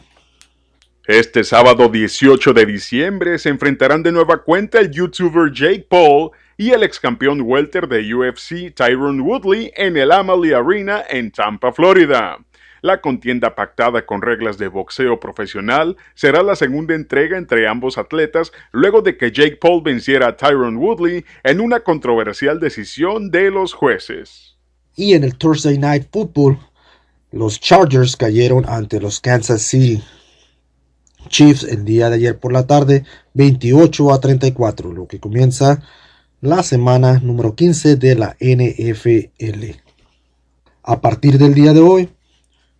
Este 1.06 1.44
sábado 1.44 1.90
18 1.90 2.54
de 2.54 2.64
diciembre 2.64 3.38
se 3.38 3.50
enfrentarán 3.50 4.02
de 4.02 4.10
nueva 4.10 4.42
cuenta 4.42 4.78
el 4.78 4.90
youtuber 4.90 5.52
Jake 5.52 5.86
Paul 5.86 6.30
y 6.56 6.70
el 6.70 6.82
ex 6.82 6.98
campeón 6.98 7.42
welter 7.42 7.86
de 7.88 8.14
UFC 8.14 8.74
Tyron 8.74 9.20
Woodley 9.20 9.70
en 9.76 9.98
el 9.98 10.10
Amalie 10.10 10.54
Arena 10.54 11.04
en 11.10 11.30
Tampa, 11.30 11.74
Florida. 11.74 12.38
La 12.80 13.02
contienda 13.02 13.54
pactada 13.54 14.06
con 14.06 14.22
reglas 14.22 14.56
de 14.56 14.68
boxeo 14.68 15.20
profesional 15.20 15.98
será 16.14 16.42
la 16.42 16.56
segunda 16.56 16.94
entrega 16.94 17.36
entre 17.36 17.68
ambos 17.68 17.98
atletas 17.98 18.50
luego 18.72 19.02
de 19.02 19.18
que 19.18 19.30
Jake 19.30 19.58
Paul 19.60 19.82
venciera 19.82 20.28
a 20.28 20.36
Tyron 20.38 20.78
Woodley 20.78 21.22
en 21.42 21.60
una 21.60 21.80
controversial 21.80 22.60
decisión 22.60 23.30
de 23.30 23.50
los 23.50 23.74
jueces. 23.74 24.56
Y 24.96 25.12
en 25.12 25.24
el 25.24 25.36
Thursday 25.36 25.76
Night 25.76 26.08
Football, 26.10 26.58
los 27.30 27.60
Chargers 27.60 28.16
cayeron 28.16 28.64
ante 28.66 28.98
los 29.02 29.20
Kansas 29.20 29.60
City 29.60 30.02
Chiefs 31.28 31.64
el 31.64 31.84
día 31.84 32.08
de 32.10 32.16
ayer 32.16 32.38
por 32.38 32.52
la 32.52 32.66
tarde 32.66 33.04
28 33.34 34.12
a 34.12 34.20
34, 34.20 34.92
lo 34.92 35.06
que 35.06 35.20
comienza 35.20 35.82
la 36.40 36.62
semana 36.62 37.20
número 37.20 37.54
15 37.54 37.96
de 37.96 38.14
la 38.14 38.36
NFL. 38.40 39.78
A 40.82 41.00
partir 41.00 41.38
del 41.38 41.54
día 41.54 41.72
de 41.72 41.80
hoy, 41.80 42.10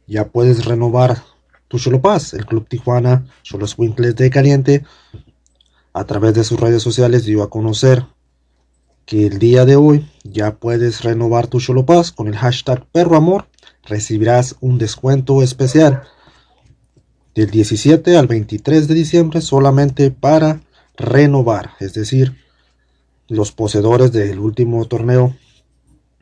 ya 0.07 0.29
puedes 0.29 0.65
renovar 0.67 1.23
tu 1.69 1.79
Solo 1.79 2.03
Pass. 2.03 2.35
El 2.35 2.45
Club 2.45 2.69
Tijuana, 2.69 3.27
Solo 3.43 3.67
Winkles 3.77 4.17
de 4.17 4.31
Caliente, 4.31 4.85
a 5.93 6.05
través 6.05 6.35
de 6.35 6.45
sus 6.45 6.61
redes 6.61 6.83
sociales 6.83 7.25
dio 7.25 7.43
a 7.43 7.51
conocer 7.51 8.07
que 9.07 9.27
el 9.27 9.39
día 9.39 9.65
de 9.65 9.77
hoy 9.77 10.11
ya 10.23 10.57
puedes 10.57 11.03
renovar 11.03 11.47
tu 11.47 11.61
Solo 11.61 11.87
Pass 11.87 12.13
con 12.13 12.29
el 12.29 12.37
hashtag 12.37 12.87
Perro 12.93 13.17
Amor. 13.17 13.49
Recibirás 13.85 14.57
un 14.61 14.79
descuento 14.79 15.43
especial 15.43 16.03
del 17.35 17.51
17 17.51 18.17
al 18.17 18.27
23 18.27 18.89
de 18.89 18.95
diciembre 18.95 19.41
solamente 19.41 20.11
para 20.11 20.61
renovar, 20.97 21.71
es 21.81 21.95
decir, 21.95 22.37
los 23.29 23.53
poseedores 23.53 24.13
del 24.13 24.39
último 24.39 24.85
torneo 24.85 25.35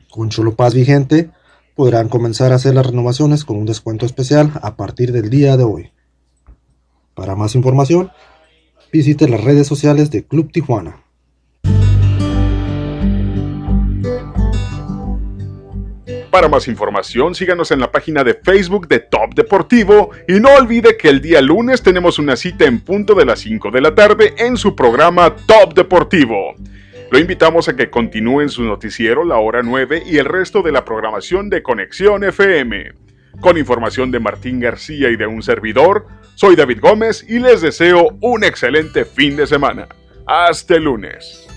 con 0.09 0.29
Cholo 0.29 0.55
Paz 0.55 0.73
vigente 0.73 1.31
podrán 1.75 2.09
comenzar 2.09 2.51
a 2.51 2.55
hacer 2.55 2.75
las 2.75 2.85
renovaciones 2.85 3.45
con 3.45 3.57
un 3.57 3.65
descuento 3.65 4.05
especial 4.05 4.51
a 4.61 4.75
partir 4.75 5.11
del 5.11 5.29
día 5.29 5.57
de 5.57 5.63
hoy. 5.63 5.91
Para 7.13 7.35
más 7.35 7.55
información, 7.55 8.11
visite 8.91 9.27
las 9.27 9.43
redes 9.43 9.67
sociales 9.67 10.11
de 10.11 10.23
Club 10.23 10.51
Tijuana. 10.51 11.02
Para 16.33 16.49
más 16.49 16.67
información, 16.67 17.35
síganos 17.35 17.69
en 17.69 17.79
la 17.79 17.91
página 17.91 18.23
de 18.23 18.33
Facebook 18.33 18.87
de 18.87 18.97
Top 18.97 19.35
Deportivo 19.35 20.09
y 20.27 20.39
no 20.39 20.49
olvide 20.55 20.97
que 20.97 21.07
el 21.07 21.21
día 21.21 21.43
lunes 21.43 21.83
tenemos 21.83 22.17
una 22.17 22.35
cita 22.35 22.65
en 22.65 22.79
punto 22.79 23.13
de 23.13 23.23
las 23.23 23.41
5 23.41 23.69
de 23.69 23.81
la 23.81 23.93
tarde 23.93 24.33
en 24.39 24.57
su 24.57 24.75
programa 24.75 25.35
Top 25.35 25.75
Deportivo. 25.75 26.55
Lo 27.11 27.19
invitamos 27.19 27.69
a 27.69 27.75
que 27.75 27.91
continúen 27.91 28.49
su 28.49 28.63
noticiero 28.63 29.23
La 29.23 29.37
Hora 29.37 29.61
9 29.61 30.05
y 30.07 30.17
el 30.17 30.25
resto 30.25 30.63
de 30.63 30.71
la 30.71 30.83
programación 30.83 31.51
de 31.51 31.61
Conexión 31.61 32.23
FM. 32.23 32.93
Con 33.39 33.59
información 33.59 34.09
de 34.09 34.19
Martín 34.19 34.59
García 34.59 35.11
y 35.11 35.17
de 35.17 35.27
un 35.27 35.43
servidor, 35.43 36.07
soy 36.33 36.55
David 36.55 36.79
Gómez 36.81 37.23
y 37.29 37.37
les 37.37 37.61
deseo 37.61 38.17
un 38.21 38.43
excelente 38.43 39.05
fin 39.05 39.35
de 39.35 39.45
semana. 39.45 39.87
Hasta 40.25 40.77
el 40.77 40.85
lunes. 40.85 41.47